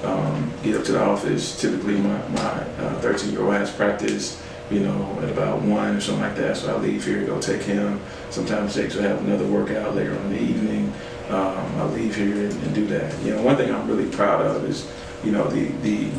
um, 0.04 0.52
get 0.62 0.76
up 0.76 0.84
to 0.84 0.92
the 0.92 1.02
office. 1.02 1.60
Typically, 1.60 1.96
my, 1.98 2.18
my 2.28 2.64
13 3.00 3.32
year 3.32 3.42
old 3.42 3.54
has 3.54 3.70
practice, 3.70 4.40
you 4.70 4.80
know, 4.80 5.18
at 5.22 5.30
about 5.30 5.62
1 5.62 5.96
or 5.96 6.00
something 6.00 6.22
like 6.22 6.36
that. 6.36 6.56
So 6.56 6.74
I 6.74 6.78
leave 6.80 7.04
here, 7.04 7.20
to 7.20 7.26
go 7.26 7.40
take 7.40 7.62
him. 7.62 8.00
Sometimes 8.30 8.74
Jakes 8.74 8.94
will 8.94 9.02
have 9.02 9.20
another 9.24 9.46
workout 9.46 9.94
later 9.94 10.12
on 10.18 10.24
in 10.26 10.30
the 10.32 10.40
evening. 10.42 10.92
Um, 11.28 11.56
I 11.76 11.84
leave 11.86 12.14
here 12.16 12.48
and, 12.48 12.52
and 12.64 12.74
do 12.74 12.86
that. 12.88 13.18
You 13.24 13.34
know, 13.36 13.42
one 13.42 13.56
thing 13.56 13.74
I'm 13.74 13.88
really 13.88 14.08
proud 14.10 14.44
of 14.44 14.64
is, 14.64 14.90
you 15.24 15.32
know, 15.32 15.48
the, 15.48 15.68
the, 15.82 16.10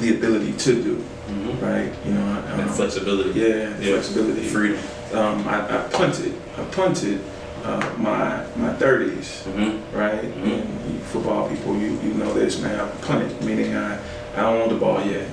the 0.00 0.16
ability 0.16 0.52
to 0.52 0.82
do, 0.82 1.04
Mhm. 1.30 1.62
right? 1.62 1.92
You 2.04 2.14
know, 2.14 2.26
I- 2.32 2.50
And 2.52 2.62
um, 2.62 2.68
flexibility. 2.68 3.38
yeah, 3.38 3.70
the 3.70 3.84
Yeah. 3.84 3.92
flexibility. 3.92 4.42
Freedom. 4.48 4.78
Um, 5.12 5.46
I, 5.46 5.60
I 5.78 5.82
punted, 5.88 6.34
I 6.58 6.64
punted 6.64 7.20
uh, 7.64 7.80
my 7.98 8.44
my 8.56 8.72
30s, 8.74 9.42
Mhm. 9.46 9.80
right? 9.94 10.22
Mhm. 10.22 10.62
You 10.92 10.98
football 11.12 11.48
people, 11.48 11.74
you, 11.76 11.98
you 12.04 12.14
know 12.14 12.32
this, 12.34 12.60
man. 12.60 12.78
I 12.78 12.86
punted, 13.06 13.42
meaning 13.44 13.74
I, 13.74 13.98
I 14.36 14.40
don't 14.42 14.58
want 14.58 14.70
the 14.70 14.76
ball 14.78 15.00
yet. 15.04 15.26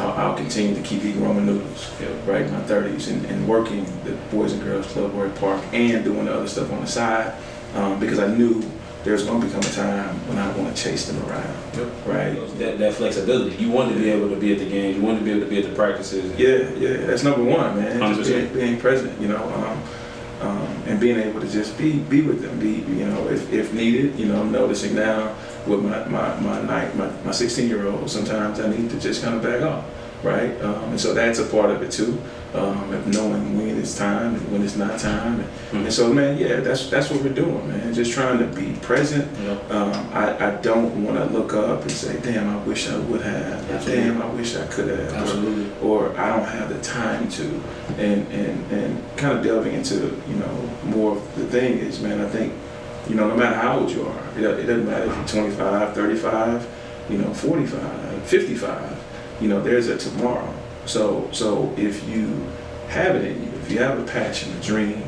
I'll, 0.00 0.10
I'll 0.12 0.34
continue 0.34 0.74
to 0.74 0.80
keep 0.82 1.04
eating 1.04 1.22
Roman 1.24 1.46
noodles, 1.46 1.90
Yeah. 2.00 2.08
right? 2.30 2.50
My 2.50 2.60
30s 2.60 3.08
and, 3.08 3.24
and 3.26 3.46
working 3.48 3.84
the 4.04 4.12
Boys 4.34 4.52
and 4.52 4.62
Girls 4.62 4.86
Club 4.86 5.12
Warwick 5.14 5.34
Park 5.36 5.60
and 5.72 6.02
doing 6.04 6.24
the 6.26 6.34
other 6.34 6.48
stuff 6.48 6.72
on 6.72 6.80
the 6.80 6.86
side 6.86 7.32
um, 7.74 7.98
because 8.00 8.18
I 8.18 8.26
knew 8.28 8.62
there's 9.04 9.24
going 9.24 9.40
to 9.40 9.46
become 9.46 9.60
a 9.62 9.74
time 9.74 10.14
when 10.28 10.38
I 10.38 10.50
want 10.56 10.74
to 10.74 10.82
chase 10.82 11.06
them 11.06 11.18
around, 11.28 11.54
Yep. 11.76 11.86
right? 12.06 12.58
That, 12.58 12.78
that 12.78 12.94
flexibility. 12.94 13.56
You 13.56 13.70
want 13.70 13.92
to 13.92 13.98
be 13.98 14.10
able 14.10 14.28
to 14.30 14.36
be 14.36 14.52
at 14.52 14.58
the 14.60 14.68
games. 14.68 14.96
You 14.96 15.02
want 15.02 15.18
to 15.18 15.24
be 15.24 15.30
able 15.32 15.40
to 15.42 15.46
be 15.50 15.58
at 15.58 15.64
the 15.68 15.74
practices. 15.74 16.32
Yeah, 16.38 16.68
yeah, 16.78 17.06
that's 17.06 17.22
number 17.24 17.42
one, 17.44 17.76
man. 17.80 17.98
Just 18.14 18.30
100%. 18.30 18.52
being, 18.52 18.52
being 18.54 18.80
present, 18.80 19.20
you 19.20 19.28
know, 19.28 19.42
um, 19.42 19.82
um, 20.42 20.66
and 20.86 21.00
being 21.00 21.18
able 21.18 21.40
to 21.40 21.48
just 21.48 21.78
be 21.78 21.98
be 21.98 22.22
with 22.22 22.42
them, 22.42 22.58
be 22.58 22.82
you 22.92 23.06
know, 23.06 23.28
if, 23.28 23.52
if 23.52 23.72
needed, 23.72 24.18
you 24.18 24.26
know, 24.26 24.40
I'm 24.40 24.50
noticing 24.52 24.94
now 24.94 25.34
with 25.66 25.82
my 25.82 26.04
my 26.06 26.60
my 26.62 26.92
my, 26.94 27.10
my 27.24 27.30
16 27.32 27.68
year 27.68 27.86
old, 27.86 28.10
sometimes 28.10 28.60
I 28.60 28.68
need 28.68 28.90
to 28.90 29.00
just 29.00 29.22
kind 29.22 29.36
of 29.36 29.42
back 29.42 29.62
off, 29.62 29.84
right? 30.22 30.60
Um, 30.62 30.84
and 30.90 31.00
so 31.00 31.14
that's 31.14 31.38
a 31.38 31.44
part 31.44 31.70
of 31.70 31.82
it 31.82 31.90
too, 31.90 32.20
um, 32.54 32.92
of 32.92 33.06
knowing 33.08 33.56
when 33.56 33.78
it's 33.78 33.96
time 33.96 34.34
and 34.34 34.52
when 34.52 34.62
it's 34.62 34.76
not 34.76 34.98
time, 34.98 35.40
and, 35.40 35.48
Mhm. 35.72 35.84
and 35.84 35.92
so 35.92 36.12
man, 36.12 36.38
yeah, 36.38 36.60
that's 36.60 36.88
that's 36.90 37.10
what 37.10 37.22
we're 37.22 37.32
doing, 37.32 37.66
man. 37.68 37.92
Just 37.94 38.12
trying 38.12 38.38
to 38.38 38.44
be 38.46 38.72
present. 38.82 39.26
Um, 39.70 39.92
I, 40.12 40.48
I 40.48 40.50
don't 40.62 41.04
want 41.04 41.16
to 41.18 41.24
look 41.36 41.54
up 41.54 41.82
and 41.82 41.90
say, 41.90 42.16
damn, 42.22 42.48
I 42.48 42.56
wish 42.64 42.88
I 42.88 42.98
would 42.98 43.22
have. 43.22 43.70
Absolutely. 43.70 44.04
Damn, 44.04 44.22
I 44.22 44.26
wish 44.26 44.54
I 44.56 44.66
could 44.66 44.88
have. 44.88 45.12
Or- 45.12 45.16
Absolutely. 45.16 45.66
or 45.82 46.18
I 46.18 46.36
don't 46.36 46.46
have 46.48 46.68
the 46.68 46.78
time 46.82 47.28
to, 47.30 47.62
and 47.98 48.26
and 48.32 48.70
and 48.72 49.02
kind 49.16 49.36
of 49.38 49.42
delving 49.44 49.74
into 49.74 49.94
you 50.28 50.36
know 50.36 50.70
more 50.84 51.16
of 51.16 51.22
the 51.36 51.44
thing 51.46 51.78
is, 51.78 52.00
man, 52.00 52.20
I 52.20 52.28
think 52.28 52.52
you 53.08 53.14
know 53.16 53.26
no 53.28 53.36
matter 53.36 53.56
how 53.56 53.78
old 53.80 53.90
you 53.90 54.06
are, 54.06 54.22
it, 54.38 54.44
it 54.60 54.66
doesn't 54.66 54.86
matter 54.86 55.06
if 55.06 55.16
you're 55.16 55.42
25, 55.42 55.94
35, 55.94 56.66
you 57.10 57.18
know, 57.18 57.32
45, 57.34 57.80
55, 58.24 58.80
you 59.42 59.48
know, 59.48 59.60
there's 59.62 59.88
a 59.88 59.98
tomorrow. 59.98 60.54
So 60.86 61.28
so 61.32 61.72
if 61.76 62.08
you 62.08 62.46
have 62.88 63.16
it 63.16 63.24
in 63.24 63.42
you, 63.42 63.50
if 63.60 63.70
you 63.70 63.78
have 63.78 63.98
a 63.98 64.04
passion, 64.04 64.56
a 64.56 64.60
dream, 64.62 65.02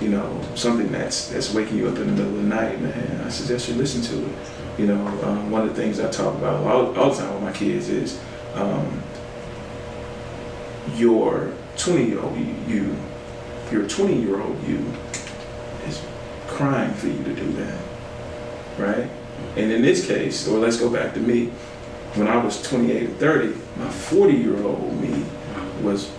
you 0.00 0.08
know, 0.08 0.40
something 0.54 0.92
that's 0.92 1.28
that's 1.28 1.52
waking 1.52 1.78
you 1.78 1.88
up 1.88 1.96
in 1.96 2.06
the 2.06 2.12
middle 2.12 2.36
of 2.36 2.42
the 2.42 2.48
night, 2.48 2.80
man, 2.80 3.22
I 3.26 3.28
suggest 3.30 3.68
you 3.68 3.74
listen 3.74 4.02
to 4.02 4.26
it. 4.26 4.36
You 4.78 4.86
know, 4.86 5.06
um, 5.24 5.50
one 5.50 5.62
of 5.62 5.74
the 5.74 5.74
things 5.74 5.98
I 5.98 6.08
talk 6.08 6.34
about 6.36 6.64
all, 6.64 6.96
all 6.96 7.10
the 7.10 7.16
time 7.16 7.34
with 7.34 7.42
my 7.42 7.52
kids 7.52 7.88
is. 7.88 8.20
Um, 8.54 9.02
your 10.96 11.52
20 11.76 12.04
year 12.04 12.20
old 12.20 12.36
you, 12.66 12.96
your 13.70 13.86
20 13.86 14.20
year 14.20 14.40
old 14.40 14.62
you 14.66 14.84
is 15.86 16.02
crying 16.46 16.92
for 16.94 17.08
you 17.08 17.22
to 17.24 17.34
do 17.34 17.52
that, 17.52 17.80
right? 18.78 19.10
And 19.56 19.70
in 19.70 19.82
this 19.82 20.06
case, 20.06 20.48
or 20.48 20.58
let's 20.58 20.78
go 20.78 20.90
back 20.90 21.14
to 21.14 21.20
me, 21.20 21.52
when 22.14 22.28
I 22.28 22.36
was 22.36 22.62
28 22.62 23.02
or 23.02 23.12
30, 23.14 23.60
my 23.76 23.90
40 23.90 24.32
year 24.34 24.62
old 24.62 25.00
me 25.00 25.12
uh-huh. 25.12 25.82
was 25.82 26.10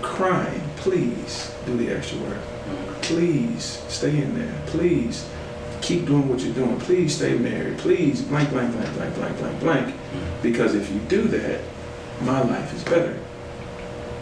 crying, 0.00 0.62
please 0.76 1.52
do 1.66 1.76
the 1.76 1.90
extra 1.90 2.18
work. 2.18 2.36
Uh-huh. 2.36 2.94
Please 3.02 3.82
stay 3.88 4.22
in 4.22 4.38
there. 4.38 4.62
Please 4.66 5.28
keep 5.80 6.06
doing 6.06 6.28
what 6.28 6.40
you're 6.40 6.54
doing. 6.54 6.78
Please 6.80 7.16
stay 7.16 7.36
married. 7.36 7.78
Please 7.78 8.22
blank, 8.22 8.50
blank, 8.50 8.72
blank, 8.72 8.94
blank, 8.94 9.14
blank, 9.16 9.38
blank, 9.38 9.60
blank. 9.60 9.88
Uh-huh. 9.88 10.38
Because 10.42 10.74
if 10.74 10.90
you 10.90 11.00
do 11.00 11.22
that, 11.24 11.60
my 12.22 12.40
life 12.42 12.72
is 12.74 12.84
better 12.84 13.18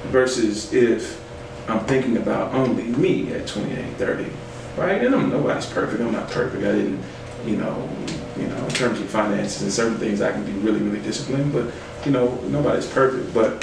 versus 0.05 0.73
if 0.73 1.21
I'm 1.69 1.85
thinking 1.87 2.17
about 2.17 2.55
only 2.55 2.85
me 2.85 3.33
at 3.33 3.47
28, 3.47 3.97
30, 3.97 4.27
right? 4.77 5.05
And 5.05 5.15
I'm 5.15 5.31
nobody's 5.31 5.67
perfect. 5.67 6.03
I'm 6.03 6.13
not 6.13 6.31
perfect. 6.31 6.65
I 6.65 6.73
didn't, 6.73 7.03
you 7.47 7.57
know, 7.57 7.89
you 8.39 8.47
know, 8.47 8.57
in 8.65 8.71
terms 8.71 9.01
of 9.01 9.07
finances 9.09 9.63
and 9.63 9.73
certain 9.73 9.99
things, 9.99 10.21
I 10.21 10.33
can 10.33 10.45
be 10.45 10.53
really, 10.53 10.81
really 10.81 11.01
disciplined. 11.01 11.53
But 11.53 11.67
you 12.05 12.13
know, 12.13 12.35
nobody's 12.49 12.87
perfect. 12.87 13.33
But 13.35 13.55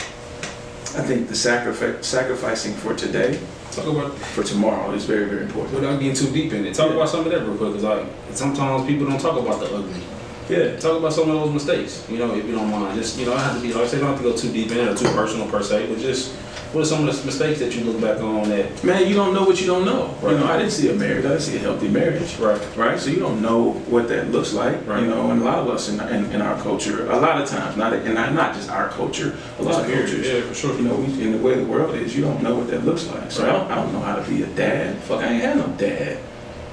I 0.98 1.04
think 1.04 1.28
the 1.28 1.36
sacrifice, 1.36 2.06
sacrificing 2.06 2.74
for 2.74 2.94
today, 2.96 3.40
Talk 3.72 3.86
about 3.88 4.18
for 4.18 4.44
tomorrow, 4.44 4.92
is 4.94 5.06
very, 5.06 5.26
very 5.26 5.44
important. 5.44 5.76
without 5.76 6.00
getting 6.00 6.16
too 6.16 6.32
deep 6.32 6.52
in 6.54 6.66
it. 6.66 6.74
Talk 6.74 6.88
Yeah. 6.90 6.96
about 6.96 7.10
some 7.10 7.26
of 7.26 7.32
that 7.32 7.42
real 7.46 7.56
quick, 7.58 7.74
because 7.74 7.84
like 7.84 8.06
sometimes 8.34 8.88
people 8.88 9.06
don't 9.08 9.20
talk 9.22 9.38
about 9.38 9.60
the 9.60 9.68
ugly. 9.68 10.02
Yeah. 10.50 10.78
Talk 10.78 11.00
about 11.00 11.14
some 11.14 11.30
of 11.30 11.36
those 11.40 11.52
mistakes. 11.54 12.06
You 12.10 12.20
know, 12.20 12.36
if 12.36 12.46
you 12.46 12.54
don't 12.56 12.70
mind, 12.72 12.98
just 12.98 13.18
you 13.20 13.26
know, 13.26 13.34
I 13.34 13.40
have 13.40 13.56
to 13.56 13.62
be 13.62 13.74
like 13.74 13.84
I 13.84 13.88
said, 13.88 14.00
don't 14.00 14.10
have 14.10 14.18
to 14.18 14.24
go 14.24 14.36
too 14.36 14.52
deep 14.52 14.72
in 14.72 14.78
it 14.78 14.88
or 14.88 14.96
too 14.96 15.10
personal 15.14 15.48
per 15.50 15.62
se, 15.62 15.88
but 15.88 16.00
just 16.00 16.34
what 16.74 16.82
are 16.82 16.86
some 16.86 17.08
of 17.08 17.16
the 17.16 17.26
mistakes 17.26 17.60
that 17.60 17.74
you 17.76 17.84
look 17.86 18.00
back 18.02 18.22
on 18.22 18.50
that? 18.50 18.84
Man, 18.84 19.08
you 19.08 19.16
don't 19.16 19.34
know 19.34 19.44
what 19.46 19.60
you 19.62 19.68
don't 19.68 19.86
know. 19.86 20.08
Right. 20.22 20.34
You 20.34 20.40
know, 20.40 20.48
I 20.48 20.58
didn't 20.58 20.74
see 20.74 20.90
a 20.90 20.94
marriage. 20.94 21.24
I 21.26 21.30
didn't 21.30 21.42
see 21.44 21.56
a 21.56 21.60
healthy 21.60 21.88
marriage. 21.88 22.36
Right. 22.36 22.62
right? 22.76 23.00
So 23.00 23.10
you 23.10 23.20
don't 23.20 23.42
know 23.42 23.72
what 23.90 24.10
that 24.10 24.32
looks 24.32 24.52
like, 24.54 24.86
Right. 24.86 25.02
you 25.02 25.08
know. 25.08 25.32
And 25.32 25.42
a 25.42 25.46
lot 25.46 25.60
of 25.60 25.70
us 25.70 25.88
in, 25.88 26.00
in, 26.14 26.30
in 26.34 26.42
our 26.42 26.62
culture, 26.62 27.10
a 27.10 27.20
lot 27.20 27.42
of 27.42 27.48
times, 27.50 27.78
not 27.78 27.94
and 27.94 28.14
not, 28.14 28.34
not 28.34 28.54
just 28.54 28.70
our 28.70 28.90
culture, 28.90 29.38
a 29.60 29.64
lot 29.64 29.80
of 29.86 29.92
cultures, 29.92 30.28
Yeah, 30.28 30.42
for 30.42 30.54
sure. 30.54 30.76
you 30.76 30.82
know, 30.84 30.96
we, 30.96 31.06
in 31.24 31.32
the 31.32 31.38
way 31.38 31.56
the 31.56 31.64
world 31.64 31.96
is, 31.96 32.16
you 32.16 32.22
don't 32.24 32.44
know 32.44 32.56
what 32.56 32.68
that 32.68 32.84
looks 32.84 33.08
like. 33.08 33.32
So 33.32 33.48
I, 33.48 33.52
don't, 33.54 33.72
I 33.72 33.76
don't 33.76 33.94
know 33.94 34.02
how 34.02 34.18
to 34.18 34.30
be 34.30 34.44
a 34.44 34.48
dad. 34.48 34.98
Fuck, 35.04 35.22
I 35.22 35.28
ain't 35.34 35.44
had 35.44 35.58
no 35.58 35.68
dad, 35.78 36.20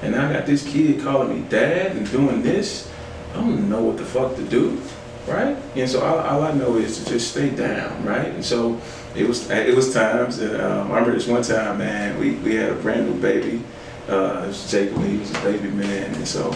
and 0.01 0.11
now 0.13 0.29
I 0.29 0.33
got 0.33 0.45
this 0.45 0.67
kid 0.69 1.01
calling 1.01 1.29
me 1.41 1.47
dad 1.49 1.95
and 1.95 2.09
doing 2.11 2.41
this. 2.41 2.91
I 3.35 3.41
don't 3.41 3.69
know 3.69 3.81
what 3.81 3.97
the 3.97 4.05
fuck 4.05 4.35
to 4.37 4.43
do, 4.43 4.81
right? 5.27 5.57
And 5.75 5.89
so 5.89 6.01
all, 6.01 6.19
all 6.19 6.43
I 6.43 6.53
know 6.53 6.77
is 6.77 7.03
to 7.03 7.09
just 7.09 7.31
stay 7.31 7.49
down, 7.49 8.05
right? 8.05 8.27
And 8.27 8.43
so 8.43 8.79
it 9.13 9.27
was 9.27 9.49
it 9.49 9.75
was 9.75 9.93
times 9.93 10.37
that 10.37 10.59
um, 10.59 10.91
I 10.91 10.99
remember 10.99 11.11
this 11.11 11.27
one 11.27 11.41
time, 11.43 11.79
man. 11.79 12.17
We 12.17 12.31
we 12.35 12.55
had 12.55 12.71
a 12.71 12.75
brand 12.75 13.09
new 13.09 13.19
baby. 13.19 13.61
Uh, 14.07 14.43
it 14.43 14.47
was 14.47 14.71
Jacob. 14.71 15.03
He 15.03 15.17
was 15.17 15.31
a 15.31 15.41
baby 15.41 15.69
man, 15.69 16.15
and 16.15 16.27
so 16.27 16.55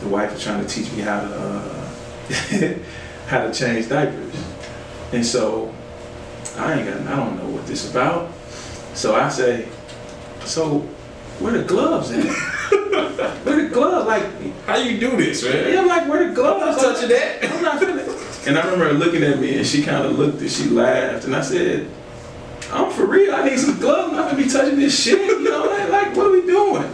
the 0.00 0.08
wife 0.08 0.32
was 0.32 0.42
trying 0.42 0.64
to 0.64 0.68
teach 0.68 0.92
me 0.92 1.00
how 1.00 1.20
to 1.20 1.34
uh, 1.34 2.74
how 3.28 3.46
to 3.46 3.52
change 3.52 3.88
diapers. 3.88 4.34
And 5.12 5.24
so 5.24 5.74
I 6.56 6.74
ain't 6.74 6.86
got 6.86 7.12
I 7.12 7.16
don't 7.16 7.36
know 7.38 7.48
what 7.48 7.66
this 7.66 7.90
about. 7.90 8.30
So 8.94 9.14
I 9.14 9.30
say, 9.30 9.68
so 10.44 10.80
where 11.38 11.52
the 11.52 11.64
gloves 11.64 12.10
at? 12.10 12.24
where 13.44 13.62
the 13.62 13.68
gloves? 13.72 14.06
Like 14.06 14.24
How 14.70 14.76
you 14.76 14.98
do 15.00 15.16
this, 15.16 15.42
man? 15.42 15.72
yeah, 15.72 15.80
I'm 15.80 15.88
like, 15.88 16.08
where 16.08 16.28
the 16.28 16.34
gloves? 16.34 16.80
touching 16.80 17.08
that. 17.08 17.44
I'm 17.44 17.62
not 17.62 17.82
finna. 17.82 18.46
And 18.46 18.56
I 18.56 18.62
remember 18.62 18.84
her 18.86 18.92
looking 18.92 19.22
at 19.24 19.38
me 19.40 19.58
and 19.58 19.66
she 19.66 19.82
kind 19.82 20.06
of 20.06 20.18
looked 20.18 20.40
and 20.40 20.50
she 20.50 20.64
laughed 20.70 21.24
and 21.24 21.34
I 21.34 21.40
said, 21.40 21.88
I'm 22.72 22.90
for 22.92 23.04
real. 23.04 23.34
I 23.34 23.48
need 23.48 23.58
some 23.58 23.78
gloves. 23.80 24.10
I'm 24.10 24.16
not 24.16 24.30
gonna 24.30 24.42
be 24.44 24.48
touching 24.48 24.78
this 24.78 25.02
shit. 25.02 25.18
You 25.26 25.42
know, 25.42 25.64
like, 25.64 25.88
like 25.90 26.16
what 26.16 26.26
are 26.28 26.30
we 26.30 26.46
doing? 26.46 26.84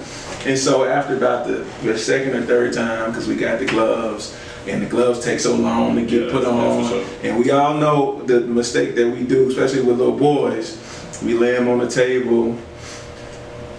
And 0.47 0.59
so 0.59 0.85
after 0.85 1.17
about 1.17 1.47
the, 1.47 1.67
the 1.83 1.99
second 1.99 2.35
or 2.35 2.43
third 2.47 2.73
time, 2.73 3.11
because 3.11 3.29
we 3.29 3.37
got 3.37 3.59
the 3.59 3.67
gloves, 3.67 4.35
and 4.67 4.81
the 4.83 4.87
gloves 4.87 5.23
take 5.25 5.39
so 5.41 5.55
long 5.55 5.97
to 5.97 6.03
get 6.07 6.27
Yeah, 6.27 6.33
put 6.33 6.45
on, 6.47 6.89
sure. 6.89 7.05
and 7.25 7.39
we 7.39 7.51
all 7.51 7.75
know 7.75 8.23
the 8.23 8.41
mistake 8.41 8.95
that 8.95 9.07
we 9.09 9.25
do, 9.25 9.49
especially 9.51 9.83
with 9.83 9.99
little 9.99 10.17
boys. 10.17 10.79
We 11.23 11.35
lay 11.35 11.53
them 11.53 11.69
on 11.69 11.79
the 11.79 11.89
table, 11.91 12.57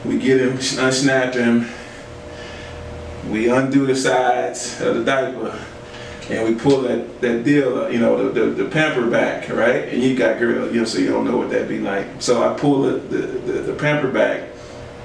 we 0.05 0.19
get 0.19 0.39
him, 0.39 0.53
unsnap 0.57 1.33
him, 1.35 1.67
we 3.32 3.49
undo 3.49 3.86
the 3.86 3.95
sides 3.95 4.80
of 4.82 4.95
the 4.95 5.03
diaper, 5.03 5.57
and 6.30 6.47
we 6.47 6.55
pull 6.59 6.82
that, 6.82 7.21
that 7.21 7.43
deal, 7.43 7.84
uh, 7.84 7.88
you 7.88 7.99
know, 7.99 8.30
the, 8.30 8.41
the, 8.41 8.63
the 8.63 8.69
pamper 8.69 9.09
back, 9.09 9.49
right? 9.49 9.88
And 9.89 10.03
you 10.03 10.15
got 10.15 10.39
girl, 10.39 10.67
you 10.71 10.80
know, 10.82 10.86
so 10.86 10.99
you 10.99 11.09
don't 11.09 11.25
know 11.25 11.38
what 11.38 11.49
that 11.51 11.69
be 11.69 11.80
like. 11.80 12.05
So 12.19 12.43
I 12.43 12.57
pull 12.57 12.82
the, 12.82 12.97
the, 12.97 13.17
the, 13.17 13.53
the 13.61 13.73
pamper 13.73 14.11
back, 14.11 14.49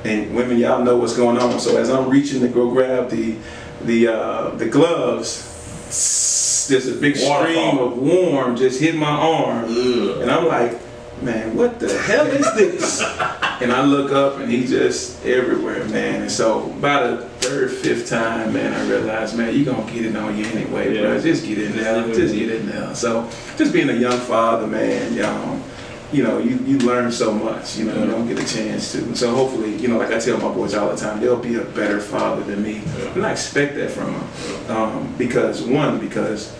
and 0.04 0.34
women, 0.34 0.58
y'all 0.58 0.82
know 0.82 0.96
what's 0.96 1.16
going 1.16 1.38
on. 1.38 1.60
So 1.60 1.76
as 1.76 1.90
I'm 1.90 2.08
reaching 2.08 2.40
to 2.40 2.48
go 2.48 2.70
grab 2.70 3.08
the 3.10 3.36
the 3.84 4.08
uh, 4.08 4.50
the 4.50 4.68
gloves, 4.68 6.66
there's 6.68 6.88
a 6.88 6.94
big 6.94 7.16
stream 7.16 7.78
of 7.78 7.98
warm 7.98 8.56
just 8.56 8.80
hit 8.80 8.96
my 8.96 9.10
arm, 9.10 9.64
and 9.64 10.30
I'm 10.30 10.46
like, 10.46 10.78
man, 11.22 11.56
what 11.56 11.78
the 11.80 11.96
hell 12.02 12.26
is 12.26 12.52
this? 12.54 13.00
and 13.60 13.72
I 13.72 13.84
look 13.84 14.12
up, 14.12 14.38
and 14.40 14.50
he's 14.50 14.70
just 14.70 15.24
everywhere, 15.24 15.84
man. 15.86 16.22
And 16.22 16.30
so 16.30 16.66
by 16.80 17.06
the 17.06 17.28
third, 17.40 17.70
fifth 17.70 18.08
time, 18.08 18.52
man, 18.52 18.72
I 18.72 18.88
realized, 18.88 19.36
man, 19.36 19.54
you 19.54 19.64
gonna 19.64 19.90
get 19.92 20.04
it 20.06 20.16
on 20.16 20.36
you 20.36 20.44
anyway, 20.46 20.94
Yeah. 20.94 21.02
bro. 21.02 21.20
Just 21.20 21.44
get 21.46 21.58
in 21.58 21.76
there, 21.76 22.06
just 22.12 22.34
get 22.34 22.50
in 22.50 22.66
there. 22.68 22.94
So 22.94 23.28
just 23.56 23.72
being 23.72 23.88
a 23.90 23.94
young 23.94 24.18
father, 24.18 24.66
man, 24.66 25.18
um, 25.24 25.62
you 26.12 26.22
know, 26.22 26.38
you, 26.38 26.56
you 26.66 26.76
learn 26.80 27.10
so 27.10 27.32
much, 27.32 27.78
you 27.78 27.84
know, 27.86 27.98
you 27.98 28.10
don't 28.10 28.28
get 28.28 28.38
a 28.38 28.46
chance 28.46 28.92
to. 28.92 28.98
And 28.98 29.16
so 29.16 29.34
hopefully, 29.34 29.74
you 29.76 29.88
know, 29.88 29.96
like 29.96 30.12
I 30.12 30.18
tell 30.18 30.36
my 30.38 30.52
boys 30.52 30.74
all 30.74 30.90
the 30.90 30.96
time, 30.96 31.20
they'll 31.20 31.38
be 31.38 31.54
a 31.54 31.64
better 31.64 32.00
father 32.00 32.42
than 32.44 32.62
me. 32.62 32.82
And 33.14 33.24
I 33.24 33.32
expect 33.32 33.76
that 33.76 33.90
from 33.90 34.12
them. 34.12 34.70
Um, 34.76 35.14
because, 35.16 35.62
one, 35.62 35.98
because 35.98 36.52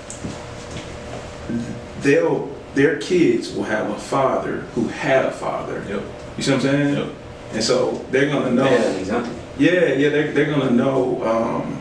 they'll, 2.00 2.48
their 2.74 2.98
kids 2.98 3.52
will 3.52 3.64
have 3.64 3.90
a 3.90 3.98
father 3.98 4.60
who 4.74 4.88
had 4.88 5.26
a 5.26 5.30
father. 5.32 5.84
Yep. 5.88 6.02
You 6.36 6.42
see 6.42 6.50
what 6.52 6.56
I'm 6.56 6.62
saying? 6.62 6.94
Yep. 6.96 7.08
And 7.52 7.62
so 7.62 8.04
they're 8.10 8.30
gonna 8.30 8.50
know. 8.50 8.64
Yeah, 8.64 8.90
exactly. 8.92 9.34
Yeah, 9.58 9.92
yeah, 9.92 10.08
they're, 10.08 10.32
they're 10.32 10.50
gonna 10.50 10.70
know, 10.70 11.22
um, 11.24 11.78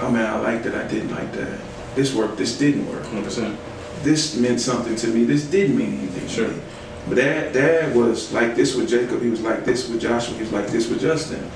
oh 0.00 0.10
man, 0.10 0.26
I 0.26 0.38
liked 0.40 0.66
it, 0.66 0.74
I 0.74 0.86
didn't 0.86 1.10
like 1.10 1.32
that. 1.32 1.58
This 1.94 2.14
worked, 2.14 2.36
this 2.36 2.58
didn't 2.58 2.86
work. 2.88 3.02
100%. 3.04 3.56
This 4.02 4.36
meant 4.36 4.60
something 4.60 4.94
to 4.96 5.06
me, 5.08 5.24
this 5.24 5.44
didn't 5.46 5.76
mean 5.76 5.98
anything 5.98 6.28
Sure. 6.28 6.48
to 6.48 6.52
me. 6.52 6.60
But 7.08 7.16
dad, 7.16 7.52
dad 7.54 7.96
was 7.96 8.32
like 8.32 8.54
this 8.54 8.74
with 8.74 8.88
Jacob, 8.88 9.22
he 9.22 9.30
was 9.30 9.40
like 9.40 9.64
this 9.64 9.88
with 9.88 10.00
Joshua, 10.00 10.34
he 10.34 10.40
was 10.42 10.52
like 10.52 10.66
this 10.68 10.88
with 10.88 11.00
Justin. 11.00 11.50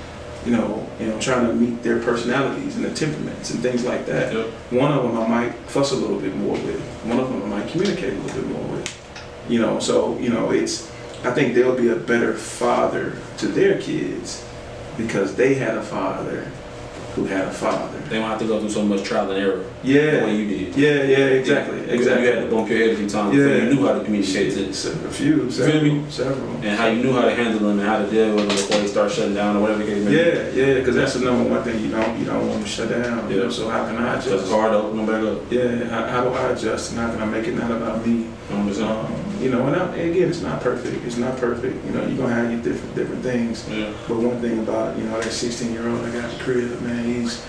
You 0.45 0.53
know, 0.53 0.87
you 0.99 1.07
know, 1.07 1.19
trying 1.19 1.47
to 1.47 1.53
meet 1.53 1.83
their 1.83 1.99
personalities 2.01 2.75
and 2.75 2.85
their 2.85 2.93
temperaments 2.93 3.51
and 3.51 3.61
things 3.61 3.83
like 3.83 4.05
that. 4.05 4.33
Yep. 4.33 4.47
One 4.71 4.91
of 4.91 5.03
them 5.03 5.17
I 5.17 5.27
might 5.27 5.53
fuss 5.67 5.91
a 5.91 5.95
little 5.95 6.19
bit 6.19 6.35
more 6.35 6.53
with. 6.53 6.81
One 7.03 7.19
of 7.19 7.29
them 7.29 7.43
I 7.43 7.59
might 7.59 7.69
communicate 7.69 8.13
a 8.13 8.17
little 8.21 8.41
bit 8.41 8.51
more 8.51 8.77
with. 8.77 9.45
You 9.49 9.59
know, 9.59 9.79
so 9.79 10.17
you 10.17 10.29
know, 10.29 10.51
it's. 10.51 10.89
I 11.23 11.31
think 11.31 11.53
they'll 11.53 11.75
be 11.75 11.89
a 11.89 11.97
better 11.97 12.33
father 12.33 13.17
to 13.39 13.47
their 13.47 13.81
kids 13.81 14.45
because 14.95 15.35
they 15.35 15.55
had 15.55 15.75
a 15.75 15.83
father 15.83 16.49
who 17.15 17.25
had 17.25 17.47
a 17.47 17.51
father. 17.51 17.97
They 18.09 18.15
don't 18.17 18.29
have 18.29 18.39
to 18.39 18.45
go 18.45 18.59
through 18.59 18.69
so 18.69 18.83
much 18.83 19.03
trial 19.03 19.29
and 19.31 19.39
error 19.41 19.63
the 19.83 19.89
Yeah, 19.89 20.23
way 20.25 20.35
you 20.35 20.47
did. 20.47 20.75
yeah, 20.75 21.03
yeah, 21.03 21.25
exactly, 21.39 21.77
You- 21.79 21.85
exactly. 21.87 22.27
You 22.27 22.33
had 22.33 22.49
to 22.49 22.55
bump 22.55 22.69
your 22.69 22.77
head 22.79 22.89
a 22.91 22.95
few 22.95 23.09
times 23.09 23.35
before 23.35 23.49
Yeah. 23.55 23.63
you 23.63 23.73
knew 23.73 23.85
how 23.85 23.93
to 23.93 24.03
communicate 24.03 24.53
to 24.53 24.69
A 24.69 24.73
few, 25.11 25.49
feel 25.49 25.51
several, 25.51 25.81
me? 25.83 26.03
several. 26.09 26.37
and 26.63 26.77
how 26.77 26.87
you 26.87 27.03
knew 27.03 27.13
how 27.13 27.21
to 27.25 27.33
handle 27.35 27.59
them 27.67 27.79
and 27.79 27.87
how 27.87 27.97
to 27.99 28.07
deal 28.09 28.29
with 28.35 28.47
them 28.47 28.55
before 28.55 28.77
they 28.81 28.87
start 28.87 29.11
shutting 29.11 29.33
down 29.35 29.55
or 29.57 29.61
whatever 29.61 29.79
the 29.83 29.91
case 29.91 30.03
may 30.05 30.11
be. 30.11 30.17
Yeah, 30.17 30.65
yeah, 30.67 30.73
because 30.75 30.95
that's 30.95 31.13
the 31.15 31.21
number 31.25 31.49
one 31.49 31.63
thing 31.63 31.79
you 31.83 31.89
don't 31.91 32.19
you 32.19 32.25
don't 32.25 32.47
want 32.47 32.63
to 32.63 32.67
shut 32.69 32.89
down. 32.89 33.29
You 33.29 33.37
Yeah. 33.37 33.43
know, 33.43 33.49
so 33.49 33.69
how 33.69 33.85
can 33.85 33.97
I 33.97 34.13
adjust? 34.13 34.27
it's 34.43 34.49
hard 34.51 34.71
to 34.71 34.77
open 34.79 34.97
them 34.97 35.05
back 35.05 35.23
up. 35.23 35.39
Yeah, 35.51 35.85
how, 35.89 36.05
how 36.07 36.23
do 36.23 36.29
I 36.29 36.51
adjust 36.51 36.91
and 36.91 36.99
how 36.99 37.09
can 37.11 37.21
I 37.21 37.25
make 37.25 37.47
it 37.47 37.55
not 37.57 37.71
about 37.71 38.05
me? 38.05 38.25
100%. 38.51 38.81
Um, 38.89 39.05
you 39.39 39.49
know, 39.49 39.65
and, 39.67 39.75
I, 39.75 39.85
and 39.95 40.11
again, 40.11 40.29
it's 40.29 40.41
not 40.41 40.61
perfect. 40.61 41.05
It's 41.05 41.17
not 41.17 41.37
perfect. 41.37 41.83
You 41.85 41.91
know, 41.91 42.05
you're 42.05 42.17
gonna 42.17 42.33
have 42.33 42.51
your 42.51 42.61
different 42.61 42.95
different 42.95 43.23
things. 43.23 43.67
Yeah. 43.69 43.93
But 44.07 44.17
one 44.17 44.39
thing 44.41 44.59
about 44.59 44.97
you 44.97 45.05
know 45.05 45.19
that 45.21 45.31
16 45.31 45.71
year 45.71 45.87
old 45.87 46.01
I 46.05 46.11
got 46.11 46.29
in 46.29 46.37
the 46.37 46.43
crib, 46.43 46.81
man, 46.81 47.03
he's 47.05 47.43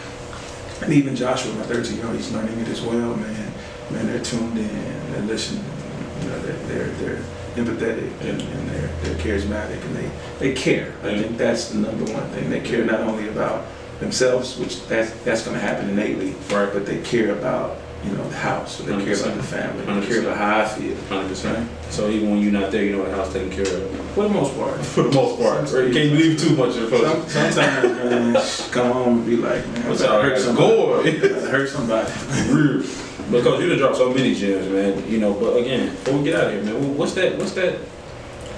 and 0.83 0.93
even 0.93 1.15
Joshua, 1.15 1.53
my 1.55 1.63
13 1.65 1.97
year 1.97 2.07
old, 2.07 2.17
he's 2.17 2.33
learning 2.33 2.59
it 2.61 2.69
as 2.69 2.81
well, 2.81 3.17
man. 3.17 3.53
Man, 3.91 4.07
they're 4.07 4.23
tuned 4.23 4.57
in, 4.57 5.13
they're 5.13 5.23
listening, 5.23 5.65
you 6.23 6.29
know, 6.29 6.39
they're 6.43 6.57
they're, 6.69 6.89
they're 7.17 7.23
empathetic 7.57 8.09
and, 8.21 8.41
and 8.41 8.71
they're 8.71 8.89
they're 9.03 9.19
charismatic 9.19 9.83
and 9.85 9.97
they 9.97 10.11
they 10.39 10.53
care. 10.55 10.93
I 11.03 11.19
think 11.21 11.37
that's 11.37 11.71
the 11.71 11.79
number 11.81 12.11
one 12.13 12.29
thing. 12.31 12.49
They 12.51 12.61
care 12.61 12.85
not 12.85 13.01
only 13.01 13.29
about 13.29 13.67
themselves, 13.99 14.57
which 14.59 14.87
that's 14.87 15.11
that's 15.25 15.45
gonna 15.45 15.59
happen 15.59 15.91
innately, 15.91 16.35
Right. 16.51 16.73
but 16.73 16.87
they 16.87 17.03
care 17.03 17.33
about 17.33 17.77
you 18.05 18.13
know 18.13 18.29
the 18.29 18.37
house, 18.37 18.81
or 18.81 18.85
they 18.85 19.05
care 19.05 19.15
about 19.15 19.37
the 19.37 19.43
family, 19.43 19.85
they 20.01 20.07
care 20.07 20.23
100%. 20.23 20.25
about 20.25 20.37
how 20.39 20.61
I 20.61 20.65
feel. 20.69 20.95
100%. 20.97 21.67
So 21.91 22.09
even 22.09 22.31
when 22.31 22.41
you're 22.41 22.53
not 22.53 22.71
there, 22.71 22.85
you 22.85 22.93
know 22.97 23.05
the 23.05 23.15
house 23.15 23.33
taken 23.33 23.51
care 23.51 23.67
of. 23.67 23.91
For 24.15 24.23
the 24.25 24.29
most 24.31 24.57
part. 24.57 24.81
For 24.81 25.03
the 25.03 25.13
most 25.13 25.41
part. 25.41 25.71
Right? 25.71 25.89
You 25.89 25.93
can't 25.93 26.13
leave 26.13 26.39
too 26.39 26.57
much 26.57 26.77
of 26.77 26.89
Some, 26.91 27.29
sometimes, 27.29 27.55
man, 27.55 28.71
come 28.73 28.93
home 28.93 29.19
and 29.19 29.27
be 29.27 29.37
like, 29.37 29.67
man, 29.69 29.89
What's 29.89 30.03
I 30.03 30.17
up? 30.17 30.23
hurt 30.23 30.39
somebody. 30.39 31.19
Go 31.19 31.27
I 31.27 31.51
hurt 31.51 31.69
somebody. 31.69 32.11
Real. 32.53 32.83
Because 33.31 33.61
you 33.63 33.69
done 33.69 33.79
dropped 33.79 33.97
so 33.97 34.13
many 34.13 34.35
gems, 34.35 34.69
man. 34.69 35.09
You 35.09 35.19
know, 35.19 35.35
but 35.35 35.57
again, 35.59 35.91
before 35.91 36.19
we 36.19 36.25
get 36.25 36.35
out 36.41 36.47
of 36.47 36.53
here, 36.53 36.63
man, 36.65 36.97
what's 36.97 37.15
that? 37.15 37.37
What's 37.39 37.53
that? 37.53 37.79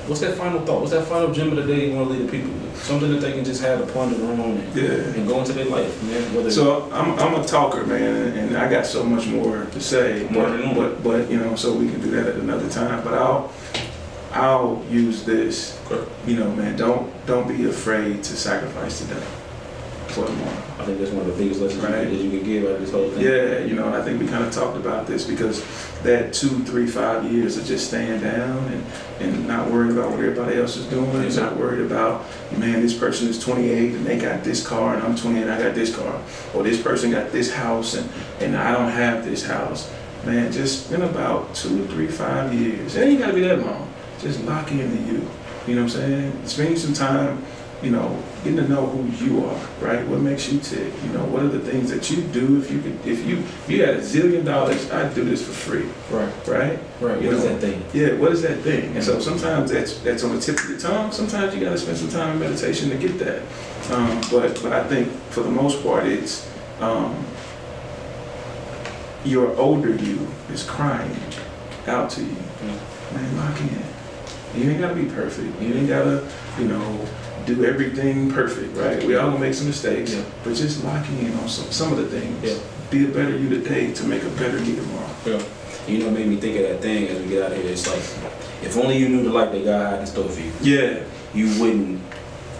What's 0.06 0.20
that 0.20 0.36
final 0.36 0.60
thought? 0.66 0.80
What's 0.80 0.92
that 0.92 1.06
final 1.06 1.32
gem 1.32 1.50
of 1.50 1.56
the 1.56 1.66
day 1.72 1.88
you 1.90 1.96
want 1.96 2.08
to 2.08 2.14
leave 2.14 2.26
the 2.26 2.32
people 2.38 2.52
with? 2.52 2.82
Something 2.84 3.12
that 3.12 3.20
they 3.20 3.32
can 3.32 3.44
just 3.44 3.62
have 3.62 3.86
to 3.86 3.92
ponder 3.92 4.16
on 4.26 4.40
and, 4.40 4.74
Yeah. 4.76 4.90
and 5.14 5.28
go 5.28 5.38
into 5.40 5.52
their 5.52 5.66
life, 5.66 6.02
man. 6.02 6.34
Whether 6.34 6.50
So 6.50 6.90
I'm, 6.92 7.18
I'm 7.18 7.40
a 7.40 7.44
talker, 7.44 7.86
man, 7.86 8.36
and 8.36 8.56
I 8.56 8.68
got 8.68 8.84
so 8.84 9.04
much 9.04 9.26
more 9.26 9.64
to 9.64 9.80
say, 9.80 10.26
More 10.30 10.44
but, 10.48 10.74
but, 10.74 11.02
but 11.04 11.30
you 11.30 11.38
know, 11.38 11.54
so 11.54 11.72
we 11.74 11.88
can 11.88 12.00
do 12.00 12.10
that 12.12 12.26
at 12.26 12.36
another 12.36 12.68
time. 12.68 13.04
But 13.04 13.14
I'll, 13.14 13.52
I'll 14.32 14.84
use 14.90 15.24
this. 15.24 15.78
You 16.26 16.36
know, 16.36 16.50
man, 16.52 16.76
don't 16.76 17.12
don't 17.26 17.46
be 17.46 17.66
afraid 17.66 18.24
to 18.24 18.36
sacrifice 18.36 18.98
today 19.00 19.22
for 20.08 20.26
tomorrow. 20.26 20.62
I 20.78 20.84
think 20.84 20.98
that's 20.98 21.10
one 21.10 21.28
of 21.28 21.36
the 21.36 21.42
biggest 21.42 21.60
lessons 21.60 21.82
Right. 21.82 22.04
that 22.04 22.12
you 22.12 22.30
can 22.30 22.42
give 22.42 22.64
out 22.64 22.70
of 22.72 22.80
this 22.80 22.90
whole 22.90 23.08
thing. 23.10 23.22
Yeah, 23.24 23.58
you 23.60 23.74
know, 23.74 23.86
and 23.86 23.94
I 23.94 24.02
think 24.02 24.20
we 24.20 24.26
kind 24.26 24.44
of 24.44 24.52
talked 24.52 24.76
about 24.76 25.06
this 25.06 25.24
because 25.24 25.64
that 26.02 26.32
two, 26.32 26.64
three, 26.64 26.86
five 26.86 27.30
years 27.32 27.56
of 27.56 27.64
just 27.64 27.88
staying 27.88 28.20
down 28.20 28.58
and, 28.68 28.84
and 29.20 29.46
not 29.46 29.70
worried 29.70 29.92
about 29.92 30.10
what 30.10 30.18
everybody 30.18 30.56
else 30.56 30.76
is 30.76 30.86
doing, 30.86 31.08
and 31.14 31.36
not 31.36 31.56
worried 31.56 31.80
about, 31.86 32.24
man, 32.58 32.80
this 32.80 32.94
person 32.96 33.28
is 33.28 33.38
28 33.42 33.94
and 33.94 34.06
they 34.06 34.18
got 34.18 34.42
this 34.44 34.66
car 34.66 34.94
and 34.94 35.02
I'm 35.02 35.14
28 35.16 35.42
and 35.42 35.52
I 35.52 35.62
got 35.62 35.74
this 35.74 35.94
car, 35.94 36.20
or 36.54 36.62
this 36.62 36.80
person 36.82 37.10
got 37.10 37.30
this 37.32 37.52
house 37.52 37.94
and, 37.94 38.10
and 38.40 38.56
I 38.56 38.72
don't 38.72 38.90
have 38.90 39.24
this 39.24 39.44
house. 39.46 39.92
Man, 40.24 40.52
just 40.52 40.92
in 40.92 41.02
about 41.02 41.54
two, 41.54 41.84
three, 41.88 42.06
five 42.06 42.52
years. 42.54 42.94
It 42.96 43.08
ain't 43.08 43.18
got 43.18 43.28
to 43.28 43.32
be 43.34 43.40
that 43.42 43.58
long. 43.58 43.92
Just 44.20 44.40
lock 44.44 44.70
into 44.70 44.84
you. 45.12 45.28
You 45.66 45.74
know 45.76 45.82
what 45.82 45.94
I'm 45.94 46.00
saying? 46.00 46.46
Spending 46.46 46.76
some 46.76 46.92
time 46.92 47.44
you 47.82 47.90
know, 47.90 48.16
getting 48.44 48.58
to 48.58 48.68
know 48.68 48.86
who 48.86 49.24
you 49.24 49.44
are, 49.44 49.58
right? 49.80 50.06
What 50.06 50.20
makes 50.20 50.50
you 50.52 50.60
tick? 50.60 50.92
You 51.04 51.10
know, 51.14 51.24
what 51.24 51.42
are 51.42 51.48
the 51.48 51.58
things 51.58 51.90
that 51.90 52.08
you 52.10 52.22
do 52.22 52.58
if 52.60 52.70
you 52.70 52.80
could, 52.80 53.04
if 53.04 53.26
you, 53.26 53.38
if 53.38 53.66
you 53.68 53.84
had 53.84 53.96
a 53.96 54.00
zillion 54.00 54.44
dollars, 54.44 54.88
I'd 54.92 55.14
do 55.14 55.24
this 55.24 55.44
for 55.44 55.52
free, 55.52 55.88
Right. 56.10 56.32
right? 56.46 56.78
Right. 57.00 57.20
You 57.20 57.28
What 57.28 57.36
is 57.36 57.44
know, 57.44 57.48
that 57.56 57.60
thing? 57.60 57.84
Yeah, 57.92 58.12
what 58.14 58.32
is 58.32 58.42
that 58.42 58.58
thing? 58.60 58.94
And 58.94 59.02
so 59.02 59.18
sometimes 59.18 59.72
that's 59.72 59.98
that's 59.98 60.22
on 60.22 60.36
the 60.36 60.40
tip 60.40 60.58
of 60.60 60.68
your 60.70 60.78
tongue. 60.78 61.10
Sometimes 61.10 61.54
you 61.54 61.60
got 61.60 61.70
to 61.70 61.78
spend 61.78 61.98
some 61.98 62.08
time 62.10 62.34
in 62.34 62.38
meditation 62.38 62.88
to 62.90 62.96
get 62.96 63.18
that. 63.18 63.42
Um, 63.90 64.20
but 64.30 64.60
but 64.62 64.72
I 64.72 64.84
think 64.84 65.08
for 65.30 65.42
the 65.42 65.50
most 65.50 65.82
part, 65.82 66.06
it's 66.06 66.48
um, 66.80 67.24
your 69.24 69.56
older 69.56 69.94
you 69.94 70.26
is 70.52 70.62
crying 70.64 71.16
out 71.86 72.10
to 72.10 72.20
you. 72.22 72.36
Man, 73.14 73.36
lock 73.36 73.60
in. 73.60 73.82
You 74.60 74.70
ain't 74.70 74.80
gotta 74.80 74.94
be 74.94 75.06
perfect. 75.06 75.60
You 75.60 75.74
ain't 75.74 75.88
gotta, 75.88 76.28
you 76.58 76.66
know, 76.66 77.06
do 77.46 77.64
everything 77.64 78.30
perfect, 78.30 78.76
right? 78.76 79.02
We 79.04 79.16
all 79.16 79.28
gonna 79.30 79.40
make 79.40 79.54
some 79.54 79.66
mistakes, 79.66 80.12
Yeah. 80.14 80.22
but 80.44 80.54
just 80.54 80.84
locking 80.84 81.18
in 81.18 81.32
on 81.38 81.48
some, 81.48 81.70
some 81.70 81.92
of 81.92 81.98
the 81.98 82.06
things. 82.06 82.36
Yeah. 82.42 82.54
Be 82.90 83.04
a 83.04 83.08
better 83.08 83.36
you 83.36 83.48
today 83.48 83.92
to 83.92 84.04
make 84.04 84.22
a 84.22 84.28
better 84.30 84.58
you 84.58 84.76
tomorrow. 84.76 85.08
Yeah. 85.26 85.42
You 85.88 85.98
know, 85.98 86.10
made 86.10 86.26
me 86.28 86.36
think 86.36 86.56
of 86.56 86.62
that 86.68 86.80
thing 86.82 87.08
as 87.08 87.18
we 87.20 87.28
get 87.28 87.42
out 87.42 87.52
of 87.52 87.58
here. 87.62 87.72
It's 87.72 87.86
like, 87.86 88.02
if 88.62 88.76
only 88.76 88.98
you 88.98 89.08
knew 89.08 89.22
the 89.24 89.30
life 89.30 89.50
that 89.52 89.64
God 89.64 89.90
had 89.92 90.00
in 90.00 90.06
store 90.06 90.28
for 90.28 90.40
you, 90.40 90.52
Yeah. 90.60 90.98
you 91.34 91.46
wouldn't, 91.60 92.00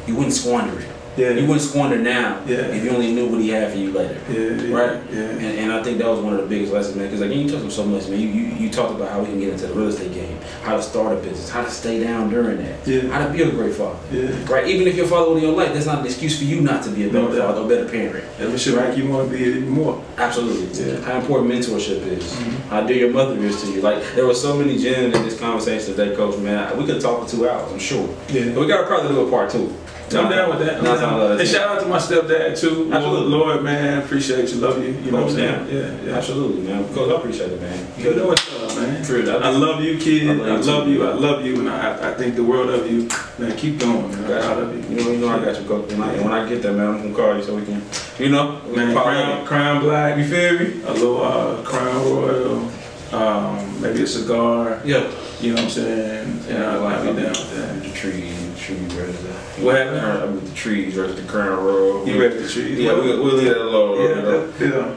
you 0.07 0.15
wouldn't 0.17 0.35
squander 0.35 0.79
it. 0.81 0.87
Yeah. 1.17 1.31
You 1.31 1.43
wouldn't 1.47 1.61
squander 1.61 1.99
now 1.99 2.41
Yeah. 2.47 2.59
if 2.73 2.83
you 2.85 2.91
only 2.91 3.13
knew 3.13 3.27
what 3.27 3.41
He 3.41 3.51
had 3.51 3.71
for 3.73 3.79
you 3.79 3.91
later. 3.93 4.17
Yeah, 4.31 4.39
yeah, 4.39 4.75
Right. 4.75 5.01
Yeah. 5.13 5.21
And, 5.21 5.59
and 5.59 5.73
I 5.73 5.83
think 5.83 5.99
that 5.99 6.09
was 6.09 6.21
one 6.21 6.33
of 6.35 6.41
the 6.41 6.47
biggest 6.47 6.73
lessons, 6.73 6.97
man. 6.97 7.07
Because 7.07 7.21
again, 7.21 7.39
you 7.41 7.49
talked 7.49 7.61
about 7.63 7.73
so 7.73 7.85
much, 7.85 8.09
man. 8.09 8.19
You, 8.21 8.29
you 8.29 8.43
you 8.63 8.71
talked 8.71 8.95
about 8.95 9.11
how 9.11 9.21
we 9.21 9.27
can 9.27 9.41
get 9.41 9.51
into 9.53 9.67
the 9.67 9.75
real 9.75 9.89
estate 9.89 10.15
game, 10.15 10.39
how 10.63 10.77
to 10.77 10.83
start 10.83 11.13
a 11.13 11.21
business, 11.21 11.51
how 11.51 11.63
to 11.65 11.71
stay 11.71 12.03
down 12.03 12.31
during 12.31 12.59
that, 12.65 12.87
Yeah. 12.87 13.09
how 13.11 13.27
to 13.27 13.33
be 13.33 13.43
a 13.43 13.51
great 13.51 13.75
father. 13.75 13.99
Yeah. 14.13 14.31
Right. 14.51 14.67
Even 14.69 14.87
if 14.87 14.97
your 14.97 15.07
father 15.07 15.33
was 15.33 15.43
in 15.43 15.49
your 15.49 15.57
life, 15.57 15.75
that's 15.75 15.87
not 15.87 15.99
an 16.01 16.07
excuse 16.07 16.39
for 16.39 16.45
you 16.45 16.61
not 16.61 16.83
to 16.85 16.91
be 16.91 17.05
a 17.05 17.13
better 17.13 17.29
No 17.29 17.39
father 17.47 17.61
or 17.63 17.69
better 17.69 17.89
parent. 17.89 18.25
That 18.39 18.59
should 18.59 18.77
make 18.77 18.97
you 18.97 19.09
want 19.09 19.31
to 19.31 19.37
be 19.37 19.43
it 19.45 19.57
even 19.57 19.69
more. 19.69 20.03
Absolutely. 20.17 20.69
Yeah. 20.83 21.01
How 21.01 21.19
important 21.19 21.51
mentorship 21.53 22.07
is. 22.07 22.25
Mhm. 22.33 22.69
How 22.71 22.81
dear 22.87 22.97
your 22.97 23.11
mother 23.11 23.37
is 23.43 23.61
to 23.63 23.71
you. 23.71 23.81
Like 23.83 24.03
there 24.15 24.27
were 24.27 24.35
so 24.35 24.57
many 24.57 24.79
gems 24.79 25.15
in 25.17 25.23
this 25.25 25.39
conversation 25.39 25.95
today, 25.95 26.15
Coach. 26.17 26.39
Man, 26.39 26.75
we 26.79 26.85
could 26.87 27.01
talk 27.03 27.23
for 27.29 27.37
two 27.37 27.49
hours. 27.49 27.71
I'm 27.73 27.79
sure. 27.79 28.09
Yeah. 28.33 28.51
But 28.55 28.61
we 28.61 28.67
gotta 28.67 28.87
probably 28.87 29.09
do 29.15 29.27
a 29.27 29.31
part 29.31 29.51
two. 29.51 29.73
I'm 30.15 30.31
down 30.31 30.51
with 30.51 30.59
that. 30.67 30.79
I'm 30.79 30.85
Nah, 30.85 30.95
down. 30.97 31.19
nah, 31.19 31.29
nah, 31.29 31.39
And 31.39 31.49
shout 31.49 31.69
out 31.69 31.81
to 31.83 31.87
my 31.89 31.99
stepdad 31.99 32.59
too. 32.59 32.85
Lord, 32.85 32.95
Absolutely. 32.95 33.29
Lord, 33.31 33.63
man, 33.65 34.03
appreciate 34.03 34.49
you, 34.51 34.57
love 34.61 34.83
you. 34.83 34.91
You 35.05 35.11
know 35.11 35.23
what 35.23 35.31
I'm 35.31 35.35
saying? 35.37 35.69
Yeah. 35.69 35.81
Yeah, 35.81 36.03
yeah. 36.11 36.17
Absolutely, 36.17 36.63
man. 36.63 36.83
Because 36.87 37.11
I 37.11 37.15
appreciate 37.17 37.53
it, 37.53 37.61
man. 37.61 37.87
You 37.99 38.15
know 38.15 38.27
what's 38.29 38.55
up, 38.63 38.77
man. 38.77 39.05
True. 39.05 39.31
I 39.31 39.49
love 39.51 39.83
you, 39.83 39.99
kid. 39.99 40.41
I 40.41 40.55
I 40.55 40.57
love 40.59 40.89
you. 40.89 41.07
I 41.09 41.13
love 41.15 41.45
you, 41.45 41.59
and 41.61 41.69
I, 41.71 42.11
I 42.11 42.15
think 42.15 42.37
the 42.37 42.45
world 42.45 42.71
of 42.71 42.91
you. 42.91 43.09
Man, 43.39 43.57
keep 43.57 43.79
going, 43.81 44.11
man. 44.11 44.25
Proud 44.25 44.59
of 44.59 44.75
you. 44.91 44.97
You 44.97 45.05
know, 45.05 45.11
you 45.13 45.19
know, 45.19 45.29
I 45.29 45.45
got 45.45 45.61
you, 45.61 45.67
Coach. 45.67 45.93
I, 45.93 45.97
when 46.23 46.33
I 46.33 46.49
get 46.49 46.63
there, 46.63 46.73
man, 46.73 46.89
I'm 46.89 47.03
gonna 47.03 47.15
call 47.15 47.37
you 47.37 47.43
so 47.43 47.57
we 47.57 47.65
can, 47.65 47.83
you 48.19 48.29
know, 48.29 48.61
Man, 48.75 48.95
crown, 48.95 49.47
crown 49.47 49.81
black. 49.83 50.19
You 50.19 50.25
feel 50.25 50.59
me? 50.59 50.83
A 50.85 50.93
little 50.93 51.23
uh, 51.23 51.63
crown 51.63 52.05
royal. 52.05 52.71
Um, 53.13 53.81
maybe 53.83 54.03
a 54.03 54.07
cigar. 54.07 54.81
Yeah. 54.87 55.11
You 55.41 55.51
know 55.51 55.57
what 55.57 55.65
I'm 55.65 55.71
saying? 55.71 56.41
And 56.49 56.65
I'll, 56.65 56.87
I'll 56.87 57.15
be 57.15 57.21
down 57.21 57.31
with 57.31 57.57
that. 57.57 57.83
The 57.83 57.91
trees, 57.93 58.55
the 58.55 58.59
trees 58.59 58.93
versus 58.93 59.23
the. 59.23 59.35
What 59.59 59.77
happened? 59.77 60.01
I'm 60.01 60.29
uh, 60.31 60.33
with 60.33 60.49
the 60.49 60.55
trees 60.55 60.95
versus 60.95 61.17
the 61.21 61.31
crown 61.31 61.63
royal. 61.63 62.09
You 62.09 62.21
ready 62.21 62.37
the 62.39 62.49
trees? 62.49 62.79
Yeah, 62.79 62.93
we'll, 62.95 63.23
we'll 63.23 63.35
leave 63.35 63.49
that 63.49 63.61
alone. 63.61 64.01
Yeah, 64.01 64.17
you 64.59 64.71
know. 64.71 64.97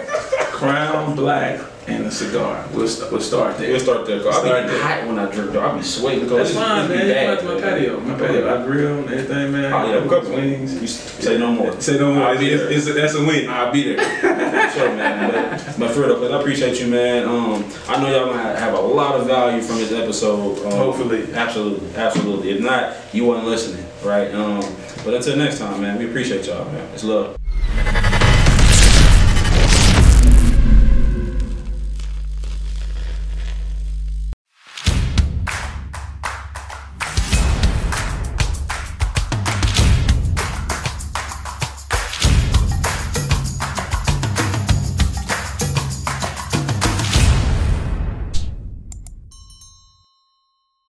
yeah. 0.00 0.30
Let's 0.60 0.60
do 0.60 0.66
that 0.66 0.94
one. 0.94 1.04
Crown 1.04 1.16
Black 1.16 1.60
and 1.88 2.04
a 2.06 2.10
cigar. 2.10 2.66
We'll, 2.74 2.88
st- 2.88 3.12
we'll 3.12 3.20
start 3.20 3.58
there. 3.58 3.70
We'll 3.70 3.78
start 3.78 4.06
there. 4.06 4.18
'cause 4.20 4.36
I 4.36 4.40
Start 4.40 4.62
be 4.66 4.70
there. 4.72 4.82
hot 4.82 5.06
when 5.06 5.18
I 5.20 5.30
drink 5.30 5.52
though. 5.52 5.60
I 5.70 5.76
be 5.76 5.82
sweating. 5.84 6.26
That's 6.28 6.50
it's- 6.50 6.54
fine, 6.66 6.88
man. 6.88 7.06
You 7.06 7.12
bad, 7.14 7.38
come 7.38 7.48
out 7.48 7.50
to 7.50 7.54
my 7.54 7.70
patio. 7.70 8.00
My 8.00 8.14
patio. 8.18 8.60
I 8.60 8.66
grill 8.66 8.98
and 8.98 9.10
everything, 9.10 9.52
man. 9.52 9.72
Oh 9.72 9.86
yeah, 10.02 10.08
cook 10.08 10.28
wings. 10.28 10.80
You 10.80 10.86
say 10.88 11.38
no 11.38 11.52
more. 11.52 11.80
Say 11.80 11.98
no 11.98 12.12
more. 12.12 12.24
I'll 12.24 12.38
be 12.38 12.50
It's, 12.50 12.62
there. 12.62 12.72
it's, 12.72 12.94
that's 12.94 13.14
a 13.14 13.24
win. 13.24 13.48
I'll 13.48 13.70
be 13.72 13.94
there. 13.94 14.70
Sure, 14.72 14.96
man. 14.96 15.30
But, 15.32 15.78
but 15.78 15.90
for 15.92 16.00
real, 16.00 16.18
though, 16.20 16.36
I 16.36 16.40
appreciate 16.40 16.80
you, 16.80 16.88
man. 16.88 17.24
Um, 17.28 17.64
I 17.88 18.00
know 18.02 18.08
y'all 18.10 18.34
gonna 18.34 18.58
have 18.58 18.74
a 18.74 18.80
lot 18.80 19.14
of 19.20 19.26
value 19.28 19.62
from 19.62 19.76
this 19.76 19.92
episode. 19.92 20.58
Um, 20.66 20.72
Hopefully. 20.72 21.32
Absolutely, 21.34 21.94
absolutely. 21.96 22.50
If 22.50 22.62
not, 22.62 22.96
you 23.12 23.26
weren't 23.26 23.44
listening, 23.44 23.86
right? 24.04 24.34
Um, 24.34 24.60
but 25.04 25.14
until 25.14 25.36
next 25.36 25.60
time, 25.60 25.80
man, 25.82 25.98
we 25.98 26.06
appreciate 26.08 26.46
y'all, 26.46 26.64
man. 26.72 26.88
It's 26.94 27.04
love. 27.04 27.36